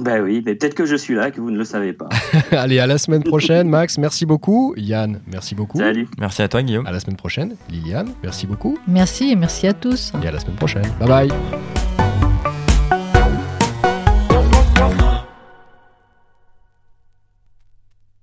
Ben 0.00 0.22
oui, 0.22 0.42
mais 0.44 0.54
peut-être 0.54 0.74
que 0.74 0.86
je 0.86 0.96
suis 0.96 1.14
là, 1.14 1.30
que 1.30 1.40
vous 1.40 1.50
ne 1.50 1.58
le 1.58 1.64
savez 1.64 1.92
pas. 1.92 2.08
Allez, 2.52 2.78
à 2.78 2.86
la 2.86 2.98
semaine 2.98 3.22
prochaine, 3.22 3.68
Max, 3.68 3.98
merci 3.98 4.26
beaucoup. 4.26 4.74
Yann, 4.76 5.20
merci 5.30 5.54
beaucoup. 5.54 5.78
Salut. 5.78 6.08
Merci 6.18 6.42
à 6.42 6.48
toi, 6.48 6.62
Guillaume. 6.62 6.86
À 6.86 6.92
la 6.92 7.00
semaine 7.00 7.16
prochaine. 7.16 7.56
Liliane, 7.70 8.10
merci 8.22 8.46
beaucoup. 8.46 8.78
Merci 8.88 9.30
et 9.30 9.36
merci 9.36 9.66
à 9.66 9.74
tous. 9.74 10.12
Et 10.22 10.26
à 10.26 10.32
la 10.32 10.40
semaine 10.40 10.56
prochaine. 10.56 10.86
Bye 10.98 11.08
bye. 11.28 11.79